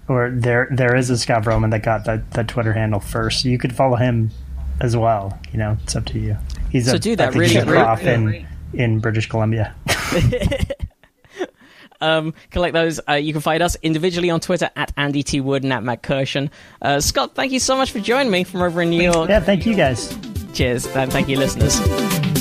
or 0.08 0.30
there 0.30 0.68
there 0.70 0.94
is 0.94 1.08
a 1.08 1.16
Scott 1.16 1.44
Vroman 1.44 1.70
that 1.70 1.82
got 1.82 2.04
that, 2.04 2.30
that 2.32 2.48
Twitter 2.48 2.72
handle 2.74 3.00
first. 3.00 3.44
You 3.46 3.56
could 3.56 3.74
follow 3.74 3.96
him 3.96 4.30
as 4.80 4.94
well. 4.96 5.38
You 5.52 5.58
know, 5.58 5.78
it's 5.84 5.96
up 5.96 6.04
to 6.06 6.18
you. 6.18 6.36
He's 6.70 6.86
So 6.90 6.96
a, 6.96 6.98
do 6.98 7.16
that, 7.16 7.34
really, 7.34 7.56
a 7.56 7.64
really- 7.64 8.46
in 8.74 8.80
in 8.80 8.98
British 9.00 9.28
Columbia. 9.28 9.74
um, 12.00 12.34
collect 12.50 12.74
those. 12.74 13.00
Uh, 13.08 13.14
you 13.14 13.32
can 13.32 13.42
find 13.42 13.62
us 13.62 13.76
individually 13.82 14.30
on 14.30 14.40
Twitter 14.40 14.70
at 14.76 14.92
Andy 14.96 15.22
T. 15.22 15.40
Wood 15.40 15.62
and 15.62 15.72
at 15.72 15.82
Matt 15.82 16.02
Kirshen. 16.02 16.50
Uh, 16.82 17.00
Scott, 17.00 17.34
thank 17.34 17.52
you 17.52 17.60
so 17.60 17.76
much 17.76 17.90
for 17.90 18.00
joining 18.00 18.30
me 18.30 18.44
from 18.44 18.62
over 18.62 18.82
in 18.82 18.90
New 18.90 19.02
York. 19.02 19.28
yeah, 19.28 19.40
thank 19.40 19.66
you 19.66 19.74
guys. 19.74 20.16
Cheers, 20.52 20.86
and 20.96 21.12
thank 21.12 21.28
you, 21.28 21.38
listeners. 21.38 22.39